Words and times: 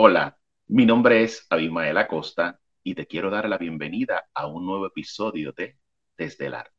Hola, 0.00 0.38
mi 0.68 0.86
nombre 0.86 1.24
es 1.24 1.44
Abimael 1.50 1.98
Acosta 1.98 2.60
y 2.84 2.94
te 2.94 3.06
quiero 3.08 3.30
dar 3.30 3.48
la 3.48 3.58
bienvenida 3.58 4.28
a 4.32 4.46
un 4.46 4.64
nuevo 4.64 4.86
episodio 4.86 5.52
de 5.52 5.76
Desde 6.16 6.46
el 6.46 6.54
Arte. 6.54 6.77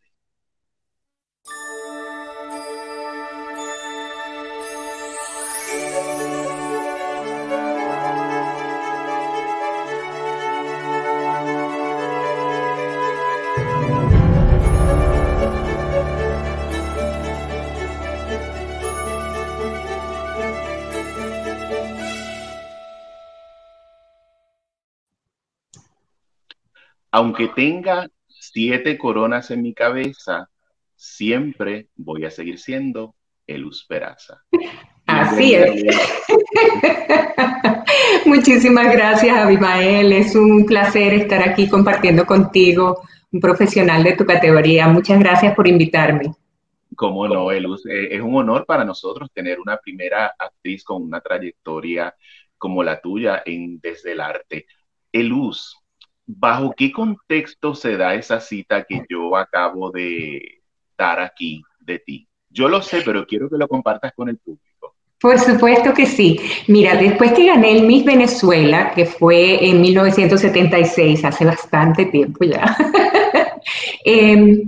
Aunque 27.11 27.47
tenga 27.49 28.09
siete 28.27 28.97
coronas 28.97 29.51
en 29.51 29.61
mi 29.61 29.73
cabeza, 29.73 30.49
siempre 30.95 31.87
voy 31.95 32.25
a 32.25 32.31
seguir 32.31 32.59
siendo 32.59 33.15
Elus 33.47 33.85
Peraza. 33.87 34.43
Así 35.05 35.55
es. 35.55 35.85
Muchísimas 38.25 38.93
gracias, 38.93 39.35
Abimael. 39.35 40.13
Es 40.13 40.35
un 40.35 40.65
placer 40.65 41.13
estar 41.15 41.41
aquí 41.41 41.67
compartiendo 41.67 42.25
contigo, 42.25 43.01
un 43.31 43.39
profesional 43.39 44.03
de 44.03 44.15
tu 44.15 44.25
categoría. 44.25 44.87
Muchas 44.87 45.19
gracias 45.19 45.55
por 45.55 45.67
invitarme. 45.67 46.33
Cómo 46.95 47.27
no, 47.27 47.51
Elus. 47.51 47.85
Eh, 47.87 48.09
es 48.11 48.21
un 48.21 48.35
honor 48.35 48.65
para 48.67 48.85
nosotros 48.85 49.31
tener 49.33 49.59
una 49.59 49.77
primera 49.77 50.35
actriz 50.37 50.83
con 50.83 51.01
una 51.01 51.21
trayectoria 51.21 52.13
como 52.57 52.83
la 52.83 53.01
tuya 53.01 53.41
en 53.45 53.79
Desde 53.79 54.11
el 54.11 54.19
Arte. 54.19 54.67
Elus, 55.11 55.78
¿bajo 56.37 56.73
qué 56.77 56.91
contexto 56.91 57.73
se 57.73 57.97
da 57.97 58.13
esa 58.13 58.39
cita 58.39 58.83
que 58.83 59.03
yo 59.09 59.35
acabo 59.35 59.89
de 59.89 60.61
dar 60.95 61.19
aquí 61.19 61.63
de 61.79 61.99
ti? 61.99 62.27
Yo 62.49 62.69
lo 62.69 62.81
sé, 62.83 63.01
pero 63.03 63.25
quiero 63.25 63.49
que 63.49 63.57
lo 63.57 63.67
compartas 63.67 64.13
con 64.15 64.29
el 64.29 64.37
público. 64.37 64.95
Por 65.19 65.39
supuesto 65.39 65.93
que 65.93 66.05
sí. 66.05 66.39
Mira, 66.67 66.95
después 66.95 67.33
que 67.33 67.47
gané 67.47 67.71
el 67.71 67.87
Miss 67.87 68.05
Venezuela, 68.05 68.91
que 68.93 69.05
fue 69.05 69.69
en 69.69 69.81
1976, 69.81 71.25
hace 71.25 71.45
bastante 71.45 72.05
tiempo 72.05 72.45
ya, 72.45 72.77
eh, 74.05 74.63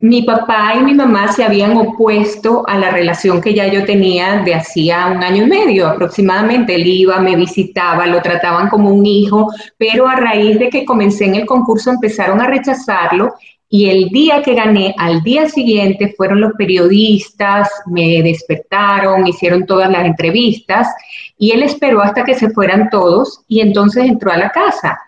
mi 0.00 0.22
papá 0.22 0.74
y 0.76 0.84
mi 0.84 0.94
mamá 0.94 1.32
se 1.32 1.42
habían 1.42 1.76
opuesto 1.76 2.62
a 2.68 2.78
la 2.78 2.90
relación 2.90 3.40
que 3.40 3.52
ya 3.52 3.66
yo 3.66 3.84
tenía 3.84 4.42
de 4.44 4.54
hacía 4.54 5.08
un 5.08 5.24
año 5.24 5.42
y 5.42 5.46
medio 5.46 5.88
aproximadamente. 5.88 6.76
Él 6.76 6.86
iba, 6.86 7.18
me 7.18 7.34
visitaba, 7.34 8.06
lo 8.06 8.22
trataban 8.22 8.68
como 8.68 8.90
un 8.90 9.04
hijo, 9.04 9.48
pero 9.76 10.06
a 10.06 10.14
raíz 10.14 10.58
de 10.58 10.68
que 10.68 10.84
comencé 10.84 11.24
en 11.24 11.34
el 11.34 11.46
concurso 11.46 11.90
empezaron 11.90 12.40
a 12.40 12.46
rechazarlo 12.46 13.34
y 13.70 13.90
el 13.90 14.08
día 14.10 14.40
que 14.42 14.54
gané, 14.54 14.94
al 14.96 15.22
día 15.22 15.48
siguiente, 15.48 16.14
fueron 16.16 16.40
los 16.40 16.52
periodistas, 16.52 17.68
me 17.86 18.22
despertaron, 18.22 19.26
hicieron 19.26 19.66
todas 19.66 19.90
las 19.90 20.06
entrevistas 20.06 20.88
y 21.36 21.50
él 21.50 21.64
esperó 21.64 22.00
hasta 22.00 22.24
que 22.24 22.34
se 22.34 22.50
fueran 22.50 22.88
todos 22.88 23.40
y 23.48 23.60
entonces 23.60 24.06
entró 24.06 24.30
a 24.30 24.38
la 24.38 24.50
casa 24.50 24.98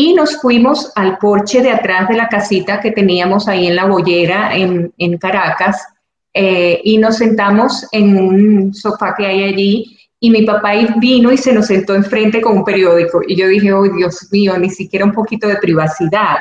y 0.00 0.14
nos 0.14 0.40
fuimos 0.40 0.90
al 0.94 1.18
porche 1.18 1.60
de 1.60 1.70
atrás 1.70 2.08
de 2.08 2.16
la 2.16 2.26
casita 2.26 2.80
que 2.80 2.90
teníamos 2.90 3.46
ahí 3.48 3.66
en 3.66 3.76
la 3.76 3.84
bollera 3.84 4.56
en, 4.56 5.18
Caracas 5.18 5.76
eh, 6.32 6.80
y 6.82 6.96
nos 6.96 7.18
sentamos 7.18 7.86
en 7.92 8.16
un 8.16 8.72
sofá 8.72 9.14
que 9.14 9.26
hay 9.26 9.42
allí 9.42 9.98
y 10.18 10.30
mi 10.30 10.40
papá 10.46 10.72
vino 10.96 11.30
y 11.30 11.36
se 11.36 11.52
nos 11.52 11.66
sentó 11.66 11.94
enfrente 11.94 12.40
con 12.40 12.56
un 12.56 12.64
periódico 12.64 13.20
y 13.28 13.36
yo 13.36 13.46
dije, 13.46 13.74
oh 13.74 13.82
Dios 13.82 14.26
mío, 14.32 14.56
ni 14.56 14.70
siquiera 14.70 15.04
un 15.04 15.12
poquito 15.12 15.46
de 15.46 15.56
privacidad. 15.56 16.38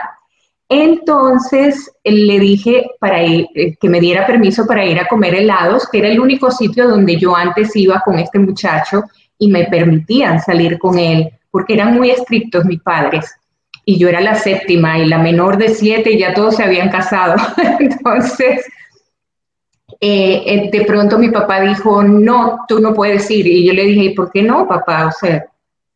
Entonces 0.69 1.91
le 2.05 2.39
dije 2.39 2.91
para 2.97 3.21
eh, 3.25 3.75
que 3.77 3.89
me 3.89 3.99
diera 3.99 4.25
permiso 4.25 4.65
para 4.65 4.85
ir 4.85 4.99
a 4.99 5.07
comer 5.09 5.35
helados, 5.35 5.85
que 5.91 5.97
era 5.97 6.07
el 6.07 6.21
único 6.21 6.49
sitio 6.49 6.87
donde 6.87 7.17
yo 7.17 7.35
antes 7.35 7.75
iba 7.75 8.01
con 8.05 8.19
este 8.19 8.39
muchacho 8.39 9.03
y 9.37 9.49
me 9.49 9.65
permitían 9.65 10.39
salir 10.39 10.79
con 10.79 10.97
él, 10.97 11.29
porque 11.51 11.73
eran 11.73 11.95
muy 11.95 12.11
estrictos 12.11 12.63
mis 12.63 12.81
padres 12.81 13.35
y 13.89 13.97
yo 13.97 14.07
era 14.07 14.21
la 14.21 14.35
séptima 14.35 14.99
y 14.99 15.07
la 15.07 15.17
menor 15.17 15.57
de 15.57 15.69
siete 15.69 16.11
y 16.11 16.19
ya 16.19 16.35
todos 16.35 16.57
se 16.57 16.63
habían 16.63 16.89
casado. 16.89 17.37
Entonces, 17.79 18.63
eh, 19.99 20.43
eh, 20.45 20.69
de 20.71 20.85
pronto 20.85 21.17
mi 21.17 21.29
papá 21.31 21.59
dijo, 21.61 22.03
no, 22.03 22.59
tú 22.67 22.79
no 22.79 22.93
puedes 22.93 23.31
ir. 23.31 23.47
Y 23.47 23.65
yo 23.65 23.73
le 23.73 23.85
dije, 23.85 24.03
¿y 24.03 24.13
por 24.13 24.31
qué 24.31 24.43
no, 24.43 24.67
papá? 24.67 25.07
O 25.07 25.11
sea, 25.11 25.43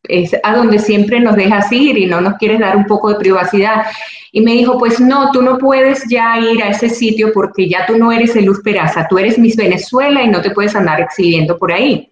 es 0.02 0.32
a 0.42 0.56
donde 0.56 0.80
siempre 0.80 1.20
nos 1.20 1.36
dejas 1.36 1.70
ir 1.70 1.96
y 1.96 2.06
no 2.06 2.20
nos 2.20 2.34
quieres 2.34 2.58
dar 2.58 2.76
un 2.76 2.86
poco 2.86 3.10
de 3.10 3.20
privacidad. 3.20 3.84
Y 4.32 4.40
me 4.40 4.54
dijo, 4.54 4.76
pues 4.76 4.98
no, 4.98 5.30
tú 5.30 5.40
no 5.40 5.56
puedes 5.58 6.02
ya 6.08 6.36
ir 6.40 6.64
a 6.64 6.70
ese 6.70 6.88
sitio 6.88 7.30
porque 7.32 7.68
ya 7.68 7.86
tú 7.86 7.96
no 7.96 8.10
eres 8.10 8.34
el 8.34 8.46
Luz 8.46 8.60
Peraza, 8.60 9.06
tú 9.08 9.18
eres 9.18 9.38
Miss 9.38 9.54
Venezuela 9.54 10.20
y 10.20 10.28
no 10.30 10.42
te 10.42 10.50
puedes 10.50 10.74
andar 10.74 11.00
exhibiendo 11.00 11.56
por 11.56 11.70
ahí. 11.70 12.10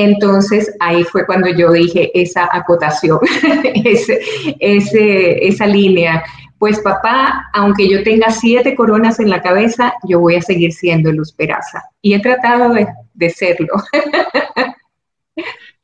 Entonces 0.00 0.74
ahí 0.80 1.04
fue 1.04 1.26
cuando 1.26 1.50
yo 1.50 1.72
dije 1.72 2.10
esa 2.18 2.48
acotación, 2.50 3.18
esa 4.60 5.66
línea. 5.66 6.24
Pues 6.58 6.80
papá, 6.80 7.50
aunque 7.52 7.86
yo 7.86 8.02
tenga 8.02 8.30
siete 8.30 8.74
coronas 8.74 9.20
en 9.20 9.28
la 9.28 9.42
cabeza, 9.42 9.92
yo 10.08 10.20
voy 10.20 10.36
a 10.36 10.40
seguir 10.40 10.72
siendo 10.72 11.12
Luz 11.12 11.32
Peraza. 11.32 11.82
Y 12.00 12.14
he 12.14 12.20
tratado 12.20 12.72
de, 12.72 13.30
serlo. 13.30 13.74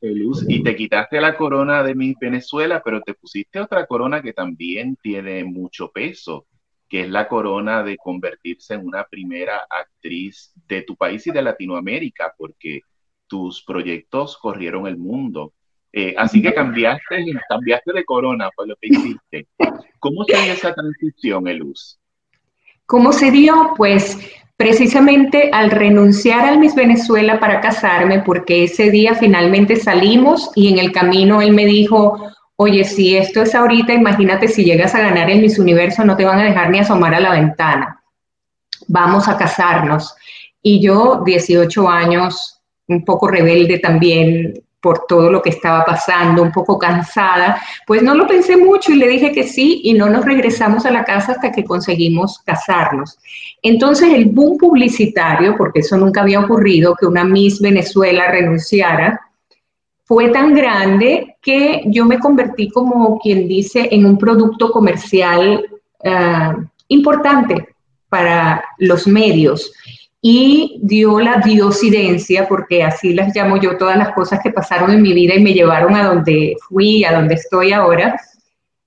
Luz, 0.01 0.43
y 0.47 0.63
te 0.63 0.75
quitaste 0.75 1.21
la 1.21 1.37
corona 1.37 1.83
de 1.83 1.93
mi 1.93 2.15
Venezuela, 2.19 2.81
pero 2.83 3.01
te 3.01 3.13
pusiste 3.13 3.59
otra 3.59 3.85
corona 3.85 4.23
que 4.23 4.33
también 4.33 4.97
tiene 4.99 5.43
mucho 5.43 5.91
peso, 5.91 6.47
que 6.89 7.01
es 7.01 7.09
la 7.09 7.27
corona 7.27 7.83
de 7.83 7.97
convertirse 7.97 8.73
en 8.73 8.87
una 8.87 9.03
primera 9.03 9.61
actriz 9.69 10.53
de 10.67 10.81
tu 10.81 10.95
país 10.95 11.27
y 11.27 11.31
de 11.31 11.43
Latinoamérica, 11.43 12.33
porque 12.35 12.81
tus 13.27 13.63
proyectos 13.63 14.37
corrieron 14.37 14.87
el 14.87 14.97
mundo. 14.97 15.53
Eh, 15.93 16.13
así 16.17 16.41
que 16.41 16.53
cambiaste, 16.53 17.25
cambiaste 17.49 17.93
de 17.93 18.05
corona, 18.05 18.49
fue 18.55 18.67
lo 18.67 18.75
que 18.75 18.87
hiciste. 18.89 19.47
¿Cómo 19.99 20.23
se 20.25 20.41
dio 20.41 20.53
esa 20.53 20.73
transición, 20.73 21.47
Eluz? 21.47 21.97
¿Cómo 22.85 23.11
se 23.11 23.31
dio? 23.31 23.73
Pues 23.75 24.17
precisamente 24.55 25.49
al 25.53 25.69
renunciar 25.71 26.45
al 26.45 26.59
Miss 26.59 26.73
Venezuela 26.75 27.39
para 27.39 27.61
casarme, 27.61 28.21
porque 28.21 28.63
ese 28.63 28.89
día 28.89 29.13
finalmente 29.13 29.75
salimos 29.75 30.51
y 30.55 30.71
en 30.71 30.79
el 30.79 30.91
camino 30.91 31.41
él 31.41 31.53
me 31.53 31.65
dijo, 31.65 32.31
oye, 32.55 32.83
si 32.83 33.15
esto 33.15 33.41
es 33.43 33.53
ahorita, 33.53 33.93
imagínate 33.93 34.47
si 34.47 34.65
llegas 34.65 34.95
a 34.95 34.99
ganar 34.99 35.29
el 35.29 35.41
Miss 35.41 35.59
Universo, 35.59 36.03
no 36.03 36.17
te 36.17 36.25
van 36.25 36.39
a 36.39 36.45
dejar 36.45 36.69
ni 36.69 36.79
asomar 36.79 37.13
a 37.13 37.19
la 37.19 37.31
ventana. 37.31 38.01
Vamos 38.87 39.27
a 39.27 39.37
casarnos. 39.37 40.15
Y 40.61 40.81
yo, 40.81 41.21
18 41.23 41.87
años, 41.87 42.56
un 42.87 43.03
poco 43.03 43.27
rebelde 43.27 43.79
también 43.79 44.53
por 44.79 45.05
todo 45.07 45.31
lo 45.31 45.41
que 45.41 45.49
estaba 45.49 45.83
pasando, 45.83 46.41
un 46.41 46.51
poco 46.51 46.77
cansada, 46.77 47.59
pues 47.85 48.01
no 48.03 48.13
lo 48.15 48.27
pensé 48.27 48.55
mucho 48.55 48.91
y 48.91 48.95
le 48.95 49.07
dije 49.07 49.31
que 49.31 49.43
sí 49.43 49.81
y 49.83 49.93
no 49.93 50.07
nos 50.09 50.23
regresamos 50.23 50.85
a 50.85 50.91
la 50.91 51.03
casa 51.03 51.33
hasta 51.33 51.51
que 51.51 51.63
conseguimos 51.63 52.39
casarnos. 52.45 53.17
Entonces 53.61 54.13
el 54.13 54.25
boom 54.25 54.57
publicitario, 54.57 55.55
porque 55.57 55.79
eso 55.79 55.97
nunca 55.97 56.21
había 56.21 56.39
ocurrido, 56.39 56.95
que 56.95 57.07
una 57.07 57.23
Miss 57.23 57.59
Venezuela 57.59 58.31
renunciara, 58.31 59.19
fue 60.05 60.29
tan 60.29 60.53
grande 60.53 61.35
que 61.41 61.83
yo 61.87 62.05
me 62.05 62.19
convertí 62.19 62.69
como 62.69 63.19
quien 63.19 63.47
dice 63.47 63.89
en 63.91 64.05
un 64.05 64.17
producto 64.17 64.71
comercial 64.71 65.65
ah, 66.05 66.55
importante 66.87 67.75
para 68.07 68.63
los 68.77 69.05
medios 69.05 69.73
y 70.21 70.79
dio 70.81 71.19
la 71.19 71.37
diosidencia, 71.37 72.47
porque 72.47 72.83
así 72.83 73.13
las 73.13 73.35
llamo 73.35 73.57
yo 73.57 73.77
todas 73.77 73.97
las 73.97 74.13
cosas 74.13 74.39
que 74.41 74.51
pasaron 74.51 74.91
en 74.91 75.01
mi 75.01 75.13
vida 75.13 75.35
y 75.35 75.43
me 75.43 75.53
llevaron 75.53 75.95
a 75.95 76.03
donde 76.03 76.55
fui, 76.67 77.03
a 77.03 77.13
donde 77.13 77.35
estoy 77.35 77.71
ahora, 77.71 78.19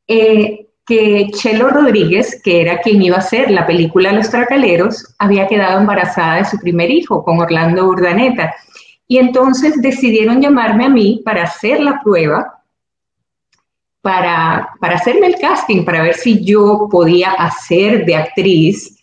eh, 0.09 0.67
que 0.87 1.31
Chelo 1.33 1.69
Rodríguez, 1.69 2.41
que 2.43 2.61
era 2.61 2.81
quien 2.81 3.01
iba 3.01 3.15
a 3.15 3.21
hacer 3.21 3.51
la 3.51 3.65
película 3.65 4.13
Los 4.13 4.29
Tracaleros, 4.29 5.15
había 5.19 5.47
quedado 5.47 5.79
embarazada 5.79 6.39
de 6.39 6.45
su 6.47 6.59
primer 6.59 6.91
hijo 6.91 7.23
con 7.23 7.39
Orlando 7.39 7.87
Urdaneta. 7.87 8.53
Y 9.07 9.19
entonces 9.19 9.81
decidieron 9.81 10.43
llamarme 10.43 10.87
a 10.87 10.89
mí 10.89 11.23
para 11.25 11.45
hacer 11.45 11.81
la 11.81 12.01
prueba, 12.03 12.61
para, 14.03 14.71
para 14.81 14.97
hacerme 14.97 15.29
el 15.29 15.37
casting, 15.37 15.85
para 15.85 16.03
ver 16.03 16.15
si 16.15 16.45
yo 16.45 16.89
podía 16.91 17.31
hacer 17.33 18.05
de 18.05 18.17
actriz 18.17 19.00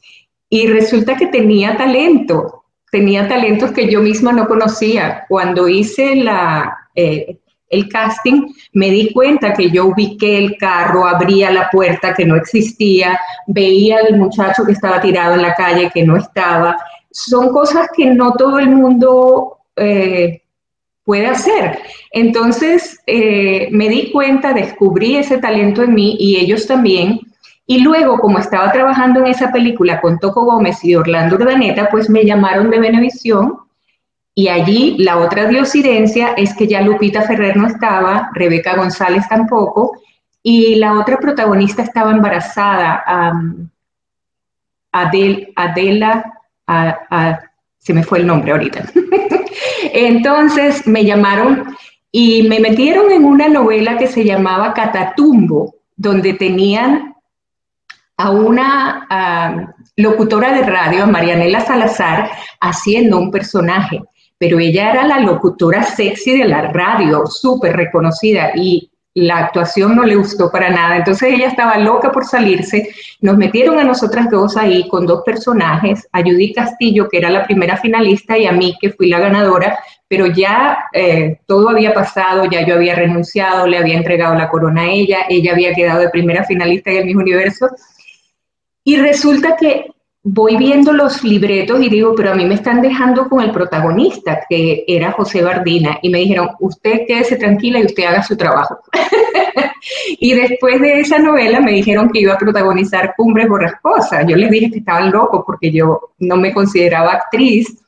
y 0.49 0.67
resulta 0.67 1.15
que 1.15 1.27
tenía 1.27 1.75
talento, 1.77 2.63
tenía 2.91 3.27
talentos 3.27 3.71
que 3.71 3.89
yo 3.89 4.01
misma 4.01 4.31
no 4.31 4.47
conocía. 4.47 5.25
Cuando 5.27 5.67
hice 5.67 6.15
la, 6.15 6.89
eh, 6.95 7.37
el 7.69 7.89
casting, 7.89 8.53
me 8.73 8.89
di 8.89 9.11
cuenta 9.11 9.53
que 9.53 9.69
yo 9.69 9.87
ubiqué 9.87 10.37
el 10.37 10.57
carro, 10.57 11.05
abría 11.05 11.51
la 11.51 11.69
puerta 11.69 12.13
que 12.13 12.25
no 12.25 12.35
existía, 12.35 13.19
veía 13.47 13.99
al 13.99 14.17
muchacho 14.17 14.63
que 14.65 14.71
estaba 14.71 15.01
tirado 15.01 15.35
en 15.35 15.41
la 15.41 15.53
calle 15.53 15.91
que 15.93 16.03
no 16.03 16.15
estaba. 16.15 16.77
Son 17.11 17.49
cosas 17.49 17.87
que 17.95 18.05
no 18.05 18.33
todo 18.33 18.59
el 18.59 18.69
mundo 18.69 19.57
eh, 19.75 20.41
puede 21.03 21.27
hacer. 21.27 21.79
Entonces 22.11 22.99
eh, 23.05 23.67
me 23.71 23.89
di 23.89 24.11
cuenta, 24.11 24.53
descubrí 24.53 25.17
ese 25.17 25.37
talento 25.37 25.83
en 25.83 25.93
mí 25.93 26.15
y 26.19 26.37
ellos 26.37 26.67
también. 26.67 27.19
Y 27.69 27.81
luego, 27.81 28.17
como 28.17 28.39
estaba 28.39 28.71
trabajando 28.71 29.19
en 29.19 29.27
esa 29.27 29.51
película 29.51 29.99
con 29.99 30.17
Toco 30.19 30.45
Gómez 30.45 30.83
y 30.85 30.95
Orlando 30.95 31.35
Urdaneta, 31.35 31.89
pues 31.91 32.09
me 32.09 32.25
llamaron 32.25 32.69
de 32.69 32.79
Venevisión 32.79 33.59
y 34.33 34.47
allí 34.49 34.95
la 34.99 35.17
otra 35.17 35.47
diosidencia 35.47 36.33
es 36.37 36.55
que 36.55 36.67
ya 36.67 36.81
Lupita 36.81 37.23
Ferrer 37.23 37.57
no 37.57 37.65
estaba, 37.65 38.29
Rebeca 38.33 38.75
González 38.75 39.27
tampoco, 39.27 39.97
y 40.43 40.75
la 40.75 40.93
otra 40.93 41.17
protagonista 41.17 41.81
estaba 41.81 42.11
embarazada, 42.11 43.03
Adela, 44.91 46.33
se 47.79 47.93
me 47.93 48.03
fue 48.03 48.19
el 48.19 48.27
nombre 48.27 48.51
ahorita. 48.51 48.85
Entonces 49.91 50.85
me 50.85 51.03
llamaron 51.03 51.75
y 52.11 52.43
me 52.43 52.59
metieron 52.59 53.11
en 53.11 53.25
una 53.25 53.49
novela 53.49 53.97
que 53.97 54.05
se 54.05 54.23
llamaba 54.23 54.75
Catatumbo, 54.75 55.75
donde 55.95 56.33
tenían 56.33 57.15
a 58.17 58.31
una 58.31 59.75
locutora 59.95 60.53
de 60.53 60.63
radio, 60.63 61.07
Marianela 61.07 61.61
Salazar, 61.61 62.29
haciendo 62.59 63.17
un 63.17 63.31
personaje, 63.31 64.01
pero 64.37 64.59
ella 64.59 64.91
era 64.91 65.07
la 65.07 65.19
locutora 65.19 65.83
sexy 65.83 66.37
de 66.37 66.45
la 66.45 66.63
radio, 66.71 67.25
súper 67.27 67.75
reconocida 67.75 68.51
y 68.55 68.89
la 69.13 69.37
actuación 69.37 69.95
no 69.95 70.03
le 70.03 70.15
gustó 70.15 70.51
para 70.51 70.69
nada. 70.69 70.97
Entonces 70.97 71.33
ella 71.33 71.47
estaba 71.47 71.77
loca 71.79 72.11
por 72.11 72.25
salirse. 72.25 72.89
Nos 73.19 73.35
metieron 73.35 73.79
a 73.79 73.83
nosotras 73.83 74.29
dos 74.29 74.55
ahí 74.57 74.87
con 74.89 75.07
dos 75.07 75.23
personajes, 75.25 76.07
a 76.11 76.21
Castillo, 76.55 77.09
que 77.09 77.17
era 77.17 77.31
la 77.31 77.43
primera 77.43 77.77
finalista, 77.77 78.37
y 78.37 78.45
a 78.45 78.51
mí, 78.51 78.77
que 78.79 78.91
fui 78.91 79.09
la 79.09 79.19
ganadora, 79.19 79.79
pero 80.07 80.27
ya 80.27 80.77
eh, 80.93 81.39
todo 81.47 81.69
había 81.69 81.95
pasado, 81.95 82.45
ya 82.45 82.63
yo 82.63 82.75
había 82.75 82.93
renunciado, 82.93 83.65
le 83.65 83.79
había 83.79 83.97
entregado 83.97 84.35
la 84.35 84.49
corona 84.49 84.83
a 84.83 84.91
ella, 84.91 85.19
ella 85.29 85.53
había 85.53 85.73
quedado 85.73 85.99
de 85.99 86.09
primera 86.09 86.43
finalista 86.43 86.91
en 86.91 86.97
el 86.97 87.05
mismo 87.05 87.21
universo. 87.21 87.69
Y 88.87 88.95
resulta 88.95 89.57
que 89.57 89.91
voy 90.23 90.55
viendo 90.55 90.93
los 90.93 91.21
libretos 91.21 91.83
y 91.83 91.89
digo, 91.89 92.15
pero 92.15 92.31
a 92.31 92.35
mí 92.35 92.45
me 92.45 92.53
están 92.55 92.81
dejando 92.81 93.27
con 93.27 93.43
el 93.43 93.51
protagonista, 93.51 94.45
que 94.49 94.85
era 94.87 95.11
José 95.11 95.41
Bardina, 95.41 95.99
y 96.01 96.09
me 96.09 96.19
dijeron, 96.19 96.51
usted 96.61 97.01
quédese 97.05 97.35
tranquila 97.35 97.79
y 97.79 97.85
usted 97.85 98.05
haga 98.05 98.23
su 98.23 98.37
trabajo. 98.37 98.79
y 100.21 100.33
después 100.33 100.79
de 100.79 101.01
esa 101.01 101.19
novela 101.19 101.59
me 101.59 101.73
dijeron 101.73 102.07
que 102.07 102.21
iba 102.21 102.35
a 102.35 102.37
protagonizar 102.37 103.13
Cumbres 103.17 103.49
Borrascosas. 103.49 104.25
Yo 104.25 104.37
les 104.37 104.49
dije 104.49 104.71
que 104.71 104.79
estaban 104.79 105.11
locos 105.11 105.43
porque 105.45 105.69
yo 105.69 106.13
no 106.19 106.37
me 106.37 106.53
consideraba 106.53 107.11
actriz, 107.11 107.83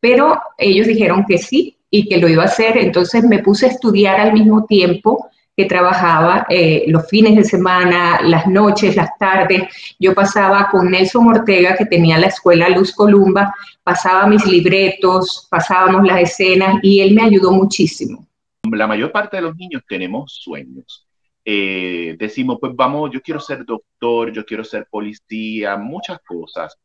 pero 0.00 0.36
ellos 0.58 0.88
dijeron 0.88 1.24
que 1.28 1.38
sí 1.38 1.76
y 1.88 2.08
que 2.08 2.16
lo 2.16 2.28
iba 2.28 2.42
a 2.42 2.46
hacer, 2.46 2.76
entonces 2.76 3.22
me 3.22 3.38
puse 3.38 3.66
a 3.66 3.68
estudiar 3.68 4.18
al 4.18 4.32
mismo 4.32 4.64
tiempo 4.64 5.30
trabajaba 5.66 6.46
eh, 6.48 6.84
los 6.88 7.08
fines 7.08 7.36
de 7.36 7.44
semana, 7.44 8.20
las 8.22 8.46
noches, 8.46 8.96
las 8.96 9.16
tardes. 9.18 9.62
Yo 9.98 10.14
pasaba 10.14 10.68
con 10.70 10.90
Nelson 10.90 11.26
Ortega, 11.28 11.76
que 11.76 11.86
tenía 11.86 12.18
la 12.18 12.26
escuela 12.26 12.68
Luz 12.68 12.94
Columba, 12.94 13.54
pasaba 13.82 14.26
mis 14.26 14.44
libretos, 14.46 15.46
pasábamos 15.50 16.06
las 16.06 16.20
escenas 16.20 16.76
y 16.82 17.00
él 17.00 17.14
me 17.14 17.22
ayudó 17.22 17.52
muchísimo. 17.52 18.26
La 18.70 18.86
mayor 18.86 19.10
parte 19.10 19.36
de 19.36 19.42
los 19.42 19.56
niños 19.56 19.82
tenemos 19.88 20.32
sueños. 20.42 21.06
Eh, 21.44 22.16
decimos, 22.18 22.58
pues 22.60 22.72
vamos, 22.76 23.10
yo 23.12 23.22
quiero 23.22 23.40
ser 23.40 23.64
doctor, 23.64 24.30
yo 24.32 24.44
quiero 24.44 24.62
ser 24.62 24.86
policía, 24.90 25.76
muchas 25.76 26.18
cosas. 26.20 26.76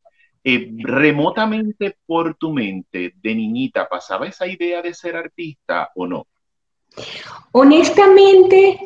Eh, 0.44 0.72
remotamente 0.78 1.98
por 2.06 2.36
tu 2.36 2.54
mente 2.54 3.14
de 3.16 3.36
niñita, 3.36 3.88
¿pasaba 3.90 4.28
esa 4.28 4.48
idea 4.48 4.82
de 4.82 4.94
ser 4.94 5.16
artista 5.16 5.90
o 5.96 6.06
no? 6.06 6.28
Honestamente, 7.58 8.78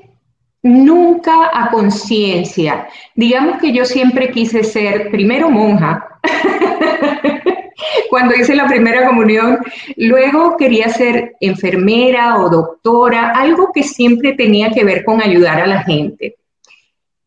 nunca 0.62 1.50
a 1.52 1.72
conciencia. 1.72 2.88
Digamos 3.16 3.58
que 3.58 3.74
yo 3.74 3.84
siempre 3.84 4.30
quise 4.30 4.64
ser 4.64 5.10
primero 5.10 5.50
monja. 5.50 6.08
cuando 8.12 8.36
hice 8.36 8.56
la 8.56 8.68
primera 8.68 9.08
comunión, 9.08 9.58
luego 9.98 10.56
quería 10.56 10.88
ser 10.90 11.34
enfermera 11.40 12.38
o 12.38 12.48
doctora, 12.48 13.32
algo 13.32 13.72
que 13.74 13.82
siempre 13.82 14.34
tenía 14.34 14.70
que 14.70 14.84
ver 14.84 15.04
con 15.04 15.20
ayudar 15.20 15.62
a 15.62 15.66
la 15.66 15.84
gente. 15.84 16.36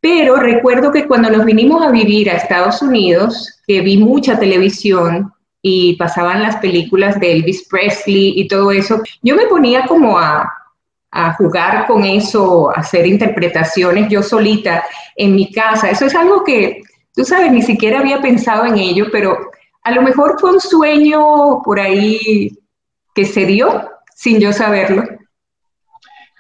Pero 0.01 0.37
recuerdo 0.37 0.93
que 0.93 1.09
cuando 1.09 1.29
nos 1.29 1.45
vinimos 1.45 1.83
a 1.83 1.91
vivir 1.91 2.31
a 2.31 2.35
Estados 2.35 2.83
Unidos, 2.83 3.61
que 3.67 3.81
vi 3.81 3.97
mucha 3.97 4.39
televisión 4.39 5.33
y 5.61 5.97
pasaban 5.97 6.41
las 6.41 6.59
películas 6.59 7.19
de 7.19 7.33
Elvis 7.33 7.67
Presley 7.69 8.35
y 8.37 8.47
todo 8.47 8.71
eso, 8.71 9.03
yo 9.23 9.35
me 9.35 9.47
ponía 9.47 9.87
como 9.87 10.17
a, 10.17 10.49
a 11.13 11.35
jugar 11.35 11.87
con 11.87 12.05
eso, 12.05 12.71
a 12.71 12.81
hacer 12.81 13.07
interpretaciones 13.07 14.09
yo 14.11 14.23
solita 14.23 14.83
en 15.15 15.35
mi 15.35 15.53
casa. 15.53 15.91
Eso 15.91 16.07
es 16.07 16.15
algo 16.15 16.43
que, 16.43 16.83
tú 17.15 17.25
sabes, 17.25 17.53
ni 17.53 17.61
siquiera 17.61 18.01
había 18.01 18.21
pensado 18.23 18.65
en 18.65 18.79
ello, 18.79 19.07
pero 19.13 19.39
a 19.83 19.91
lo 19.93 20.01
mejor 20.01 20.41
fue 20.41 20.53
un 20.53 20.61
sueño 20.61 21.61
por 21.63 21.79
ahí 21.79 22.51
que 23.15 23.27
se 23.27 23.45
dio 23.45 23.91
sin 24.15 24.41
yo 24.41 24.53
saberlo. 24.55 25.05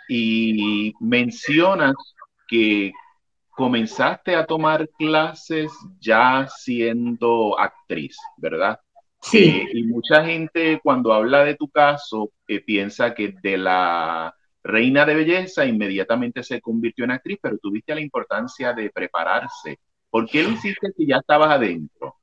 Y 0.08 0.94
mencionas 1.00 1.94
que 2.48 2.92
comenzaste 3.50 4.34
a 4.34 4.46
tomar 4.46 4.88
clases 4.98 5.70
ya 6.00 6.48
siendo 6.48 7.58
actriz, 7.58 8.16
¿verdad? 8.38 8.80
Sí. 9.20 9.44
Eh, 9.44 9.68
y 9.74 9.82
mucha 9.84 10.24
gente 10.24 10.80
cuando 10.82 11.12
habla 11.12 11.44
de 11.44 11.56
tu 11.56 11.68
caso 11.68 12.32
eh, 12.48 12.60
piensa 12.60 13.14
que 13.14 13.34
de 13.42 13.58
la 13.58 14.34
reina 14.62 15.04
de 15.04 15.14
belleza, 15.14 15.64
inmediatamente 15.64 16.42
se 16.42 16.60
convirtió 16.60 17.04
en 17.04 17.12
actriz, 17.12 17.38
pero 17.40 17.58
tuviste 17.58 17.94
la 17.94 18.00
importancia 18.00 18.72
de 18.72 18.90
prepararse. 18.90 19.78
¿Por 20.10 20.28
qué 20.28 20.42
lo 20.42 20.50
hiciste 20.50 20.88
si 20.96 21.06
ya 21.06 21.16
estabas 21.16 21.50
adentro? 21.50 22.16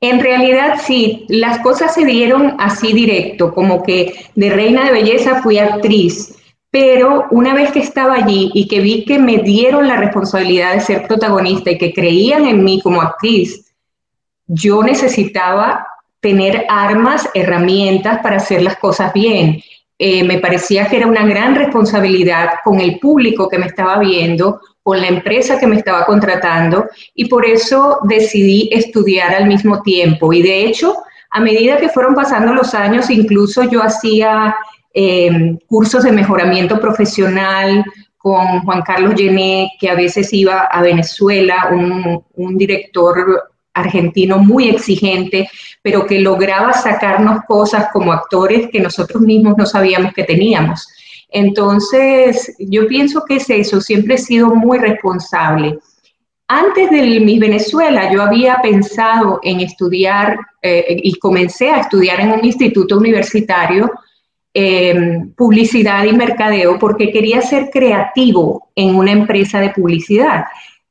En 0.00 0.20
realidad 0.20 0.78
sí, 0.84 1.24
las 1.28 1.60
cosas 1.60 1.94
se 1.94 2.04
dieron 2.04 2.56
así 2.58 2.92
directo, 2.92 3.54
como 3.54 3.82
que 3.82 4.12
de 4.34 4.50
reina 4.50 4.84
de 4.84 4.92
belleza 4.92 5.42
fui 5.42 5.58
actriz, 5.58 6.36
pero 6.70 7.24
una 7.30 7.54
vez 7.54 7.72
que 7.72 7.78
estaba 7.78 8.14
allí 8.14 8.50
y 8.52 8.68
que 8.68 8.80
vi 8.80 9.06
que 9.06 9.18
me 9.18 9.38
dieron 9.38 9.88
la 9.88 9.96
responsabilidad 9.96 10.74
de 10.74 10.80
ser 10.80 11.06
protagonista 11.06 11.70
y 11.70 11.78
que 11.78 11.94
creían 11.94 12.46
en 12.46 12.62
mí 12.62 12.80
como 12.82 13.00
actriz, 13.00 13.74
yo 14.46 14.82
necesitaba 14.82 15.86
tener 16.20 16.66
armas, 16.68 17.28
herramientas 17.32 18.20
para 18.22 18.36
hacer 18.36 18.62
las 18.62 18.76
cosas 18.76 19.12
bien. 19.14 19.62
Eh, 19.98 20.24
me 20.24 20.38
parecía 20.38 20.88
que 20.88 20.98
era 20.98 21.06
una 21.06 21.24
gran 21.26 21.54
responsabilidad 21.54 22.50
con 22.62 22.80
el 22.80 22.98
público 22.98 23.48
que 23.48 23.58
me 23.58 23.66
estaba 23.66 23.98
viendo, 23.98 24.60
con 24.82 25.00
la 25.00 25.08
empresa 25.08 25.58
que 25.58 25.66
me 25.66 25.76
estaba 25.76 26.04
contratando 26.04 26.86
y 27.14 27.28
por 27.28 27.46
eso 27.46 27.98
decidí 28.04 28.68
estudiar 28.72 29.34
al 29.34 29.46
mismo 29.46 29.82
tiempo. 29.82 30.32
Y 30.32 30.42
de 30.42 30.66
hecho, 30.66 30.94
a 31.30 31.40
medida 31.40 31.78
que 31.78 31.88
fueron 31.88 32.14
pasando 32.14 32.52
los 32.52 32.74
años, 32.74 33.10
incluso 33.10 33.64
yo 33.64 33.82
hacía 33.82 34.54
eh, 34.92 35.58
cursos 35.66 36.04
de 36.04 36.12
mejoramiento 36.12 36.78
profesional 36.78 37.84
con 38.18 38.60
Juan 38.60 38.82
Carlos 38.82 39.14
Gené, 39.16 39.72
que 39.80 39.88
a 39.88 39.94
veces 39.94 40.32
iba 40.32 40.60
a 40.60 40.82
Venezuela, 40.82 41.70
un, 41.72 42.22
un 42.34 42.58
director 42.58 43.50
argentino 43.76 44.38
muy 44.38 44.68
exigente, 44.68 45.48
pero 45.82 46.06
que 46.06 46.18
lograba 46.18 46.72
sacarnos 46.72 47.44
cosas 47.46 47.88
como 47.92 48.12
actores 48.12 48.68
que 48.72 48.80
nosotros 48.80 49.22
mismos 49.22 49.54
no 49.56 49.66
sabíamos 49.66 50.12
que 50.12 50.24
teníamos. 50.24 50.88
Entonces, 51.28 52.54
yo 52.58 52.88
pienso 52.88 53.22
que 53.24 53.36
es 53.36 53.50
eso, 53.50 53.80
siempre 53.80 54.14
he 54.14 54.18
sido 54.18 54.48
muy 54.48 54.78
responsable. 54.78 55.78
Antes 56.48 56.90
de 56.90 57.20
mi 57.20 57.38
Venezuela, 57.38 58.10
yo 58.12 58.22
había 58.22 58.58
pensado 58.62 59.40
en 59.42 59.60
estudiar 59.60 60.38
eh, 60.62 60.84
y 61.02 61.18
comencé 61.18 61.70
a 61.70 61.80
estudiar 61.80 62.20
en 62.20 62.32
un 62.32 62.44
instituto 62.44 62.96
universitario 62.96 63.90
eh, 64.54 65.24
publicidad 65.36 66.04
y 66.04 66.12
mercadeo 66.14 66.78
porque 66.78 67.10
quería 67.10 67.42
ser 67.42 67.68
creativo 67.70 68.70
en 68.74 68.94
una 68.94 69.12
empresa 69.12 69.60
de 69.60 69.68
publicidad. 69.68 70.44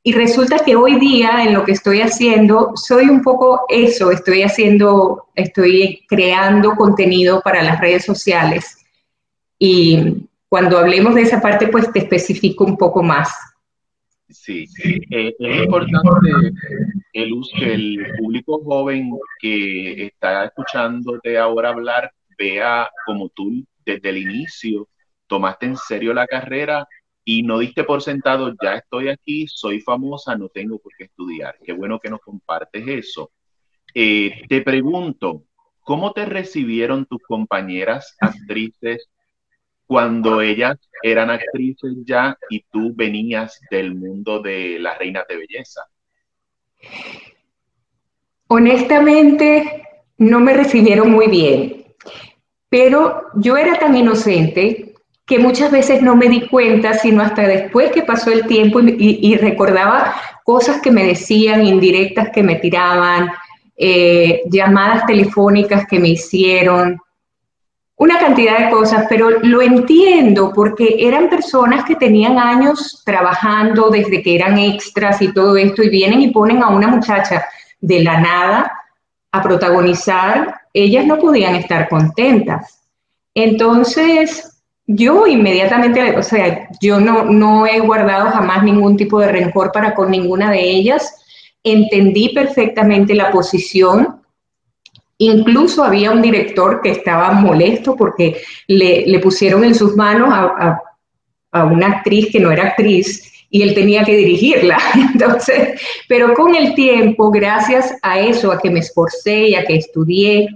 Y 0.06 0.12
resulta 0.12 0.60
que 0.64 0.76
hoy 0.76 1.00
día 1.00 1.42
en 1.42 1.52
lo 1.52 1.64
que 1.64 1.72
estoy 1.72 2.00
haciendo, 2.00 2.70
soy 2.76 3.08
un 3.08 3.22
poco 3.22 3.64
eso, 3.68 4.12
estoy 4.12 4.42
haciendo, 4.42 5.24
estoy 5.34 6.04
creando 6.06 6.76
contenido 6.76 7.40
para 7.40 7.60
las 7.60 7.80
redes 7.80 8.04
sociales. 8.04 8.86
Y 9.58 10.28
cuando 10.48 10.78
hablemos 10.78 11.16
de 11.16 11.22
esa 11.22 11.40
parte, 11.40 11.66
pues 11.66 11.92
te 11.92 11.98
especifico 11.98 12.62
un 12.64 12.76
poco 12.76 13.02
más. 13.02 13.34
Sí, 14.28 14.66
eh, 15.10 15.34
es 15.36 15.64
importante 15.64 16.30
el, 17.12 17.32
el 17.62 18.06
público 18.16 18.62
joven 18.62 19.10
que 19.40 20.06
está 20.06 20.44
escuchándote 20.44 21.36
ahora 21.36 21.70
hablar 21.70 22.12
vea 22.38 22.88
como 23.04 23.28
tú 23.30 23.64
desde 23.84 24.10
el 24.10 24.18
inicio 24.18 24.86
tomaste 25.26 25.66
en 25.66 25.76
serio 25.76 26.14
la 26.14 26.28
carrera 26.28 26.86
y 27.28 27.42
no 27.42 27.58
diste 27.58 27.82
por 27.82 28.02
sentado, 28.02 28.54
ya 28.62 28.76
estoy 28.76 29.08
aquí, 29.08 29.48
soy 29.48 29.80
famosa, 29.80 30.36
no 30.36 30.48
tengo 30.48 30.78
por 30.78 30.92
qué 30.96 31.04
estudiar. 31.04 31.56
Qué 31.62 31.72
bueno 31.72 31.98
que 31.98 32.08
nos 32.08 32.20
compartes 32.20 32.86
eso. 32.86 33.32
Eh, 33.92 34.42
te 34.48 34.62
pregunto, 34.62 35.42
¿cómo 35.80 36.12
te 36.12 36.24
recibieron 36.24 37.04
tus 37.04 37.20
compañeras 37.24 38.16
actrices 38.20 39.08
cuando 39.86 40.40
ellas 40.40 40.78
eran 41.02 41.30
actrices 41.30 41.94
ya 42.04 42.38
y 42.48 42.62
tú 42.70 42.94
venías 42.94 43.60
del 43.72 43.96
mundo 43.96 44.40
de 44.40 44.78
las 44.78 44.96
reinas 44.96 45.26
de 45.28 45.36
belleza? 45.36 45.80
Honestamente, 48.46 50.04
no 50.18 50.38
me 50.38 50.52
recibieron 50.52 51.10
muy 51.10 51.26
bien, 51.26 51.86
pero 52.68 53.22
yo 53.34 53.56
era 53.56 53.76
tan 53.80 53.96
inocente 53.96 54.94
que 55.26 55.38
muchas 55.40 55.72
veces 55.72 56.02
no 56.02 56.14
me 56.14 56.28
di 56.28 56.46
cuenta, 56.46 56.94
sino 56.94 57.20
hasta 57.20 57.42
después 57.42 57.90
que 57.90 58.02
pasó 58.02 58.30
el 58.30 58.46
tiempo 58.46 58.80
y, 58.80 59.36
recordaba 59.36 60.14
cosas 60.44 60.80
que 60.80 60.92
me 60.92 61.04
decían, 61.04 61.66
indirectas 61.66 62.30
que 62.30 62.44
me 62.44 62.56
tiraban, 62.56 63.30
eh, 63.76 64.42
llamadas 64.46 65.04
telefónicas 65.04 65.86
que 65.88 65.98
me 65.98 66.10
hicieron, 66.10 67.00
una 67.98 68.18
cantidad 68.18 68.58
de 68.58 68.70
cosas, 68.70 69.06
pero 69.08 69.30
lo 69.42 69.62
entiendo 69.62 70.52
porque 70.54 70.96
eran 70.98 71.30
personas 71.30 71.84
que 71.84 71.96
tenían 71.96 72.38
años 72.38 73.02
trabajando 73.04 73.88
desde 73.90 74.22
que 74.22 74.36
eran 74.36 74.58
extras 74.58 75.22
y 75.22 75.32
todo 75.32 75.56
esto 75.56 75.82
y 75.82 75.88
vienen 75.88 76.20
y 76.20 76.30
ponen 76.30 76.62
a 76.62 76.68
una 76.68 76.88
muchacha 76.88 77.46
de 77.80 78.04
la 78.04 78.20
nada 78.20 78.70
a 79.32 79.42
protagonizar, 79.42 80.60
ellas 80.72 81.06
no 81.06 81.18
podían 81.18 81.56
estar 81.56 81.88
contentas. 81.88 82.80
Entonces, 83.34 84.55
yo 84.86 85.26
inmediatamente, 85.26 86.16
o 86.16 86.22
sea, 86.22 86.68
yo 86.80 87.00
no, 87.00 87.24
no 87.24 87.66
he 87.66 87.80
guardado 87.80 88.30
jamás 88.30 88.62
ningún 88.62 88.96
tipo 88.96 89.20
de 89.20 89.28
rencor 89.28 89.72
para 89.72 89.94
con 89.94 90.10
ninguna 90.10 90.50
de 90.50 90.60
ellas. 90.60 91.14
Entendí 91.64 92.28
perfectamente 92.28 93.14
la 93.14 93.30
posición, 93.30 94.20
Incluso 95.18 95.82
había 95.82 96.10
un 96.10 96.20
director 96.20 96.82
que 96.82 96.90
estaba 96.90 97.32
molesto 97.32 97.96
porque 97.96 98.42
le, 98.66 99.18
pusieron 99.20 99.64
en 99.64 99.74
sus 99.74 99.96
manos 99.96 100.28
a, 100.30 100.80
una 101.52 101.86
actriz 101.86 102.30
que 102.30 102.38
no 102.38 102.50
era 102.50 102.64
actriz 102.64 103.32
y 103.48 103.62
él 103.62 103.74
tenía 103.74 104.04
que 104.04 104.14
dirigirla. 104.14 104.78
Entonces, 104.94 105.80
pero 106.06 106.34
con 106.34 106.54
el 106.54 106.74
tiempo, 106.74 107.30
gracias 107.30 107.94
a 108.02 108.20
eso, 108.20 108.52
a 108.52 108.60
que 108.60 108.68
me 108.68 108.80
esforcé 108.80 109.48
y 109.48 109.54
a 109.54 109.64
que 109.64 109.76
estudié, 109.76 110.48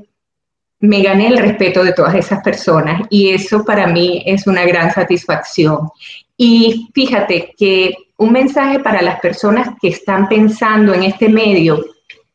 me 0.81 1.03
gané 1.03 1.29
el 1.29 1.39
respeto 1.39 1.85
de 1.85 1.93
todas 1.93 2.15
esas 2.15 2.43
personas 2.43 3.03
y 3.11 3.31
eso 3.31 3.65
para 3.65 3.87
mí 3.87 4.23
es 4.27 4.47
una 4.47 4.65
gran 4.65 4.91
satisfacción. 4.93 5.91
Y 6.37 6.89
fíjate 6.95 7.55
que 7.57 7.95
un 8.17 8.33
mensaje 8.33 8.81
para 8.81 9.03
las 9.03 9.21
personas 9.21 9.69
que 9.81 9.89
están 9.89 10.29
pensando 10.29 10.95
en 10.95 11.03
este 11.03 11.29
medio, 11.29 11.85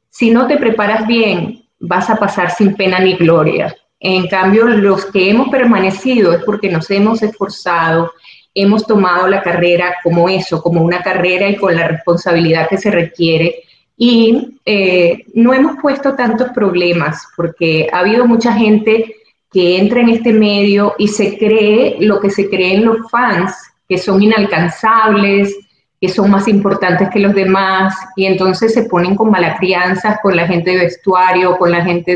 si 0.10 0.30
no 0.30 0.48
te 0.48 0.58
preparas 0.58 1.08
bien, 1.08 1.64
vas 1.80 2.10
a 2.10 2.16
pasar 2.16 2.52
sin 2.52 2.76
pena 2.76 3.00
ni 3.00 3.16
gloria. 3.16 3.76
En 4.00 4.28
cambio, 4.28 4.66
los 4.66 5.06
que 5.08 5.30
hemos 5.30 5.50
permanecido 5.50 6.34
es 6.34 6.44
porque 6.44 6.70
nos 6.70 6.90
hemos 6.92 7.24
esforzado, 7.24 8.12
hemos 8.54 8.86
tomado 8.86 9.28
la 9.28 9.42
carrera 9.42 9.96
como 10.04 10.30
eso, 10.30 10.62
como 10.62 10.82
una 10.82 11.02
carrera 11.02 11.50
y 11.50 11.56
con 11.56 11.76
la 11.76 11.88
responsabilidad 11.88 12.70
que 12.70 12.78
se 12.78 12.92
requiere. 12.92 13.65
Y 13.98 14.60
eh, 14.66 15.26
no 15.34 15.54
hemos 15.54 15.78
puesto 15.82 16.16
tantos 16.16 16.50
problemas 16.52 17.28
porque 17.36 17.88
ha 17.92 18.00
habido 18.00 18.26
mucha 18.26 18.54
gente 18.54 19.16
que 19.52 19.78
entra 19.78 20.02
en 20.02 20.10
este 20.10 20.34
medio 20.34 20.96
y 20.98 21.08
se 21.08 21.38
cree 21.38 21.98
lo 22.02 22.20
que 22.20 22.30
se 22.30 22.50
creen 22.50 22.84
los 22.84 23.10
fans, 23.10 23.54
que 23.88 23.98
son 23.98 24.22
inalcanzables, 24.22 25.56
que 26.00 26.10
son 26.10 26.30
más 26.30 26.48
importantes 26.48 27.10
que 27.10 27.20
los 27.20 27.34
demás 27.34 27.96
y 28.16 28.26
entonces 28.26 28.74
se 28.74 28.84
ponen 28.84 29.16
con 29.16 29.32
mala 29.32 29.58
crianza 29.58 30.20
con 30.22 30.36
la 30.36 30.48
gente 30.48 30.72
de 30.72 30.86
vestuario, 30.86 31.58
con 31.58 31.72
la 31.72 31.84
gente 31.84 32.16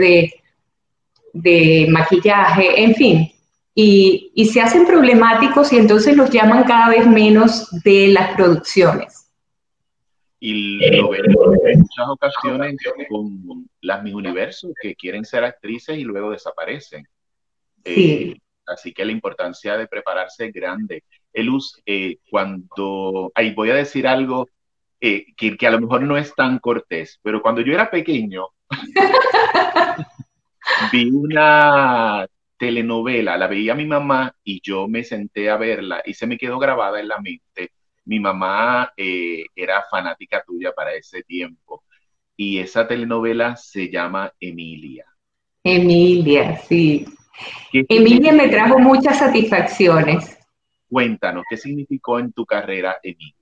de, 1.34 1.88
maquillaje, 1.90 2.84
en 2.84 2.96
fin. 2.96 3.32
Y, 3.74 4.32
se 4.52 4.62
hacen 4.62 4.86
problemáticos 4.86 5.72
y 5.72 5.78
entonces 5.78 6.18
los 6.18 6.30
llaman 6.30 6.66
cada 6.66 6.90
vez 6.90 7.08
menos 7.08 7.70
de 7.84 8.10
las 8.10 8.36
producciones. 8.36 9.19
Y 10.42 10.96
lo 10.96 11.10
vemos 11.10 11.58
en 11.66 11.80
muchas 11.80 12.08
ocasiones 12.08 12.78
con 13.10 13.68
las 13.82 14.04
mis 14.04 14.14
universos 14.14 14.72
que 14.82 14.96
quieren 14.96 15.26
ser 15.26 15.44
actrices 15.44 15.98
y 15.98 16.04
luego 16.04 16.32
desaparecen. 16.32 17.06
Sí. 17.84 18.34
Eh, 18.34 18.38
así 18.66 18.94
que 18.94 19.04
la 19.04 19.12
importancia 19.12 19.78
de 19.78 19.88
prepararse 19.88 20.46
es 20.46 20.54
grande. 20.54 21.04
Elus, 21.34 21.82
eh, 21.86 22.18
cuando, 22.30 23.32
ahí 23.36 23.54
voy 23.54 23.72
a 23.72 23.76
decir 23.76 24.08
algo 24.08 24.48
eh, 25.02 25.26
que, 25.36 25.58
que, 25.58 25.68
a 25.68 25.72
lo 25.72 25.82
mejor 25.82 26.04
no 26.04 26.18
es 26.18 26.34
tan 26.36 26.60
cortés, 26.60 27.20
pero 27.22 27.42
cuando 27.42 27.62
yo 27.62 27.74
era 27.74 27.90
pequeño, 27.90 28.48
vi 30.92 31.10
una 31.10 32.28
telenovela, 32.58 33.38
la 33.38 33.48
veía 33.48 33.74
mi 33.74 33.86
mamá 33.86 34.36
y 34.44 34.62
yo 34.62 34.88
me 34.88 35.04
senté 35.04 35.50
a 35.50 35.58
verla 35.58 36.02
y 36.06 36.14
se 36.14 36.28
me 36.28 36.38
quedó 36.38 36.60
grabada 36.60 37.00
en 37.00 37.08
la 37.08 37.20
mente. 37.20 37.72
Mi 38.10 38.20
mamá 38.20 38.92
eh, 38.98 39.46
era 39.56 39.84
fanática 39.84 40.44
tuya 40.44 40.72
para 40.72 40.96
ese 40.96 41.22
tiempo 41.22 41.84
y 42.36 42.58
esa 42.58 42.88
telenovela 42.88 43.56
se 43.56 43.88
llama 43.88 44.34
Emilia. 44.40 45.06
Emilia, 45.64 46.58
sí. 46.58 47.06
Emilia 47.72 48.34
me 48.34 48.50
trajo 48.50 48.80
muchas 48.80 49.20
satisfacciones. 49.20 50.40
Cuéntanos, 50.90 51.44
¿qué 51.48 51.56
significó 51.56 52.18
en 52.18 52.34
tu 52.34 52.48
carrera 52.48 52.98
Emilia? 53.04 53.36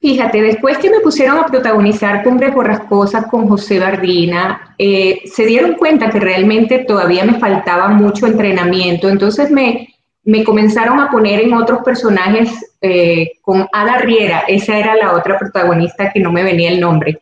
Fíjate, 0.00 0.42
después 0.42 0.76
que 0.78 0.90
me 0.90 0.98
pusieron 0.98 1.38
a 1.38 1.46
protagonizar 1.46 2.24
Cumbres 2.24 2.52
Borrascosas 2.52 3.28
con 3.28 3.46
José 3.46 3.78
Bardina, 3.78 4.74
eh, 4.78 5.22
se 5.26 5.46
dieron 5.46 5.74
cuenta 5.74 6.10
que 6.10 6.18
realmente 6.18 6.80
todavía 6.80 7.24
me 7.24 7.38
faltaba 7.38 7.86
mucho 7.86 8.26
entrenamiento, 8.26 9.08
entonces 9.08 9.48
me, 9.48 9.94
me 10.24 10.42
comenzaron 10.42 10.98
a 10.98 11.08
poner 11.08 11.40
en 11.40 11.54
otros 11.54 11.82
personajes 11.84 12.75
eh, 12.90 13.32
con 13.42 13.66
Ada 13.72 13.98
Riera, 13.98 14.44
esa 14.48 14.78
era 14.78 14.94
la 14.94 15.12
otra 15.12 15.38
protagonista 15.38 16.12
que 16.12 16.20
no 16.20 16.32
me 16.32 16.42
venía 16.42 16.70
el 16.70 16.80
nombre, 16.80 17.20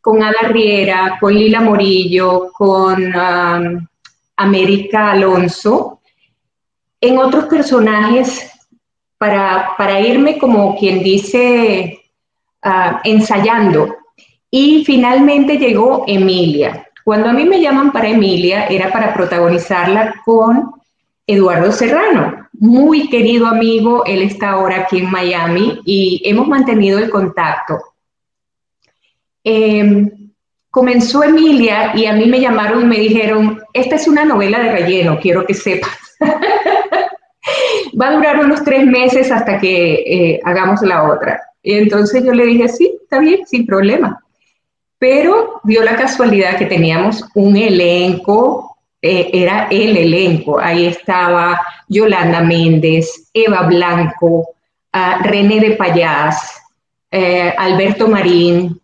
con 0.00 0.22
Ada 0.22 0.48
Riera, 0.48 1.18
con 1.20 1.34
Lila 1.34 1.60
Morillo, 1.60 2.50
con 2.52 3.12
América 4.36 5.12
Alonso, 5.12 6.00
en 7.00 7.18
otros 7.18 7.44
personajes 7.46 8.50
para, 9.18 9.74
para 9.76 10.00
irme 10.00 10.38
como 10.38 10.76
quien 10.78 11.02
dice 11.02 12.00
ah, 12.62 13.00
ensayando. 13.04 13.96
Y 14.50 14.84
finalmente 14.84 15.58
llegó 15.58 16.04
Emilia. 16.06 16.88
Cuando 17.04 17.30
a 17.30 17.32
mí 17.32 17.44
me 17.44 17.60
llaman 17.60 17.92
para 17.92 18.08
Emilia 18.08 18.66
era 18.66 18.90
para 18.90 19.12
protagonizarla 19.12 20.14
con 20.24 20.72
Eduardo 21.26 21.70
Serrano, 21.70 22.39
muy 22.60 23.08
querido 23.08 23.46
amigo, 23.46 24.04
él 24.04 24.20
está 24.20 24.50
ahora 24.50 24.82
aquí 24.82 24.98
en 24.98 25.10
Miami 25.10 25.80
y 25.86 26.20
hemos 26.26 26.46
mantenido 26.46 26.98
el 26.98 27.08
contacto. 27.08 27.78
Em, 29.42 30.30
comenzó 30.70 31.24
Emilia 31.24 31.92
y 31.96 32.04
a 32.04 32.12
mí 32.12 32.26
me 32.26 32.38
llamaron 32.38 32.82
y 32.82 32.84
me 32.84 32.98
dijeron, 32.98 33.62
esta 33.72 33.96
es 33.96 34.06
una 34.06 34.26
novela 34.26 34.58
de 34.58 34.72
relleno, 34.72 35.18
quiero 35.18 35.46
que 35.46 35.54
sepas. 35.54 35.98
Va 38.00 38.08
a 38.08 38.12
durar 38.12 38.44
unos 38.44 38.62
tres 38.62 38.84
meses 38.84 39.32
hasta 39.32 39.58
que 39.58 39.94
eh, 39.94 40.40
hagamos 40.44 40.82
la 40.82 41.10
otra. 41.10 41.40
Y 41.62 41.78
entonces 41.78 42.22
yo 42.22 42.32
le 42.32 42.44
dije, 42.44 42.68
sí, 42.68 42.98
está 43.02 43.20
bien, 43.20 43.46
sin 43.46 43.64
problema. 43.64 44.22
Pero 44.98 45.62
dio 45.64 45.82
la 45.82 45.96
casualidad 45.96 46.58
que 46.58 46.66
teníamos 46.66 47.24
un 47.34 47.56
elenco, 47.56 48.69
eh, 49.02 49.30
era 49.32 49.68
el 49.70 49.96
elenco. 49.96 50.58
Ahí 50.58 50.86
estaba 50.86 51.60
Yolanda 51.88 52.40
Méndez, 52.40 53.30
Eva 53.32 53.62
Blanco, 53.62 54.50
uh, 54.94 55.22
René 55.22 55.60
de 55.60 55.70
Payás, 55.72 56.60
eh, 57.10 57.54
Alberto 57.56 58.08
Marín, 58.08 58.80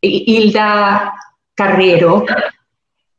Hilda 0.00 1.14
Carrero, 1.54 2.24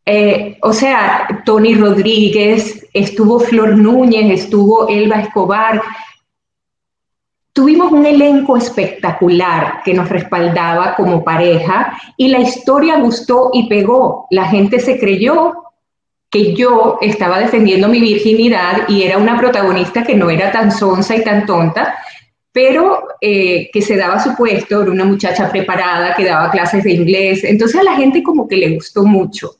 eh, 0.09 0.57
o 0.61 0.71
sea, 0.71 1.27
Tony 1.43 1.75
Rodríguez, 1.75 2.87
estuvo 2.93 3.41
Flor 3.41 3.75
Núñez, 3.75 4.43
estuvo 4.43 4.87
Elba 4.87 5.19
Escobar. 5.19 5.81
Tuvimos 7.51 7.91
un 7.91 8.05
elenco 8.05 8.55
espectacular 8.55 9.81
que 9.83 9.93
nos 9.93 10.07
respaldaba 10.07 10.95
como 10.95 11.25
pareja 11.25 11.97
y 12.15 12.29
la 12.29 12.39
historia 12.39 12.99
gustó 12.99 13.49
y 13.51 13.67
pegó. 13.67 14.27
La 14.31 14.45
gente 14.45 14.79
se 14.79 14.97
creyó 14.97 15.66
que 16.29 16.53
yo 16.53 16.97
estaba 17.01 17.39
defendiendo 17.39 17.87
mi 17.87 17.99
virginidad 17.99 18.87
y 18.89 19.03
era 19.03 19.17
una 19.17 19.37
protagonista 19.37 20.03
que 20.03 20.15
no 20.15 20.29
era 20.29 20.51
tan 20.51 20.71
sonsa 20.71 21.15
y 21.15 21.23
tan 21.23 21.45
tonta, 21.45 21.95
pero 22.51 23.07
eh, 23.21 23.69
que 23.71 23.81
se 23.81 23.95
daba 23.95 24.19
su 24.19 24.35
puesto, 24.35 24.81
era 24.81 24.91
una 24.91 25.05
muchacha 25.05 25.49
preparada 25.51 26.15
que 26.15 26.25
daba 26.25 26.49
clases 26.49 26.83
de 26.83 26.91
inglés. 26.91 27.43
Entonces 27.43 27.79
a 27.79 27.83
la 27.83 27.95
gente 27.95 28.23
como 28.23 28.47
que 28.47 28.57
le 28.57 28.73
gustó 28.73 29.03
mucho. 29.03 29.51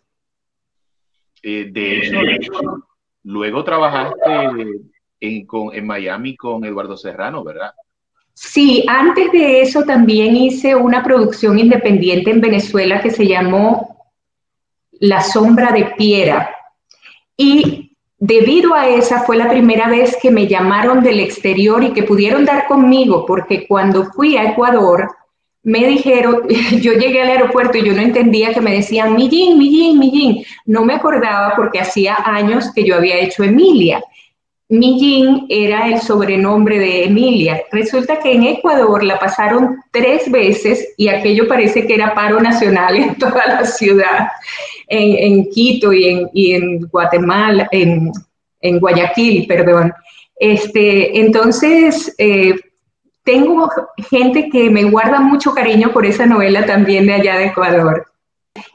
Eh, 1.43 1.69
de 1.71 1.99
hecho, 1.99 2.11
luego 3.23 3.63
trabajaste 3.63 4.19
en, 5.19 5.85
Miami 5.85 6.35
con 6.35 6.65
Eduardo 6.65 6.97
Serrano, 6.97 7.43
¿verdad? 7.43 7.71
Sí, 8.33 8.83
antes 8.87 9.31
de 9.31 9.61
eso 9.61 9.83
también 9.83 10.35
hice 10.35 10.75
una 10.75 11.03
producción 11.03 11.57
independiente 11.57 12.31
en 12.31 12.41
Venezuela 12.41 13.01
que 13.01 13.11
se 13.11 13.27
llamó 13.27 14.11
La 14.99 15.21
sombra 15.21 15.71
de 15.71 15.85
Piera. 15.97 16.56
Y 17.37 17.95
debido 18.17 18.73
a 18.73 18.89
esa 18.89 19.21
fue 19.21 19.37
la 19.37 19.49
primera 19.49 19.87
vez 19.87 20.17
que 20.21 20.31
me 20.31 20.47
llamaron 20.47 21.03
del 21.03 21.19
exterior 21.19 21.83
y 21.83 21.93
que 21.93 22.03
pudieron 22.03 22.45
dar 22.45 22.67
conmigo, 22.67 23.25
porque 23.25 23.67
cuando 23.67 24.05
fui 24.05 24.35
a 24.35 24.51
Ecuador, 24.51 25.07
me 25.63 25.85
dijeron, 25.85 26.43
yo 26.81 26.93
llegué 26.93 27.21
al 27.21 27.29
aeropuerto 27.29 27.77
y 27.77 27.85
yo 27.85 27.93
no 27.93 28.01
entendía 28.01 28.53
que 28.53 28.61
me 28.61 28.73
decían 28.73 29.15
Millín, 29.15 29.57
Millín, 29.57 29.99
Millín. 29.99 30.43
No 30.65 30.83
me 30.83 30.95
acordaba 30.95 31.53
porque 31.55 31.79
hacía 31.79 32.17
años 32.23 32.71
que 32.73 32.83
yo 32.83 32.95
había 32.95 33.19
hecho 33.19 33.43
Emilia. 33.43 34.01
Millín 34.69 35.45
era 35.47 35.87
el 35.87 36.01
sobrenombre 36.01 36.77
de 36.77 37.05
Emilia. 37.05 37.63
Resulta 37.71 38.19
que 38.19 38.33
en 38.33 38.43
Ecuador 38.43 39.03
la 39.03 39.17
pasaron 39.19 39.77
tres 39.91 40.29
veces 40.29 40.93
y 40.97 41.07
aquello 41.07 41.47
parece 41.47 41.87
que 41.87 41.95
era 41.95 42.13
paro 42.13 42.39
nacional 42.41 42.97
en 42.97 43.15
toda 43.17 43.45
la 43.45 43.65
ciudad, 43.65 44.27
en, 44.87 45.49
Quito 45.49 45.91
y 45.93 46.53
en, 46.53 46.79
Guatemala, 46.87 47.67
en, 47.71 48.11
Guayaquil, 48.79 49.47
perdón. 49.47 49.93
Este, 50.39 51.19
entonces, 51.19 52.13
eh, 52.17 52.55
tengo 53.23 53.69
gente 54.09 54.49
que 54.49 54.69
me 54.69 54.85
guarda 54.85 55.19
mucho 55.19 55.53
cariño 55.53 55.91
por 55.91 56.05
esa 56.05 56.25
novela 56.25 56.65
también 56.65 57.05
de 57.05 57.13
allá 57.13 57.37
de 57.37 57.47
Ecuador. 57.47 58.07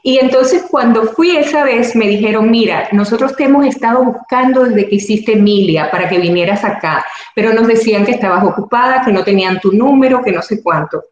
Y 0.01 0.19
entonces 0.19 0.63
cuando 0.69 1.07
fui 1.13 1.35
esa 1.35 1.63
vez 1.63 1.95
me 1.95 2.07
dijeron, 2.07 2.51
mira, 2.51 2.87
nosotros 2.91 3.35
te 3.35 3.45
hemos 3.45 3.65
estado 3.65 4.03
buscando 4.03 4.63
desde 4.63 4.87
que 4.87 4.95
hiciste 4.95 5.33
Emilia 5.33 5.89
para 5.91 6.07
que 6.07 6.19
vinieras 6.19 6.63
acá, 6.63 7.05
pero 7.35 7.53
nos 7.53 7.67
decían 7.67 8.05
que 8.05 8.11
estabas 8.11 8.43
ocupada, 8.43 9.03
que 9.03 9.11
no 9.11 9.23
tenían 9.23 9.59
tu 9.59 9.71
número, 9.71 10.23
que 10.23 10.31
no 10.31 10.41
sé 10.41 10.61
cuánto. 10.61 11.03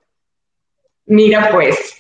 Mira 1.06 1.50
pues. 1.52 1.98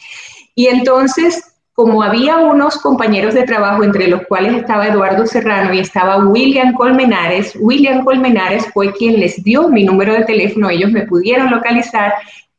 Y 0.56 0.68
entonces 0.68 1.51
como 1.74 2.04
había 2.04 2.38
unos 2.38 2.78
compañeros 2.78 3.34
de 3.34 3.44
trabajo 3.44 3.84
entre 3.84 4.08
los 4.08 4.26
cuales 4.28 4.56
estaba 4.56 4.88
Eduardo 4.88 5.26
Serrano 5.26 5.74
y 5.74 5.80
estaba 5.80 6.18
William 6.18 6.74
Colmenares, 6.74 7.56
William 7.60 8.04
Colmenares 8.04 8.68
fue 8.74 8.92
quien 8.92 9.20
les 9.20 9.42
dio 9.44 9.70
mi 9.70 9.84
número 9.84 10.14
de 10.14 10.26
teléfono, 10.26 10.70
ellos 10.70 10.92
me 10.92 11.08
pudieron 11.08 11.50
localizar 11.50 12.14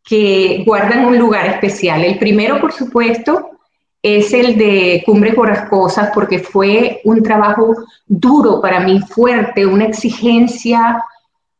que 0.05 0.63
guardan 0.65 1.05
un 1.05 1.19
lugar 1.19 1.45
especial. 1.47 2.05
El 2.05 2.17
primero, 2.17 2.61
por 2.61 2.71
supuesto, 2.71 3.49
es 4.01 4.31
el 4.31 4.57
de 4.57 5.03
Cumbres 5.05 5.35
Borrascosas, 5.35 6.09
porque 6.13 6.39
fue 6.39 7.01
un 7.03 7.21
trabajo 7.21 7.75
duro 8.05 8.61
para 8.61 8.79
mí, 8.79 9.01
fuerte, 9.01 9.65
una 9.65 9.83
exigencia 9.83 11.03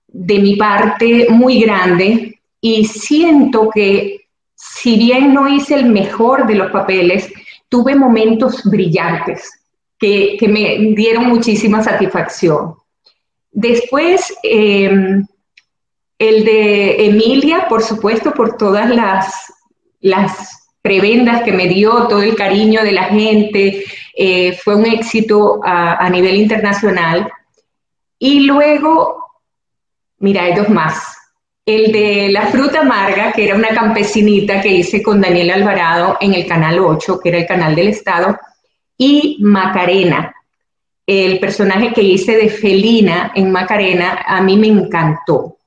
de 0.08 0.40
mi 0.40 0.56
parte 0.56 1.28
muy 1.30 1.60
grande. 1.60 2.40
Y 2.62 2.86
siento 2.86 3.70
que, 3.70 4.22
si 4.56 4.98
bien 4.98 5.34
no 5.34 5.50
hice 5.50 5.76
el 5.76 5.88
mejor 5.88 6.48
de 6.48 6.56
los 6.56 6.72
papeles, 6.72 7.30
tuve 7.68 7.96
momentos 7.96 8.64
brillantes 8.64 9.52
que, 10.00 10.38
me 10.48 10.96
dieron 10.96 11.28
muchísima 11.28 11.84
satisfacción. 11.84 12.76
Después, 13.52 14.34
em, 14.42 15.26
el 16.24 16.46
de 16.46 17.06
Emilia, 17.08 17.68
por 17.68 17.84
supuesto, 17.84 18.34
por 18.34 18.56
todas 18.56 18.90
las, 18.90 19.54
las 20.00 20.72
prebendas 20.82 21.44
que 21.44 21.52
me 21.52 21.68
dio, 21.68 22.08
todo 22.08 22.22
el 22.22 22.36
cariño 22.36 22.82
de 22.84 22.92
la 22.94 23.06
gente, 23.06 23.84
eh, 24.16 24.54
fue 24.64 24.76
un 24.76 24.86
éxito 24.86 25.60
a, 25.64 26.10
nivel 26.10 26.36
internacional. 26.36 27.30
Y 28.18 28.42
luego, 28.42 29.26
mira, 30.20 30.44
hay 30.44 30.56
dos 30.56 30.70
más. 30.70 31.18
El 31.66 31.92
de 31.92 32.30
La 32.30 32.48
Fruta 32.48 32.82
Amarga, 32.82 33.34
que 33.34 33.44
era 33.46 33.56
una 33.56 33.70
campesinita 33.70 34.62
que 34.62 34.70
hice 34.70 35.04
con 35.04 35.20
Daniel 35.20 35.52
Alvarado 35.52 36.18
en 36.22 36.34
el 36.34 36.46
Canal 36.46 36.80
8, 36.80 37.20
que 37.22 37.30
era 37.30 37.38
el 37.40 37.48
canal 37.48 37.76
del 37.76 37.90
Estado, 37.90 38.38
y 38.98 39.38
Macarena, 39.42 40.34
el 41.06 41.40
personaje 41.40 41.92
que 41.92 42.02
hice 42.02 42.38
de 42.38 42.50
Felina 42.50 43.34
en 43.36 43.52
Macarena, 43.52 44.24
a 44.26 44.42
mí 44.42 44.56
me 44.56 44.68
encantó. 44.68 45.58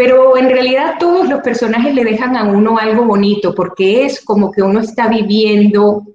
Pero 0.00 0.38
en 0.38 0.48
realidad 0.48 0.94
todos 0.98 1.28
los 1.28 1.42
personajes 1.42 1.94
le 1.94 2.04
dejan 2.04 2.34
a 2.34 2.44
uno 2.44 2.78
algo 2.78 3.04
bonito, 3.04 3.54
porque 3.54 4.06
es 4.06 4.24
como 4.24 4.50
que 4.50 4.62
uno 4.62 4.80
está 4.80 5.08
viviendo 5.08 6.06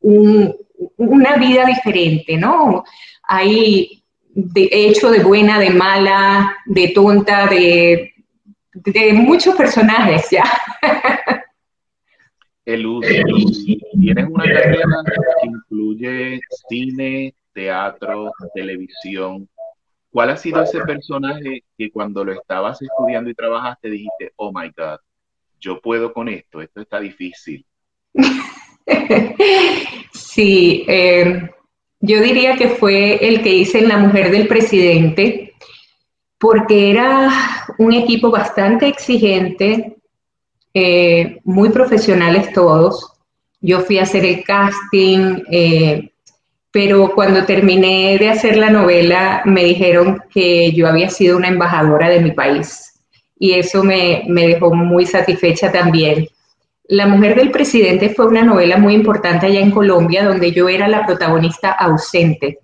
una 0.00 1.34
vida 1.36 1.66
diferente, 1.66 2.36
¿no? 2.36 2.84
Hay 3.24 4.04
de 4.28 4.68
hecho 4.70 5.10
de 5.10 5.18
buena, 5.18 5.58
de 5.58 5.70
mala, 5.70 6.58
de 6.66 6.90
tonta, 6.94 7.48
de, 7.48 8.12
muchos 9.14 9.56
personajes 9.56 10.30
ya. 10.30 10.44
El 12.64 12.86
uso. 12.86 13.08
Tienes 13.98 14.26
una 14.30 14.44
carrera 14.44 14.84
que 15.42 15.48
incluye 15.48 16.40
cine, 16.68 17.34
teatro, 17.52 18.30
televisión, 18.54 19.48
¿Cuál 20.10 20.30
ha 20.30 20.36
sido 20.36 20.62
ese 20.62 20.80
personaje 20.80 21.64
que 21.76 21.90
cuando 21.90 22.24
lo 22.24 22.32
estabas 22.32 22.80
estudiando 22.80 23.30
y 23.30 23.34
trabajaste 23.34 23.90
dijiste, 23.90 24.32
oh 24.36 24.52
my 24.52 24.68
God, 24.76 24.98
yo 25.60 25.80
puedo 25.80 26.12
con 26.12 26.28
esto, 26.28 26.62
esto 26.62 26.80
está 26.80 27.00
difícil? 27.00 27.64
Sí, 30.12 30.84
eh, 30.88 31.50
yo 32.00 32.20
diría 32.20 32.56
que 32.56 32.68
fue 32.68 33.26
el 33.26 33.42
que 33.42 33.54
hice 33.54 33.78
en 33.80 33.88
La 33.88 33.98
Mujer 33.98 34.30
del 34.30 34.46
Presidente, 34.46 35.54
porque 36.38 36.90
era 36.90 37.28
un 37.78 37.92
equipo 37.92 38.30
bastante 38.30 38.86
exigente, 38.86 39.96
eh, 40.74 41.40
muy 41.44 41.70
profesionales 41.70 42.52
todos. 42.52 43.14
Yo 43.60 43.80
fui 43.80 43.98
a 43.98 44.04
hacer 44.04 44.24
el 44.24 44.44
casting, 44.44 45.42
eh, 45.50 46.12
pero 46.80 47.10
cuando 47.12 47.44
terminé 47.44 48.18
de 48.18 48.28
hacer 48.28 48.56
la 48.56 48.70
novela 48.70 49.42
me 49.44 49.64
dijeron 49.64 50.22
que 50.32 50.70
yo 50.70 50.86
había 50.86 51.10
sido 51.10 51.36
una 51.36 51.48
embajadora 51.48 52.08
de 52.08 52.20
mi 52.20 52.30
país 52.30 53.02
y 53.36 53.54
eso 53.54 53.82
me, 53.82 54.22
dejó 54.28 54.72
muy 54.72 55.04
satisfecha 55.04 55.72
también. 55.72 56.28
La 56.84 57.08
mujer 57.08 57.34
del 57.34 57.50
presidente 57.50 58.10
fue 58.10 58.28
una 58.28 58.44
novela 58.44 58.76
muy 58.76 58.94
importante 58.94 59.46
allá 59.46 59.58
en 59.58 59.72
Colombia 59.72 60.24
donde 60.24 60.52
yo 60.52 60.68
era 60.68 60.86
la 60.86 61.04
protagonista 61.04 61.72
ausente. 61.72 62.60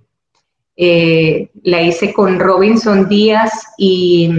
Eh, 0.77 1.48
la 1.64 1.83
hice 1.83 2.12
con 2.12 2.38
Robinson 2.38 3.09
Díaz 3.09 3.66
y 3.79 4.31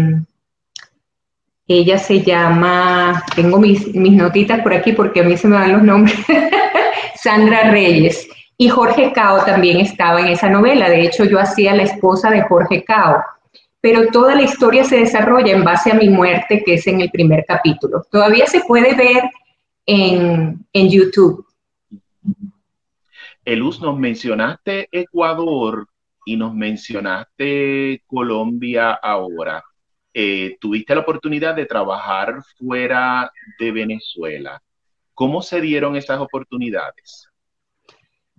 ella 1.68 1.98
se 1.98 2.22
llama, 2.22 3.26
tengo 3.36 3.60
mis, 3.60 3.94
mis 3.94 4.14
notitas 4.14 4.62
por 4.62 4.74
aquí 4.74 4.94
porque 4.94 5.20
a 5.20 5.24
mí 5.24 5.36
se 5.36 5.50
me 5.50 5.58
dan 5.58 5.74
los 5.74 5.84
nombres, 5.84 6.16
Sandra 7.22 7.72
Reyes. 7.72 8.30
Y 8.58 8.70
Jorge 8.70 9.12
Cao 9.14 9.44
también 9.44 9.80
estaba 9.80 10.22
en 10.22 10.28
esa 10.28 10.50
novela. 10.50 10.90
De 10.90 11.02
hecho, 11.02 11.26
yo 11.26 11.40
hacía 11.40 11.76
la 11.76 11.84
esposa 11.84 12.30
de 12.30 12.42
Jorge 12.44 12.84
Cao. 12.84 13.24
Pero 13.82 14.08
toda 14.08 14.36
la 14.36 14.42
historia 14.42 14.84
se 14.84 14.98
desarrolla 14.98 15.54
en 15.54 15.64
base 15.64 15.92
a 15.92 15.96
mi 15.96 16.10
muerte, 16.10 16.64
que 16.66 16.76
es 16.76 16.88
en 16.88 17.02
el 17.02 17.12
primer 17.12 17.46
capítulo. 17.46 18.04
Todavía 18.10 18.48
se 18.48 18.62
puede 18.62 18.96
ver 18.96 19.24
en, 19.86 20.66
en 20.74 20.90
YouTube. 20.90 21.46
Eluz, 23.44 23.80
nos 23.80 24.00
mencionaste 24.00 24.90
Ecuador 24.92 25.88
y 26.26 26.36
nos 26.36 26.56
mencionaste 26.56 28.02
Colombia 28.08 28.94
ahora. 28.94 29.64
Eh, 30.12 30.58
tuviste 30.60 30.96
la 30.96 31.02
oportunidad 31.02 31.54
de 31.54 31.66
trabajar 31.66 32.42
fuera 32.58 33.32
de 33.60 33.72
Venezuela. 33.72 34.62
¿Cómo 35.14 35.42
se 35.42 35.62
dieron 35.62 35.96
esas 35.96 36.20
oportunidades? 36.20 37.30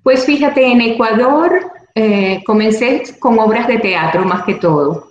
Pues 0.07 0.25
fíjate, 0.25 0.65
en 0.65 0.81
Ecuador 0.83 1.73
eh, 1.93 2.41
comencé 2.47 3.03
con 3.19 3.41
obras 3.41 3.67
de 3.67 3.81
teatro 3.81 4.25
más 4.25 4.45
que 4.45 4.55
todo. 4.55 5.11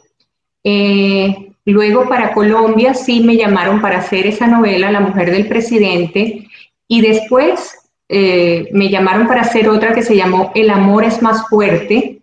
Eh, 0.63 1.51
luego 1.65 2.07
para 2.07 2.33
Colombia 2.33 2.93
sí 2.93 3.19
me 3.19 3.35
llamaron 3.35 3.81
para 3.81 3.97
hacer 3.97 4.25
esa 4.25 4.47
novela, 4.47 4.93
La 4.93 5.01
mujer 5.01 5.31
del 5.31 5.49
presidente, 5.49 6.47
y 6.87 7.01
después 7.01 7.77
eh, 8.07 8.69
me 8.71 8.87
llamaron 8.87 9.27
para 9.27 9.41
hacer 9.41 9.67
otra 9.67 9.93
que 9.93 10.01
se 10.01 10.15
llamó 10.15 10.53
El 10.55 10.69
amor 10.69 11.03
es 11.03 11.21
más 11.21 11.45
fuerte. 11.49 12.21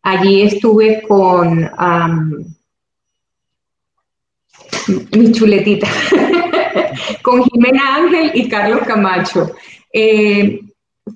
Allí 0.00 0.42
estuve 0.42 1.02
con 1.02 1.68
mi 5.10 5.32
chuletita, 5.32 5.88
con 7.22 7.42
Jimena 7.42 7.96
Ángel 7.96 8.30
y 8.32 8.48
Carlos 8.48 8.82
Camacho. 8.86 9.50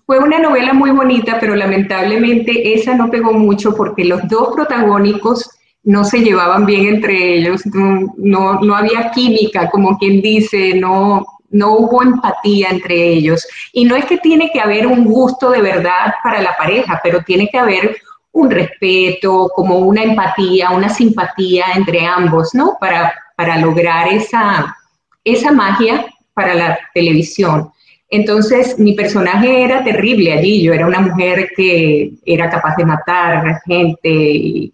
Fue 0.05 0.19
una 0.19 0.39
novela 0.39 0.73
muy 0.73 0.91
bonita, 0.91 1.39
pero 1.41 1.55
lamentablemente 1.55 2.75
esa 2.75 2.95
no 2.95 3.11
pegó 3.11 3.33
mucho 3.33 3.75
porque 3.75 4.05
los 4.05 4.27
dos 4.29 4.55
protagónicos 4.55 5.51
no 5.85 6.05
se 6.05 6.19
llevaban 6.19 6.67
bien 6.67 6.87
entre 6.87 7.37
ellos, 7.37 7.65
no, 7.67 8.59
no, 8.61 8.77
había 8.77 9.13
química, 9.13 9.71
como 9.71 9.97
quien 9.99 10.21
dice, 10.21 10.75
no, 10.75 11.25
no 11.51 11.75
hubo 11.75 12.03
empatía 12.03 12.71
entre 12.71 13.13
ellos. 13.13 13.47
Y 13.73 13.85
no 13.85 13.95
es 13.95 14.05
que 14.07 14.19
tiene 14.19 14.51
que 14.53 14.61
haber 14.61 14.89
un 14.89 15.05
gusto 15.05 15.51
de 15.51 15.63
verdad 15.63 16.15
para 16.25 16.43
la 16.43 16.57
pareja, 16.57 17.01
pero 17.05 17.23
tiene 17.23 17.49
que 17.49 17.59
haber 17.59 17.97
un 18.33 18.51
respeto, 18.51 19.49
como 19.55 19.79
una 19.79 20.03
empatía, 20.03 20.71
una 20.71 20.89
simpatía 20.89 21.67
entre 21.77 22.05
ambos, 22.05 22.53
¿no? 22.53 22.77
Para, 22.81 23.15
para 23.37 23.57
lograr 23.59 24.09
esa, 24.09 24.77
esa 25.23 25.53
magia 25.53 26.05
para 26.35 26.55
la 26.55 26.79
televisión. 26.93 27.71
Entonces, 28.09 28.79
mi 28.79 28.95
personaje 28.95 29.65
era 29.65 29.83
terrible 29.83 30.33
allí. 30.33 30.63
Yo 30.63 30.73
era 30.73 30.87
una 30.87 31.01
mujer 31.01 31.51
que 31.57 32.13
era 32.25 32.49
capaz 32.49 32.77
de 32.77 32.85
matar 32.85 33.61
gente. 33.67 34.09
Y, 34.09 34.73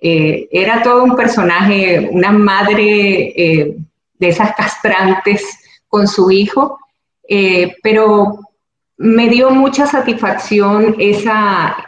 eh, 0.00 0.48
era 0.50 0.82
todo 0.82 1.02
un 1.04 1.16
personaje, 1.16 2.08
una 2.12 2.30
madre 2.30 3.32
eh, 3.36 3.76
de 4.18 4.28
esas 4.28 4.54
castrantes 4.54 5.42
con 5.88 6.06
su 6.06 6.30
hijo. 6.30 6.78
Eh, 7.28 7.74
pero 7.82 8.38
me 8.98 9.28
dio 9.28 9.50
mucha 9.50 9.86
satisfacción 9.86 10.96
e, 10.98 11.10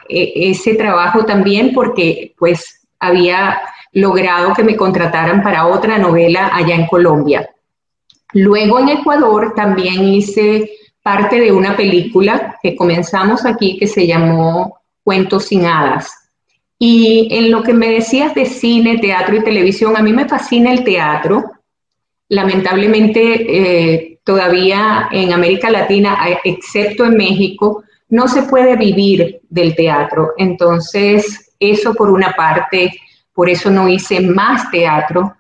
ese 0.09 0.75
trabajo 0.75 1.25
también 1.25 1.73
porque 1.75 2.35
pues 2.39 2.87
había 2.99 3.61
logrado 3.93 4.55
que 4.55 4.63
me 4.63 4.77
contrataran 4.77 5.43
para 5.43 5.67
otra 5.67 5.99
novela 5.99 6.51
allá 6.53 6.75
en 6.75 6.87
Colombia. 6.87 7.51
Luego 8.33 8.79
en 8.79 8.91
Ecuador 8.91 9.55
también 9.55 10.05
hice 10.05 10.71
parte 11.03 11.41
de 11.41 11.53
una 11.53 11.77
película 11.77 12.59
que 12.63 12.77
comenzamos 12.77 13.45
aquí 13.45 13.77
que 13.79 13.87
se 13.87 14.07
llamó 14.07 14.79
Cuentos 15.03 15.47
sin 15.47 15.67
hadas. 15.67 16.13
Y 16.79 17.29
en 17.31 17.51
lo 17.51 17.63
que 17.63 17.73
me 17.73 17.91
decías 17.91 18.35
de 18.35 18.47
cine, 18.47 18.99
teatro 18.99 19.37
y 19.37 19.45
televisión, 19.45 19.97
a 19.97 20.03
mí 20.03 20.13
me 20.13 20.29
fascina 20.29 20.73
el 20.73 20.85
teatro. 20.85 21.45
Lamentablemente, 22.29 23.21
eh, 23.21 24.19
todavía 24.25 25.09
en 25.11 25.33
América 25.33 25.71
Latina, 25.71 26.19
excepto 26.45 27.05
en 27.05 27.17
México, 27.17 27.83
no 28.09 28.29
se 28.29 28.45
puede 28.45 28.77
vivir 28.77 29.41
del 29.49 29.75
teatro. 29.75 30.33
Entonces, 30.37 31.53
eso 31.59 31.95
por 31.95 32.11
una 32.11 32.33
parte, 32.33 32.93
por 33.35 33.49
eso 33.51 33.71
no 33.71 33.89
hice 33.89 34.21
más 34.21 34.71
teatro, 34.71 35.35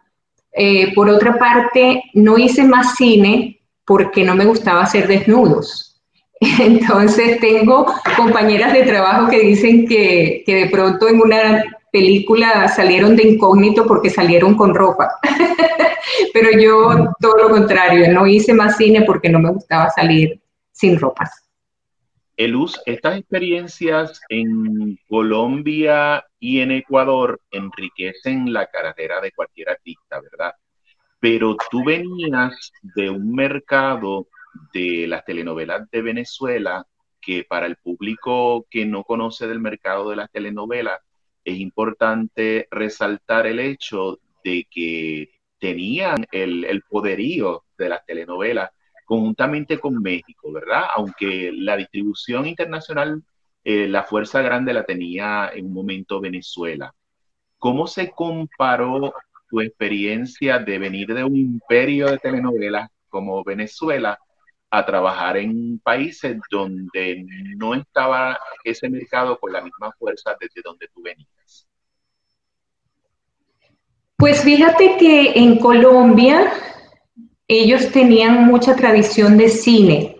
eh, 0.52 0.92
por 0.94 1.08
otra 1.08 1.38
parte, 1.38 2.02
no 2.14 2.38
hice 2.38 2.64
más 2.64 2.94
cine 2.96 3.60
porque 3.84 4.24
no 4.24 4.34
me 4.34 4.44
gustaba 4.44 4.82
hacer 4.82 5.06
desnudos. 5.06 6.00
Entonces 6.40 7.38
tengo 7.40 7.86
compañeras 8.16 8.72
de 8.72 8.84
trabajo 8.84 9.28
que 9.28 9.40
dicen 9.40 9.86
que, 9.86 10.42
que, 10.46 10.54
de 10.54 10.66
pronto 10.66 11.08
en 11.08 11.20
una 11.20 11.64
película 11.92 12.68
salieron 12.68 13.16
de 13.16 13.28
incógnito 13.28 13.86
porque 13.86 14.10
salieron 14.10 14.54
con 14.54 14.74
ropa. 14.74 15.10
Pero 16.32 16.50
yo 16.58 17.12
todo 17.20 17.36
lo 17.36 17.50
contrario, 17.50 18.12
no 18.12 18.26
hice 18.26 18.54
más 18.54 18.76
cine 18.76 19.02
porque 19.02 19.28
no 19.28 19.38
me 19.38 19.50
gustaba 19.50 19.90
salir 19.90 20.40
sin 20.72 20.98
ropas. 20.98 21.30
Eluz, 22.40 22.80
estas 22.86 23.18
experiencias 23.18 24.22
en 24.30 24.98
Colombia 25.10 26.24
y 26.38 26.60
en 26.60 26.70
Ecuador 26.70 27.38
enriquecen 27.50 28.50
la 28.50 28.64
carrera 28.64 29.20
de 29.20 29.30
cualquier 29.30 29.68
artista, 29.68 30.22
¿verdad? 30.22 30.54
Pero 31.20 31.54
tú 31.70 31.84
venías 31.84 32.72
de 32.96 33.10
un 33.10 33.34
mercado 33.34 34.26
de 34.72 35.06
las 35.06 35.22
telenovelas 35.26 35.90
de 35.90 36.00
Venezuela 36.00 36.86
que 37.20 37.44
para 37.44 37.66
el 37.66 37.76
público 37.76 38.66
que 38.70 38.86
no 38.86 39.04
conoce 39.04 39.46
del 39.46 39.60
mercado 39.60 40.08
de 40.08 40.16
las 40.16 40.30
telenovelas 40.30 40.98
es 41.44 41.58
importante 41.58 42.68
resaltar 42.70 43.46
el 43.48 43.60
hecho 43.60 44.18
de 44.42 44.66
que 44.70 45.28
tenían 45.58 46.24
el, 46.32 46.64
el 46.64 46.80
poderío 46.88 47.64
de 47.76 47.90
las 47.90 48.06
telenovelas 48.06 48.70
conjuntamente 49.10 49.80
con 49.80 50.00
México, 50.00 50.52
¿verdad? 50.52 50.84
Aunque 50.94 51.50
la 51.52 51.76
distribución 51.76 52.46
internacional, 52.46 53.24
eh, 53.64 53.88
la 53.88 54.04
fuerza 54.04 54.40
grande 54.40 54.72
la 54.72 54.84
tenía 54.84 55.50
en 55.52 55.66
un 55.66 55.72
momento 55.72 56.20
Venezuela. 56.20 56.94
¿Cómo 57.58 57.88
se 57.88 58.12
comparó 58.12 59.12
tu 59.48 59.60
experiencia 59.60 60.60
de 60.60 60.78
venir 60.78 61.08
de 61.12 61.24
un 61.24 61.34
imperio 61.34 62.06
de 62.06 62.18
telenovelas 62.18 62.88
como 63.08 63.42
Venezuela 63.42 64.16
a 64.70 64.86
trabajar 64.86 65.38
en 65.38 65.80
países 65.80 66.38
donde 66.48 67.26
no 67.56 67.74
estaba 67.74 68.38
ese 68.62 68.88
mercado 68.88 69.40
con 69.40 69.52
la 69.52 69.60
misma 69.60 69.90
fuerza 69.98 70.36
desde 70.38 70.62
donde 70.62 70.86
tú 70.94 71.02
venías? 71.02 71.66
Pues 74.16 74.44
fíjate 74.44 74.96
que 74.98 75.32
en 75.34 75.58
Colombia 75.58 76.52
ellos 77.50 77.90
tenían 77.90 78.46
mucha 78.46 78.76
tradición 78.76 79.36
de 79.36 79.48
cine. 79.48 80.16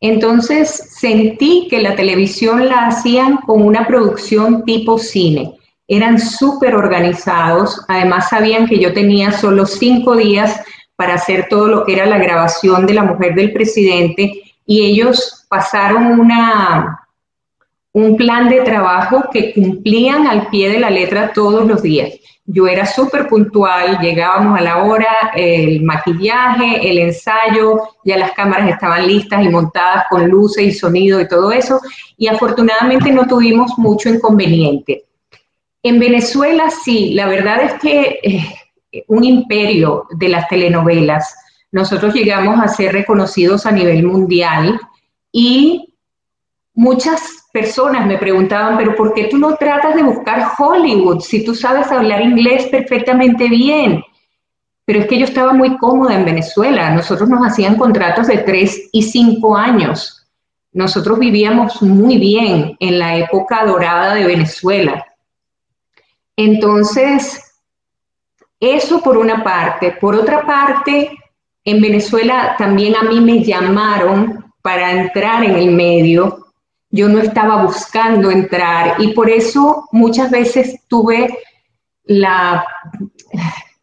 Entonces 0.00 0.94
sentí 0.98 1.68
que 1.68 1.82
la 1.82 1.94
televisión 1.94 2.70
la 2.70 2.86
hacían 2.86 3.36
con 3.38 3.60
una 3.60 3.86
producción 3.86 4.64
tipo 4.64 4.98
cine. 4.98 5.58
Eran 5.86 6.18
súper 6.18 6.74
organizados, 6.74 7.84
además 7.86 8.30
sabían 8.30 8.66
que 8.66 8.78
yo 8.78 8.94
tenía 8.94 9.30
solo 9.30 9.66
cinco 9.66 10.16
días 10.16 10.58
para 10.96 11.14
hacer 11.14 11.48
todo 11.50 11.68
lo 11.68 11.84
que 11.84 11.92
era 11.92 12.06
la 12.06 12.16
grabación 12.16 12.86
de 12.86 12.94
la 12.94 13.02
mujer 13.02 13.34
del 13.34 13.52
presidente 13.52 14.40
y 14.64 14.82
ellos 14.82 15.44
pasaron 15.50 16.18
una, 16.18 16.98
un 17.92 18.16
plan 18.16 18.48
de 18.48 18.60
trabajo 18.60 19.24
que 19.32 19.52
cumplían 19.52 20.26
al 20.26 20.48
pie 20.48 20.70
de 20.70 20.80
la 20.80 20.90
letra 20.90 21.32
todos 21.32 21.66
los 21.66 21.82
días. 21.82 22.12
Yo 22.46 22.66
era 22.66 22.84
súper 22.84 23.28
puntual, 23.28 23.98
llegábamos 24.00 24.58
a 24.58 24.62
la 24.62 24.82
hora, 24.82 25.32
el 25.36 25.82
maquillaje, 25.82 26.90
el 26.90 26.98
ensayo, 26.98 27.80
ya 28.04 28.16
las 28.16 28.32
cámaras 28.32 28.70
estaban 28.70 29.06
listas 29.06 29.44
y 29.44 29.48
montadas 29.48 30.04
con 30.10 30.28
luces 30.28 30.64
y 30.64 30.72
sonido 30.72 31.20
y 31.20 31.28
todo 31.28 31.52
eso, 31.52 31.80
y 32.16 32.26
afortunadamente 32.26 33.12
no 33.12 33.26
tuvimos 33.26 33.78
mucho 33.78 34.08
inconveniente. 34.08 35.04
En 35.82 35.98
Venezuela 35.98 36.70
sí, 36.70 37.14
la 37.14 37.26
verdad 37.26 37.62
es 37.62 37.74
que 37.74 38.18
eh, 38.22 39.04
un 39.06 39.24
imperio 39.24 40.06
de 40.10 40.28
las 40.28 40.48
telenovelas. 40.48 41.34
Nosotros 41.72 42.14
llegamos 42.14 42.58
a 42.60 42.68
ser 42.68 42.92
reconocidos 42.92 43.64
a 43.64 43.70
nivel 43.70 44.04
mundial 44.04 44.80
y 45.30 45.94
muchas 46.74 47.39
personas 47.52 48.06
me 48.06 48.18
preguntaban, 48.18 48.76
pero 48.78 48.94
¿por 48.94 49.12
qué 49.14 49.24
tú 49.24 49.38
no 49.38 49.56
tratas 49.56 49.94
de 49.94 50.02
buscar 50.02 50.52
Hollywood 50.58 51.20
si 51.20 51.44
tú 51.44 51.54
sabes 51.54 51.90
hablar 51.90 52.22
inglés 52.22 52.66
perfectamente 52.66 53.48
bien? 53.48 54.02
Pero 54.84 55.00
es 55.00 55.06
que 55.06 55.18
yo 55.18 55.24
estaba 55.24 55.52
muy 55.52 55.76
cómoda 55.78 56.14
en 56.14 56.24
Venezuela. 56.24 56.90
Nosotros 56.90 57.28
nos 57.28 57.46
hacían 57.46 57.76
contratos 57.76 58.26
de 58.26 58.38
tres 58.38 58.88
y 58.92 59.02
cinco 59.02 59.56
años. 59.56 60.26
Nosotros 60.72 61.18
vivíamos 61.18 61.82
muy 61.82 62.18
bien 62.18 62.76
en 62.80 62.98
la 62.98 63.16
época 63.16 63.64
dorada 63.64 64.14
de 64.14 64.24
Venezuela. 64.24 65.06
Entonces, 66.36 67.54
eso 68.58 69.00
por 69.02 69.16
una 69.16 69.42
parte. 69.42 69.96
Por 70.00 70.14
otra 70.14 70.46
parte, 70.46 71.10
en 71.64 71.80
Venezuela 71.80 72.54
también 72.56 72.96
a 72.96 73.02
mí 73.02 73.20
me 73.20 73.42
llamaron 73.42 74.44
para 74.62 74.92
entrar 74.92 75.44
en 75.44 75.56
el 75.56 75.70
medio 75.70 76.39
yo 76.90 77.08
no 77.08 77.20
estaba 77.20 77.64
buscando 77.64 78.30
entrar 78.30 79.00
y 79.00 79.12
por 79.12 79.30
eso 79.30 79.88
muchas 79.92 80.30
veces 80.30 80.80
tuve 80.88 81.38
la, 82.04 82.64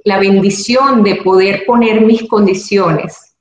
la 0.04 0.20
bendición 0.20 1.04
de 1.04 1.16
poder 1.16 1.64
poner 1.66 2.02
mis 2.02 2.28
condiciones 2.28 3.36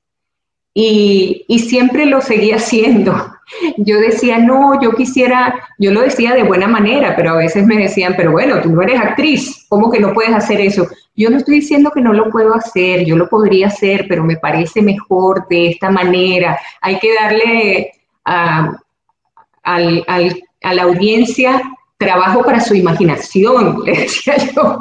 y, 0.72 1.44
y 1.48 1.58
siempre 1.58 2.06
lo 2.06 2.20
seguía 2.20 2.56
haciendo. 2.56 3.32
Yo 3.76 4.00
decía, 4.00 4.38
no, 4.38 4.80
yo 4.82 4.92
quisiera, 4.92 5.54
yo 5.78 5.92
lo 5.92 6.02
decía 6.02 6.34
de 6.34 6.42
buena 6.42 6.66
manera, 6.66 7.14
pero 7.14 7.30
a 7.30 7.36
veces 7.36 7.64
me 7.64 7.76
decían, 7.76 8.14
pero 8.16 8.32
bueno, 8.32 8.60
tú 8.60 8.70
no 8.70 8.82
eres 8.82 9.00
actriz, 9.00 9.66
¿cómo 9.68 9.90
que 9.90 10.00
no 10.00 10.12
puedes 10.12 10.34
hacer 10.34 10.60
eso? 10.60 10.88
Yo 11.14 11.30
no 11.30 11.36
estoy 11.36 11.60
diciendo 11.60 11.92
que 11.94 12.00
no 12.00 12.12
lo 12.12 12.28
puedo 12.30 12.54
hacer, 12.54 13.04
yo 13.04 13.16
lo 13.16 13.28
podría 13.28 13.68
hacer, 13.68 14.06
pero 14.08 14.24
me 14.24 14.36
parece 14.36 14.82
mejor 14.82 15.46
de 15.48 15.70
esta 15.70 15.90
manera. 15.90 16.58
Hay 16.80 16.98
que 16.98 17.14
darle 17.14 17.92
a, 18.24 18.76
a 19.66 20.74
la 20.74 20.82
audiencia 20.82 21.62
trabajo 21.98 22.44
para 22.44 22.60
su 22.60 22.74
imaginación, 22.74 23.82
le 23.84 23.92
decía 23.92 24.36
yo. 24.54 24.80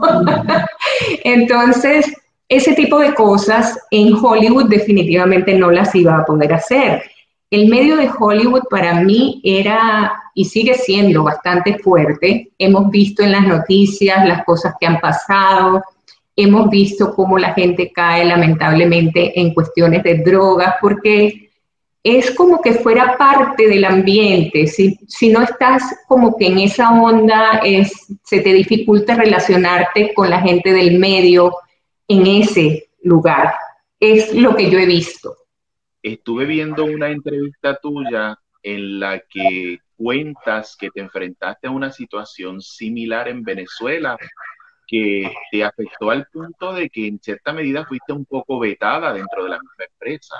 Entonces, 1.24 2.13
ese 2.48 2.74
tipo 2.74 3.00
de 3.00 3.13
cosas 3.13 3.78
en 3.91 4.13
Hollywood 4.13 4.69
definitivamente 4.69 5.54
no 5.56 5.71
las 5.71 5.95
iba 5.95 6.17
a 6.17 6.26
poder 6.26 6.54
hacer. 6.54 7.04
El 7.50 7.69
medio 7.69 7.95
de 7.95 8.10
Hollywood 8.17 8.63
para 8.69 9.02
mí 9.02 9.41
era 9.43 10.13
y 10.34 10.45
sigue 10.45 10.74
siendo 10.74 11.24
bastante 11.24 11.78
fuerte. 11.80 12.52
Hemos 12.58 12.89
visto 12.89 13.24
en 13.24 13.32
las 13.32 13.48
noticias 13.48 14.28
las 14.28 14.43
cosas 14.43 14.74
que 14.80 14.88
han 14.88 15.00
pasado. 15.00 15.82
hemos 16.38 16.69
visto 16.69 17.15
cómo 17.15 17.38
la 17.38 17.54
gente 17.54 17.93
cae 17.93 18.26
lamentablemente 18.26 19.39
en 19.39 19.54
cuestiones 19.54 20.04
de 20.04 20.17
drogas, 20.17 20.76
porque 20.82 21.45
es 22.06 22.30
como 22.36 22.62
que 22.62 22.74
fuera 22.74 23.18
parte 23.18 23.68
del 23.68 23.84
ambiente. 23.84 24.68
Si, 24.68 24.96
si 25.08 25.30
no 25.30 25.41
estás 25.41 26.04
como 26.08 26.38
que 26.38 26.46
en 26.46 26.60
esa 26.60 26.91
onda, 26.91 27.62
es, 27.63 27.91
se 28.24 28.41
te 28.41 28.54
dificulta 28.54 29.15
relacionarte 29.15 30.13
con 30.13 30.30
la 30.30 30.39
gente 30.39 30.72
del 30.72 31.00
medio 31.00 31.52
en 32.08 32.28
ese 32.28 32.89
lugar. 33.02 33.56
Es 34.00 34.36
lo 34.36 34.56
que 34.56 34.70
yo 34.70 34.78
he 34.78 34.86
visto. 34.86 35.36
Estuve 36.04 36.46
viendo 36.46 36.86
una 36.86 37.10
entrevista 37.10 37.76
tuya 37.78 38.38
en 38.62 39.00
la 39.00 39.20
que 39.28 39.80
cuentas 39.98 40.78
que 40.80 40.91
te 40.91 41.00
enfrentaste 41.00 41.65
a 41.65 41.72
una 41.72 41.91
situación 41.91 42.62
similar 42.62 43.30
en 43.30 43.41
Venezuela 43.41 44.15
que 44.86 45.34
te 45.50 45.63
afectó 45.63 46.12
al 46.12 46.28
punto 46.28 46.72
de 46.72 46.88
que 46.88 47.08
en 47.08 47.20
cierta 47.20 47.52
medida 47.52 47.84
fuiste 47.84 48.13
un 48.13 48.26
poco 48.26 48.60
vetada 48.60 49.12
dentro 49.12 49.46
de 49.46 49.50
la 49.50 49.60
misma 49.60 49.86
empresa. 49.91 50.36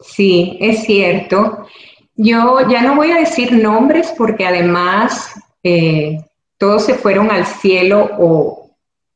Sí, 0.00 0.58
es 0.60 0.84
cierto. 0.84 1.66
Yo 2.14 2.68
ya 2.68 2.82
no 2.82 2.96
voy 2.96 3.10
a 3.10 3.20
decir 3.20 3.52
nombres 3.52 4.12
porque 4.16 4.46
además 4.46 5.34
eh, 5.62 6.24
todos 6.58 6.84
se 6.84 6.94
fueron 6.94 7.30
al 7.30 7.46
cielo 7.46 8.10
o 8.18 8.70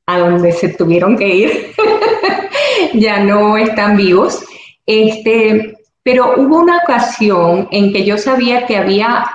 a 0.06 0.18
donde 0.18 0.52
se 0.52 0.70
tuvieron 0.70 1.16
que 1.16 1.28
ir. 1.28 1.72
ya 2.94 3.20
no 3.20 3.56
están 3.56 3.96
vivos. 3.96 4.44
Este, 4.86 5.76
pero 6.02 6.34
hubo 6.36 6.58
una 6.58 6.78
ocasión 6.78 7.68
en 7.70 7.92
que 7.92 8.04
yo 8.04 8.18
sabía 8.18 8.66
que 8.66 8.76
había 8.76 9.30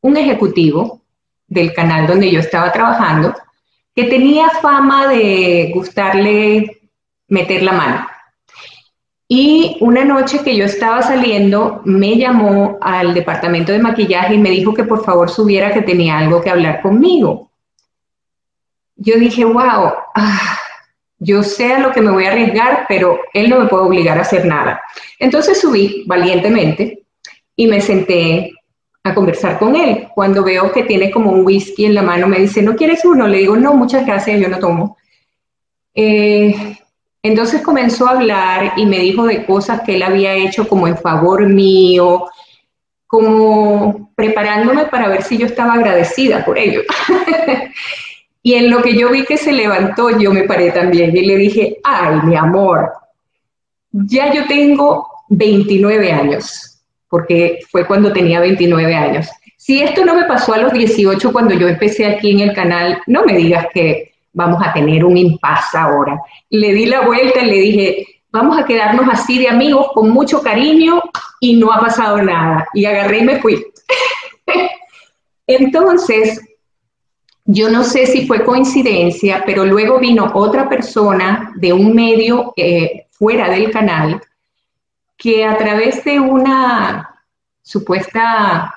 un 0.00 0.16
ejecutivo 0.16 1.02
del 1.46 1.72
canal 1.72 2.06
donde 2.06 2.30
yo 2.30 2.40
estaba 2.40 2.72
trabajando 2.72 3.34
que 3.94 4.04
tenía 4.04 4.50
fama 4.50 5.08
de 5.08 5.70
gustarle 5.72 6.82
meter 7.28 7.62
la 7.62 7.72
mano. 7.72 8.06
Y 9.28 9.76
una 9.80 10.04
noche 10.04 10.40
que 10.44 10.56
yo 10.56 10.64
estaba 10.64 11.02
saliendo, 11.02 11.80
me 11.84 12.16
llamó 12.16 12.78
al 12.80 13.12
departamento 13.12 13.72
de 13.72 13.80
maquillaje 13.80 14.34
y 14.34 14.38
me 14.38 14.50
dijo 14.50 14.72
que 14.72 14.84
por 14.84 15.04
favor 15.04 15.28
subiera 15.30 15.72
que 15.72 15.82
tenía 15.82 16.18
algo 16.18 16.40
que 16.40 16.50
hablar 16.50 16.80
conmigo. 16.80 17.50
Yo 18.94 19.16
dije, 19.16 19.44
wow, 19.44 19.92
ah, 20.14 20.58
yo 21.18 21.42
sé 21.42 21.72
a 21.72 21.80
lo 21.80 21.92
que 21.92 22.00
me 22.00 22.12
voy 22.12 22.24
a 22.24 22.30
arriesgar, 22.30 22.86
pero 22.88 23.18
él 23.34 23.50
no 23.50 23.58
me 23.58 23.66
puede 23.66 23.84
obligar 23.84 24.16
a 24.16 24.22
hacer 24.22 24.46
nada. 24.46 24.80
Entonces 25.18 25.60
subí 25.60 26.04
valientemente 26.06 27.02
y 27.56 27.66
me 27.66 27.80
senté 27.80 28.52
a 29.02 29.12
conversar 29.12 29.58
con 29.58 29.74
él. 29.74 30.08
Cuando 30.14 30.44
veo 30.44 30.70
que 30.70 30.84
tiene 30.84 31.10
como 31.10 31.32
un 31.32 31.44
whisky 31.44 31.86
en 31.86 31.94
la 31.94 32.02
mano, 32.02 32.28
me 32.28 32.38
dice, 32.38 32.62
¿no 32.62 32.76
quieres 32.76 33.04
uno? 33.04 33.26
Le 33.26 33.38
digo, 33.38 33.56
no, 33.56 33.74
muchas 33.74 34.06
gracias, 34.06 34.40
yo 34.40 34.48
no 34.48 34.58
tomo. 34.60 34.96
Eh, 35.94 36.76
entonces 37.26 37.62
comenzó 37.62 38.06
a 38.06 38.12
hablar 38.12 38.72
y 38.76 38.86
me 38.86 38.98
dijo 38.98 39.26
de 39.26 39.44
cosas 39.44 39.82
que 39.82 39.96
él 39.96 40.02
había 40.02 40.34
hecho 40.34 40.68
como 40.68 40.86
en 40.86 40.96
favor 40.96 41.46
mío, 41.46 42.26
como 43.06 44.12
preparándome 44.14 44.86
para 44.86 45.08
ver 45.08 45.22
si 45.22 45.38
yo 45.38 45.46
estaba 45.46 45.74
agradecida 45.74 46.44
por 46.44 46.58
ello. 46.58 46.82
y 48.42 48.54
en 48.54 48.70
lo 48.70 48.82
que 48.82 48.96
yo 48.96 49.10
vi 49.10 49.24
que 49.24 49.36
se 49.36 49.52
levantó, 49.52 50.18
yo 50.18 50.32
me 50.32 50.44
paré 50.44 50.70
también 50.72 51.16
y 51.16 51.24
le 51.24 51.36
dije, 51.36 51.78
ay, 51.84 52.20
mi 52.24 52.36
amor, 52.36 52.92
ya 53.92 54.32
yo 54.32 54.46
tengo 54.46 55.08
29 55.28 56.12
años 56.12 56.76
porque 57.08 57.60
fue 57.70 57.86
cuando 57.86 58.12
tenía 58.12 58.40
29 58.40 58.94
años. 58.94 59.28
Si 59.56 59.80
esto 59.80 60.04
no 60.04 60.14
me 60.14 60.24
pasó 60.24 60.52
a 60.52 60.58
los 60.58 60.72
18 60.72 61.32
cuando 61.32 61.54
yo 61.54 61.68
empecé 61.68 62.06
aquí 62.06 62.32
en 62.32 62.40
el 62.40 62.52
canal, 62.52 63.00
no 63.06 63.24
me 63.24 63.34
digas 63.34 63.66
que 63.72 64.12
vamos 64.36 64.62
a 64.62 64.72
tener 64.72 65.02
un 65.02 65.16
impasse 65.16 65.78
ahora. 65.78 66.20
Le 66.50 66.72
di 66.74 66.84
la 66.86 67.00
vuelta 67.00 67.40
y 67.40 67.46
le 67.46 67.58
dije, 67.58 68.06
vamos 68.30 68.58
a 68.58 68.66
quedarnos 68.66 69.08
así 69.10 69.38
de 69.38 69.48
amigos 69.48 69.88
con 69.94 70.10
mucho 70.10 70.42
cariño 70.42 71.02
y 71.40 71.56
no 71.56 71.72
ha 71.72 71.80
pasado 71.80 72.20
nada. 72.22 72.68
Y 72.74 72.84
agarré 72.84 73.20
y 73.20 73.24
me 73.24 73.40
fui. 73.40 73.66
Entonces, 75.46 76.38
yo 77.46 77.70
no 77.70 77.82
sé 77.82 78.04
si 78.06 78.26
fue 78.26 78.44
coincidencia, 78.44 79.42
pero 79.46 79.64
luego 79.64 79.98
vino 79.98 80.30
otra 80.34 80.68
persona 80.68 81.52
de 81.56 81.72
un 81.72 81.94
medio 81.94 82.52
eh, 82.56 83.06
fuera 83.12 83.48
del 83.48 83.70
canal 83.70 84.20
que 85.16 85.46
a 85.46 85.56
través 85.56 86.04
de 86.04 86.20
una 86.20 87.22
supuesta 87.62 88.70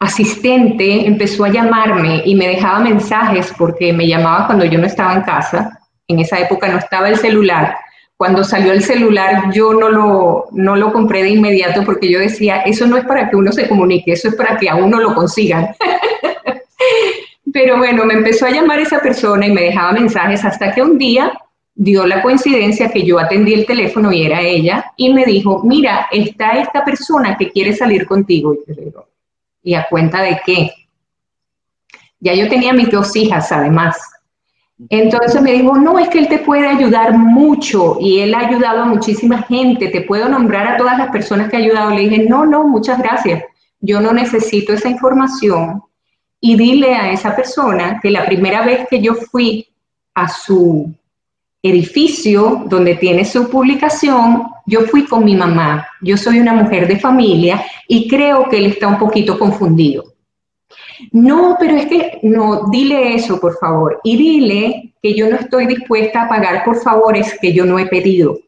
asistente 0.00 1.06
empezó 1.06 1.44
a 1.44 1.50
llamarme 1.50 2.22
y 2.24 2.34
me 2.34 2.48
dejaba 2.48 2.80
mensajes 2.80 3.52
porque 3.56 3.92
me 3.92 4.08
llamaba 4.08 4.46
cuando 4.46 4.64
yo 4.64 4.78
no 4.78 4.86
estaba 4.86 5.14
en 5.14 5.22
casa. 5.22 5.78
En 6.08 6.18
esa 6.18 6.40
época 6.40 6.68
no 6.68 6.78
estaba 6.78 7.08
el 7.08 7.16
celular. 7.16 7.76
Cuando 8.16 8.42
salió 8.42 8.72
el 8.72 8.82
celular 8.82 9.52
yo 9.52 9.72
no 9.74 9.88
lo, 9.88 10.46
no 10.52 10.74
lo 10.76 10.92
compré 10.92 11.22
de 11.22 11.30
inmediato 11.30 11.84
porque 11.84 12.10
yo 12.10 12.18
decía, 12.18 12.62
eso 12.62 12.86
no 12.86 12.96
es 12.96 13.04
para 13.04 13.30
que 13.30 13.36
uno 13.36 13.52
se 13.52 13.68
comunique, 13.68 14.12
eso 14.12 14.28
es 14.28 14.34
para 14.34 14.56
que 14.56 14.68
a 14.68 14.74
uno 14.74 14.98
lo 15.00 15.14
consigan. 15.14 15.68
Pero 17.52 17.78
bueno, 17.78 18.04
me 18.04 18.14
empezó 18.14 18.46
a 18.46 18.50
llamar 18.50 18.80
esa 18.80 19.00
persona 19.00 19.46
y 19.46 19.52
me 19.52 19.62
dejaba 19.62 19.92
mensajes 19.92 20.44
hasta 20.44 20.72
que 20.72 20.82
un 20.82 20.98
día 20.98 21.32
dio 21.74 22.06
la 22.06 22.22
coincidencia 22.22 22.90
que 22.90 23.02
yo 23.02 23.18
atendí 23.18 23.54
el 23.54 23.66
teléfono 23.66 24.12
y 24.12 24.22
era 24.24 24.40
ella 24.40 24.92
y 24.96 25.12
me 25.12 25.24
dijo, 25.24 25.62
mira, 25.64 26.08
está 26.10 26.52
esta 26.52 26.84
persona 26.84 27.36
que 27.36 27.50
quiere 27.50 27.74
salir 27.74 28.06
contigo. 28.06 28.54
Y, 29.62 29.74
a 29.74 29.86
cuenta 29.88 30.22
de 30.22 30.40
qué? 30.44 30.72
Ya 32.20 32.34
yo 32.34 32.48
tenía 32.48 32.72
mis 32.72 32.90
dos 32.90 33.14
hijas 33.16 33.50
además. 33.52 33.96
Entonces 34.88 35.42
me 35.42 35.52
dijo, 35.52 35.76
no, 35.76 35.98
es 35.98 36.08
que 36.08 36.18
él 36.20 36.28
te 36.28 36.38
puede 36.38 36.66
ayudar 36.66 37.16
mucho 37.16 37.98
y 38.00 38.20
él 38.20 38.34
ha 38.34 38.46
ayudado 38.46 38.82
a 38.82 38.86
muchísima 38.86 39.42
gente, 39.42 39.88
te 39.88 40.00
puedo 40.02 40.28
nombrar 40.28 40.66
a 40.66 40.76
todas 40.78 40.96
las 40.96 41.10
personas 41.10 41.50
que 41.50 41.56
ha 41.56 41.60
ayudado. 41.60 41.90
Le 41.90 42.08
dije, 42.08 42.26
no, 42.26 42.46
no, 42.46 42.66
muchas 42.66 42.98
gracias, 42.98 43.42
yo 43.80 44.00
no 44.00 44.12
necesito 44.12 44.72
esa 44.72 44.88
información. 44.88 45.82
Y 46.40 46.56
dile 46.56 46.94
a 46.94 47.12
esa 47.12 47.36
persona 47.36 48.00
que 48.02 48.10
la 48.10 48.24
primera 48.24 48.64
vez 48.64 48.86
que 48.88 49.02
yo 49.02 49.14
fui 49.14 49.68
a 50.14 50.26
su 50.28 50.90
edificio 51.62 52.64
donde 52.66 52.94
tiene 52.96 53.24
su 53.24 53.50
publicación, 53.50 54.44
yo 54.66 54.82
fui 54.82 55.06
con 55.06 55.24
mi 55.24 55.34
mamá. 55.34 55.86
Yo 56.00 56.16
soy 56.16 56.40
una 56.40 56.54
mujer 56.54 56.88
de 56.88 56.98
familia 56.98 57.64
y 57.86 58.08
creo 58.08 58.48
que 58.48 58.58
él 58.58 58.66
está 58.66 58.88
un 58.88 58.98
poquito 58.98 59.38
confundido. 59.38 60.04
No, 61.12 61.56
pero 61.58 61.76
es 61.76 61.86
que 61.86 62.20
no, 62.22 62.68
dile 62.70 63.14
eso, 63.14 63.40
por 63.40 63.58
favor. 63.58 64.00
Y 64.04 64.16
dile 64.16 64.94
que 65.02 65.14
yo 65.14 65.28
no 65.28 65.36
estoy 65.36 65.66
dispuesta 65.66 66.22
a 66.22 66.28
pagar 66.28 66.64
por 66.64 66.80
favores 66.82 67.36
que 67.40 67.52
yo 67.52 67.64
no 67.64 67.78
he 67.78 67.86
pedido. 67.86 68.38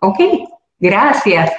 Ok, 0.00 0.18
gracias. 0.78 1.52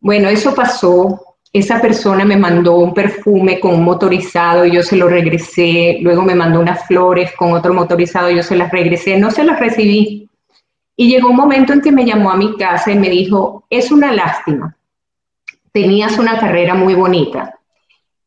Bueno, 0.00 0.28
eso 0.28 0.54
pasó 0.54 1.29
esa 1.52 1.80
persona 1.80 2.24
me 2.24 2.36
mandó 2.36 2.76
un 2.76 2.94
perfume 2.94 3.58
con 3.58 3.74
un 3.74 3.84
motorizado 3.84 4.64
yo 4.64 4.82
se 4.82 4.96
lo 4.96 5.08
regresé, 5.08 5.98
luego 6.00 6.22
me 6.22 6.36
mandó 6.36 6.60
unas 6.60 6.86
flores 6.86 7.32
con 7.36 7.52
otro 7.52 7.74
motorizado 7.74 8.30
yo 8.30 8.42
se 8.42 8.56
las 8.56 8.70
regresé, 8.70 9.18
no 9.18 9.30
se 9.30 9.44
las 9.44 9.58
recibí. 9.58 10.28
Y 10.96 11.08
llegó 11.08 11.30
un 11.30 11.36
momento 11.36 11.72
en 11.72 11.80
que 11.80 11.90
me 11.90 12.04
llamó 12.04 12.30
a 12.30 12.36
mi 12.36 12.56
casa 12.56 12.92
y 12.92 12.98
me 12.98 13.08
dijo, 13.08 13.64
es 13.70 13.90
una 13.90 14.12
lástima, 14.12 14.76
tenías 15.72 16.18
una 16.18 16.38
carrera 16.38 16.74
muy 16.74 16.94
bonita. 16.94 17.54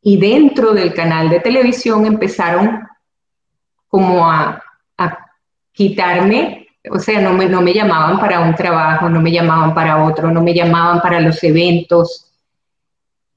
Y 0.02 0.18
dentro 0.18 0.74
del 0.74 0.94
canal 0.94 1.30
de 1.30 1.40
televisión 1.40 2.06
empezaron 2.06 2.82
como 3.88 4.30
a, 4.30 4.60
quitarme, 5.72 6.68
o 6.92 7.00
sea, 7.00 7.20
no 7.20 7.34
me, 7.34 7.48
no 7.48 7.60
me 7.62 7.74
llamaban 7.74 8.20
para 8.20 8.42
un 8.42 8.54
trabajo, 8.54 9.10
no 9.10 9.20
me 9.20 9.32
llamaban 9.32 9.74
para 9.74 10.04
otro, 10.04 10.30
no 10.30 10.40
me 10.44 10.54
llamaban 10.54 11.02
para 11.02 11.20
los 11.20 11.44
eventos 11.44 12.33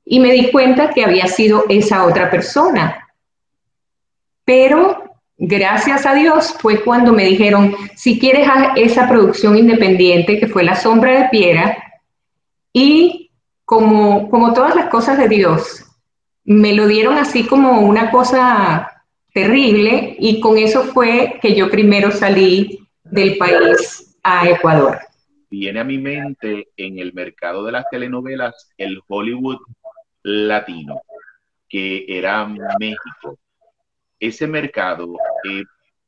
y 0.09 0.21
me 0.21 0.33
di 0.33 0.51
cuenta 0.51 0.90
que 0.90 1.05
había 1.05 1.27
sido 1.27 1.64
esa 1.69 2.07
otra 2.07 2.31
persona. 2.31 3.09
Pero 4.45 5.03
gracias 5.37 6.07
a 6.07 6.14
Dios 6.14 6.55
fue 6.61 6.83
cuando 6.83 7.12
me 7.12 7.25
dijeron, 7.25 7.75
si 7.97 8.19
quieres 8.19 8.49
esa 8.77 9.09
producción 9.09 9.59
independiente 9.59 10.38
que 10.38 10.47
fue 10.47 10.62
La 10.62 10.77
Sombra 10.77 11.21
de 11.21 11.29
Piedra, 11.29 11.77
y 12.73 13.33
como, 13.64 14.31
como 14.31 14.53
todas 14.53 14.77
las 14.77 14.88
cosas 14.88 15.19
de 15.19 15.29
Dios, 15.29 15.85
me 16.45 16.73
lo 16.73 16.87
dieron 16.87 17.19
así 17.19 17.45
como 17.45 17.81
una 17.81 18.12
cosa 18.12 19.05
terrible 19.35 20.16
y 20.21 20.40
con 20.40 20.57
eso 20.57 20.85
fue 20.85 21.38
que 21.42 21.57
yo 21.57 21.69
primero 21.69 22.12
salí 22.12 22.79
del 23.03 23.37
país 23.37 24.16
a 24.23 24.49
Ecuador. 24.49 24.99
Viene 25.51 25.81
a 25.81 25.85
mi 25.85 25.99
mente 25.99 26.69
en 26.77 26.99
el 27.01 27.12
mercado 27.12 27.64
de 27.64 27.73
las 27.73 27.85
telenovelas 27.90 28.71
el 28.79 29.01
Hollywood 29.09 29.59
latino, 30.27 31.03
que 31.69 32.05
era 32.09 32.45
México. 32.47 33.39
¿Ese 34.19 34.47
mercado 34.47 35.15
eh, 35.45 35.62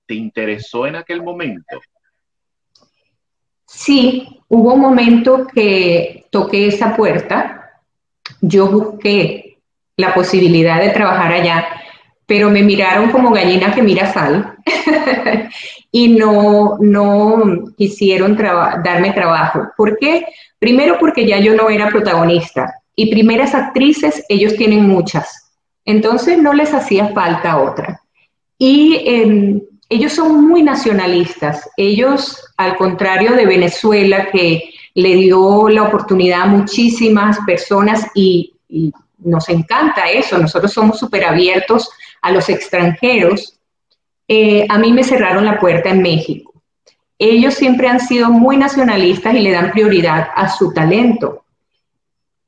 te 0.07 0.15
interesó 0.15 0.87
en 0.87 0.97
aquel 0.97 1.23
momento? 1.23 1.81
Sí, 3.65 4.41
hubo 4.49 4.75
un 4.75 4.81
momento 4.81 5.47
que 5.47 6.27
toqué 6.31 6.67
esa 6.67 6.97
puerta, 6.97 7.83
yo 8.41 8.67
busqué 8.67 9.59
la 9.97 10.15
posibilidad 10.15 10.81
de 10.81 10.91
trabajar 10.91 11.33
allá, 11.33 11.69
pero 12.27 12.51
me 12.51 12.63
miraron 12.63 13.11
como 13.11 13.31
gallina 13.31 13.75
que 13.75 13.83
mira 13.83 14.13
sal 14.13 14.57
y 15.93 16.09
no, 16.09 16.77
no 16.81 17.73
quisieron 17.77 18.37
darme 18.37 19.13
trabajo. 19.13 19.69
¿Por 19.77 19.99
qué? 19.99 20.27
Primero 20.59 20.99
porque 20.99 21.27
ya 21.27 21.39
yo 21.39 21.55
no 21.55 21.71
era 21.71 21.89
protagonista 21.89 22.78
y 22.99 23.13
primeras 23.13 23.55
actrices 23.55 24.25
ellos 24.29 24.57
tienen 24.57 24.89
muchas, 24.89 25.53
entonces 25.85 26.37
no 26.37 26.53
les 26.53 26.75
hacía 26.75 27.11
falta 27.15 27.63
otra. 27.63 28.03
Y 28.59 29.05
em, 29.07 29.61
ellos 29.89 30.15
son 30.15 30.49
muy 30.49 30.65
nacionalistas, 30.65 31.71
ellos 31.77 32.45
al 32.57 32.77
contrario 32.77 33.35
de 33.35 33.47
Venezuela 33.47 34.29
que 34.33 34.71
le 34.95 35.15
dio 35.15 35.69
la 35.69 35.85
oportunidad 35.85 36.43
a 36.43 36.47
muchísimas 36.47 37.39
personas 37.47 38.05
y, 38.17 38.53
nos 39.19 39.49
encanta 39.49 40.11
eso, 40.11 40.37
nosotros 40.37 40.73
somos 40.73 40.99
súper 40.99 41.25
abiertos 41.25 41.89
a 42.21 42.33
los 42.33 42.49
extranjeros, 42.49 43.61
eh, 44.27 44.67
a 44.69 44.77
mí 44.77 44.93
me 44.93 45.05
cerraron 45.05 45.45
la 45.45 45.61
puerta 45.61 45.91
en 45.91 46.03
México. 46.03 46.53
Ellos 47.17 47.55
siempre 47.55 47.89
han 47.89 48.01
sido 48.01 48.31
muy 48.31 48.57
nacionalistas 48.57 49.35
y 49.35 49.41
le 49.41 49.53
dan 49.53 49.71
prioridad 49.71 50.29
a 50.35 50.49
su 50.49 50.73
talento. 50.73 51.45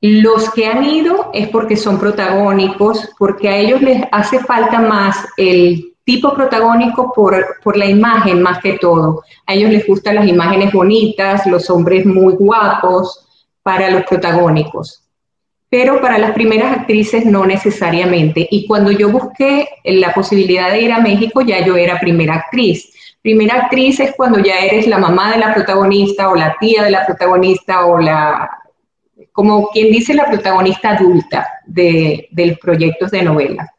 Los 0.01 0.49
que 0.51 0.65
han 0.65 0.83
ido 0.83 1.29
es 1.31 1.47
porque 1.49 1.77
son 1.77 1.99
protagónicos, 1.99 3.07
porque 3.19 3.49
a 3.49 3.57
ellos 3.57 3.83
les 3.83 4.03
hace 4.11 4.39
falta 4.39 4.79
más 4.79 5.15
el 5.37 5.93
tipo 6.03 6.33
protagónico 6.33 7.13
por, 7.13 7.59
por, 7.63 7.77
la 7.77 7.85
imagen 7.85 8.41
más 8.41 8.59
que 8.63 8.79
todo. 8.79 9.23
A 9.45 9.53
ellos 9.53 9.69
les 9.69 9.85
gustan 9.85 10.15
las 10.15 10.27
imágenes 10.27 10.73
bonitas, 10.73 11.45
los 11.45 11.69
hombres 11.69 12.03
muy 12.03 12.33
guapos 12.33 13.27
para 13.61 13.91
los 13.91 14.03
protagónicos. 14.05 15.03
Pero 15.69 16.01
para 16.01 16.17
las 16.17 16.31
primeras 16.31 16.79
actrices 16.79 17.23
no 17.23 17.45
necesariamente. 17.45 18.47
Y 18.49 18.65
cuando 18.65 18.89
yo 18.89 19.09
busqué 19.09 19.69
la 19.83 20.15
posibilidad 20.15 20.71
de 20.71 20.81
ir 20.81 20.91
a 20.91 20.99
México, 20.99 21.41
ya 21.41 21.63
yo 21.63 21.77
era 21.77 21.99
primera 21.99 22.37
actriz. 22.37 22.91
Primera 23.21 23.55
actriz 23.55 23.99
es 23.99 24.15
cuando 24.17 24.39
ya 24.39 24.57
eres 24.61 24.87
la 24.87 24.97
mamá 24.97 25.31
de 25.31 25.37
la 25.37 25.53
protagonista 25.53 26.29
o 26.29 26.35
la 26.35 26.55
tía 26.59 26.83
de 26.83 26.89
la 26.89 27.05
protagonista 27.05 27.85
o 27.85 27.99
la, 27.99 28.60
como 29.31 29.69
quien 29.69 29.91
dice, 29.91 30.13
la 30.13 30.25
protagonista 30.25 30.91
adulta 30.91 31.47
de, 31.65 32.27
los 32.31 32.59
proyectos 32.59 33.11
de 33.11 33.23
novela. 33.23 33.73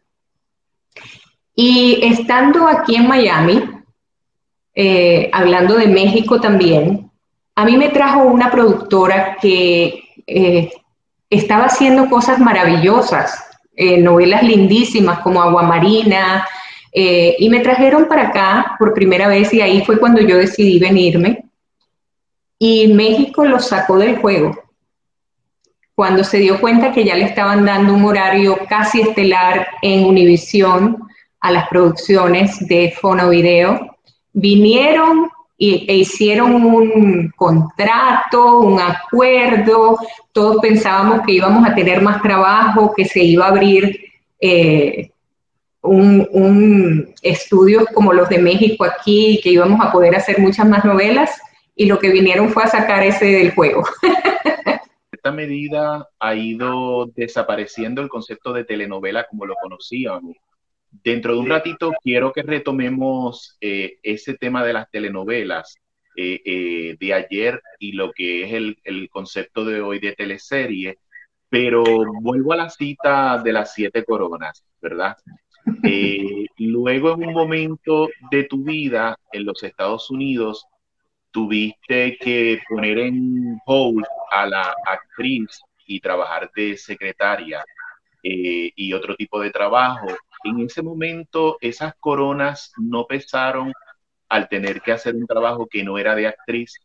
Y 1.54 2.00
estando 2.02 2.66
aquí 2.66 2.96
en 2.96 3.08
Miami, 3.08 3.62
eh, 4.74 5.28
hablando 5.32 5.76
de 5.76 5.86
México 5.86 6.40
también, 6.40 7.10
a 7.54 7.64
mí 7.66 7.76
me 7.76 7.90
trajo 7.90 8.22
una 8.22 8.50
productora 8.50 9.36
que 9.40 10.02
eh, 10.26 10.72
estaba 11.28 11.66
haciendo 11.66 12.08
cosas 12.08 12.38
maravillosas, 12.38 13.44
eh, 13.76 13.98
novelas 13.98 14.42
lindísimas 14.42 15.20
como 15.20 15.42
Agua 15.42 15.62
Marina, 15.62 16.46
y 16.94 17.48
me 17.48 17.60
trajeron 17.60 18.04
para 18.04 18.28
acá 18.28 18.76
por 18.78 18.92
primera 18.92 19.26
vez 19.26 19.54
y 19.54 19.62
ahí 19.62 19.82
fue 19.82 19.98
cuando 19.98 20.20
yo 20.20 20.36
decidí 20.36 20.78
venirme. 20.78 21.46
Y 22.58 22.88
México 22.88 23.46
lo 23.46 23.58
sacó 23.60 23.96
del 23.96 24.18
juego. 24.18 24.61
Cuando 25.94 26.24
se 26.24 26.38
dio 26.38 26.60
cuenta 26.60 26.92
que 26.92 27.04
ya 27.04 27.16
le 27.16 27.24
estaban 27.24 27.64
dando 27.64 27.94
un 27.94 28.04
horario 28.04 28.58
casi 28.68 29.02
estelar 29.02 29.66
en 29.82 30.04
Univisión, 30.04 30.98
a 31.42 31.50
las 31.50 31.68
producciones 31.68 32.66
de 32.66 32.94
Fonovideo, 32.98 33.96
vinieron 34.32 35.28
e 35.58 35.94
hicieron 35.94 36.54
un 36.54 37.32
contrato, 37.36 38.60
un 38.60 38.80
acuerdo, 38.80 39.96
todos 40.32 40.56
pensábamos 40.60 41.20
que 41.24 41.32
íbamos 41.32 41.68
a 41.68 41.74
tener 41.74 42.00
más 42.00 42.20
trabajo, 42.20 42.92
que 42.96 43.04
se 43.04 43.22
iba 43.22 43.44
a 43.44 43.50
abrir 43.50 44.00
eh, 44.40 45.10
un, 45.82 46.26
un 46.32 47.14
estudios 47.22 47.84
como 47.94 48.12
los 48.12 48.28
de 48.28 48.38
México 48.38 48.84
aquí, 48.84 49.40
que 49.42 49.50
íbamos 49.50 49.80
a 49.80 49.92
poder 49.92 50.16
hacer 50.16 50.40
muchas 50.40 50.66
más 50.66 50.84
novelas, 50.84 51.30
y 51.76 51.86
lo 51.86 51.98
que 51.98 52.10
vinieron 52.10 52.50
fue 52.50 52.64
a 52.64 52.68
sacar 52.68 53.02
ese 53.04 53.26
del 53.26 53.54
juego. 53.54 53.84
esta 55.22 55.30
medida 55.30 56.08
ha 56.18 56.34
ido 56.34 57.06
desapareciendo 57.14 58.02
el 58.02 58.08
concepto 58.08 58.52
de 58.52 58.64
telenovela 58.64 59.24
como 59.28 59.46
lo 59.46 59.54
conocíamos. 59.54 60.36
Dentro 60.90 61.34
de 61.34 61.38
un 61.38 61.48
ratito 61.48 61.92
quiero 62.02 62.32
que 62.32 62.42
retomemos 62.42 63.56
eh, 63.60 63.98
ese 64.02 64.34
tema 64.34 64.64
de 64.64 64.72
las 64.72 64.90
telenovelas 64.90 65.76
eh, 66.16 66.40
eh, 66.44 66.96
de 66.98 67.14
ayer 67.14 67.62
y 67.78 67.92
lo 67.92 68.10
que 68.10 68.42
es 68.42 68.76
el, 68.82 69.08
concepto 69.10 69.64
de 69.64 69.80
hoy 69.80 70.00
de 70.00 70.10
teleserie, 70.10 70.98
pero 71.48 71.84
vuelvo 72.20 72.54
a 72.54 72.56
la 72.56 72.68
cita 72.68 73.40
de 73.44 73.52
las 73.52 73.74
siete 73.74 74.04
coronas, 74.04 74.64
¿verdad? 74.80 75.16
luego 76.58 77.14
en 77.14 77.28
un 77.28 77.32
momento 77.32 78.08
de 78.32 78.42
tu 78.42 78.64
vida 78.64 79.16
en 79.30 79.44
los 79.44 79.62
Estados 79.62 80.10
Unidos, 80.10 80.66
tuviste 81.32 82.16
que 82.18 82.60
poner 82.68 82.98
en 82.98 83.58
hold 83.66 84.04
a 84.30 84.46
la 84.46 84.74
actriz 84.86 85.60
y 85.86 86.00
trabajar 86.00 86.50
de 86.54 86.76
secretaria 86.76 87.64
y 88.22 88.92
otro 88.92 89.16
tipo 89.16 89.40
de 89.40 89.50
trabajo 89.50 90.06
en 90.44 90.60
ese 90.60 90.82
momento 90.82 91.56
esas 91.60 91.94
coronas 91.96 92.72
no 92.76 93.06
pesaron 93.06 93.72
al 94.28 94.48
tener 94.48 94.80
que 94.80 94.92
hacer 94.92 95.14
un 95.14 95.26
trabajo 95.26 95.66
que 95.66 95.84
no 95.84 95.98
era 95.98 96.14
de 96.14 96.26
actriz? 96.26 96.80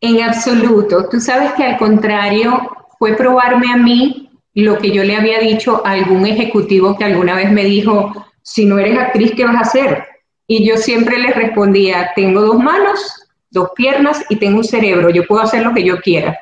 En 0.00 0.22
absoluto. 0.22 1.08
Tú 1.08 1.20
sabes 1.20 1.52
que 1.52 1.64
al 1.64 1.78
contrario, 1.78 2.70
fue 2.98 3.16
probarme 3.16 3.72
a 3.72 3.76
mí 3.76 4.30
lo 4.54 4.78
que 4.78 4.90
yo 4.90 5.04
le 5.04 5.16
había 5.16 5.38
dicho 5.38 5.82
a 5.84 5.92
algún 5.92 6.26
ejecutivo 6.26 6.96
que 6.96 7.04
alguna 7.04 7.36
vez 7.36 7.52
me 7.52 7.64
dijo, 7.64 8.26
si 8.42 8.64
no 8.64 8.78
eres 8.78 8.98
actriz, 8.98 9.32
¿qué 9.36 9.44
vas 9.44 9.56
a 9.56 9.60
hacer? 9.60 10.06
Y 10.52 10.66
yo 10.66 10.76
siempre 10.76 11.16
le 11.16 11.30
respondía, 11.32 12.10
tengo 12.16 12.40
dos 12.40 12.58
manos, 12.58 12.98
dos 13.52 13.68
piernas 13.76 14.20
y 14.30 14.34
tengo 14.34 14.58
un 14.58 14.64
cerebro, 14.64 15.08
yo 15.08 15.24
puedo 15.28 15.42
hacer 15.42 15.62
lo 15.62 15.72
que 15.72 15.84
yo 15.84 16.00
quiera. 16.00 16.36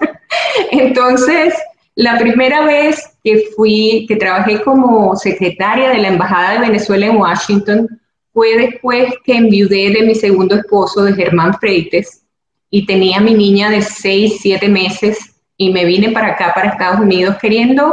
Entonces, 0.70 1.52
la 1.94 2.18
primera 2.18 2.64
vez 2.64 3.14
que 3.22 3.50
fui, 3.54 4.06
que 4.08 4.16
trabajé 4.16 4.62
como 4.62 5.14
secretaria 5.16 5.90
de 5.90 5.98
la 5.98 6.08
Embajada 6.08 6.52
de 6.54 6.60
Venezuela 6.60 7.04
en 7.04 7.18
Washington, 7.18 8.00
fue 8.32 8.56
después 8.56 9.12
que 9.22 9.36
enviudé 9.36 9.90
de 9.90 10.06
mi 10.06 10.14
segundo 10.14 10.54
esposo, 10.54 11.04
de 11.04 11.12
Germán 11.12 11.52
Freites, 11.60 12.22
y 12.70 12.86
tenía 12.86 13.20
mi 13.20 13.34
niña 13.34 13.68
de 13.68 13.82
6, 13.82 14.38
7 14.40 14.66
meses, 14.70 15.18
y 15.58 15.70
me 15.74 15.84
vine 15.84 16.08
para 16.12 16.28
acá, 16.28 16.52
para 16.54 16.70
Estados 16.70 17.00
Unidos, 17.00 17.36
queriendo 17.38 17.92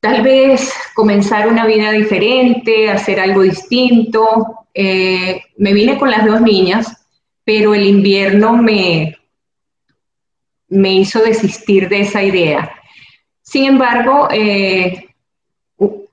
tal 0.00 0.22
vez 0.22 0.72
comenzar 0.94 1.48
una 1.48 1.66
vida 1.66 1.92
diferente, 1.92 2.90
hacer 2.90 3.20
algo 3.20 3.42
distinto. 3.42 4.66
Eh, 4.74 5.40
me 5.56 5.72
vine 5.72 5.98
con 5.98 6.10
las 6.10 6.26
dos 6.26 6.40
niñas, 6.40 7.06
pero 7.44 7.74
el 7.74 7.86
invierno 7.86 8.56
me, 8.56 9.16
me 10.68 10.94
hizo 10.94 11.20
desistir 11.20 11.88
de 11.88 12.00
esa 12.00 12.22
idea. 12.22 12.70
Sin 13.42 13.64
embargo, 13.64 14.28
eh, 14.30 15.08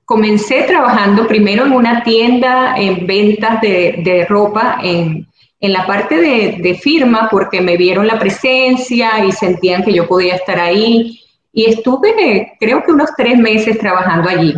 comencé 0.06 0.62
trabajando 0.62 1.26
primero 1.26 1.66
en 1.66 1.72
una 1.72 2.02
tienda 2.02 2.76
en 2.78 3.06
ventas 3.06 3.60
de, 3.60 4.24
ropa, 4.28 4.78
en, 4.82 5.26
la 5.60 5.86
parte 5.86 6.16
de, 6.16 6.74
firma, 6.76 7.28
porque 7.30 7.60
me 7.60 7.76
vieron 7.76 8.06
la 8.06 8.18
presencia 8.18 9.24
y 9.24 9.32
sentían 9.32 9.84
que 9.84 9.92
yo 9.92 10.06
podía 10.06 10.36
estar 10.36 10.58
ahí. 10.58 11.20
Y 11.56 11.64
estuve, 11.70 12.52
creo 12.60 12.84
que 12.84 12.92
unos 12.92 13.08
tres 13.16 13.38
meses 13.38 13.78
trabajando 13.78 14.28
allí. 14.28 14.54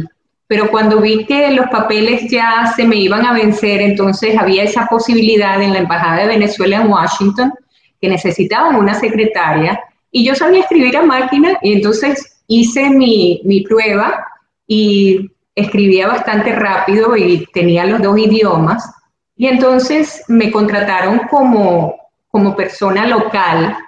Pero 0.48 0.68
cuando 0.68 1.00
vi 1.00 1.24
que 1.26 1.52
los 1.52 1.68
papeles 1.68 2.28
ya 2.28 2.72
se 2.74 2.84
me 2.84 2.96
iban 2.96 3.24
a 3.24 3.34
vencer, 3.34 3.80
entonces 3.80 4.36
había 4.36 4.64
esa 4.64 4.84
posibilidad 4.86 5.62
en 5.62 5.74
la 5.74 5.78
Embajada 5.78 6.22
de 6.22 6.26
Venezuela 6.26 6.78
en 6.78 6.90
Washington, 6.90 7.52
que 8.00 8.08
necesitaban 8.08 8.74
una 8.74 8.94
secretaria, 8.94 9.78
y 10.10 10.24
yo 10.24 10.34
sabía 10.34 10.62
escribir 10.62 10.96
a 10.96 11.02
máquina, 11.02 11.56
y 11.62 11.74
entonces 11.74 12.40
hice 12.48 12.90
mi, 12.90 13.64
prueba 13.68 14.26
y 14.66 15.30
escribía 15.54 16.08
bastante 16.08 16.52
rápido 16.52 17.16
y 17.16 17.46
tenía 17.54 17.84
los 17.84 18.02
dos 18.02 18.18
idiomas. 18.18 18.90
Y 19.36 19.46
entonces 19.46 20.24
me 20.26 20.50
contrataron 20.50 21.20
como, 21.30 21.94
como 22.26 22.56
persona 22.56 23.06
local 23.06 23.78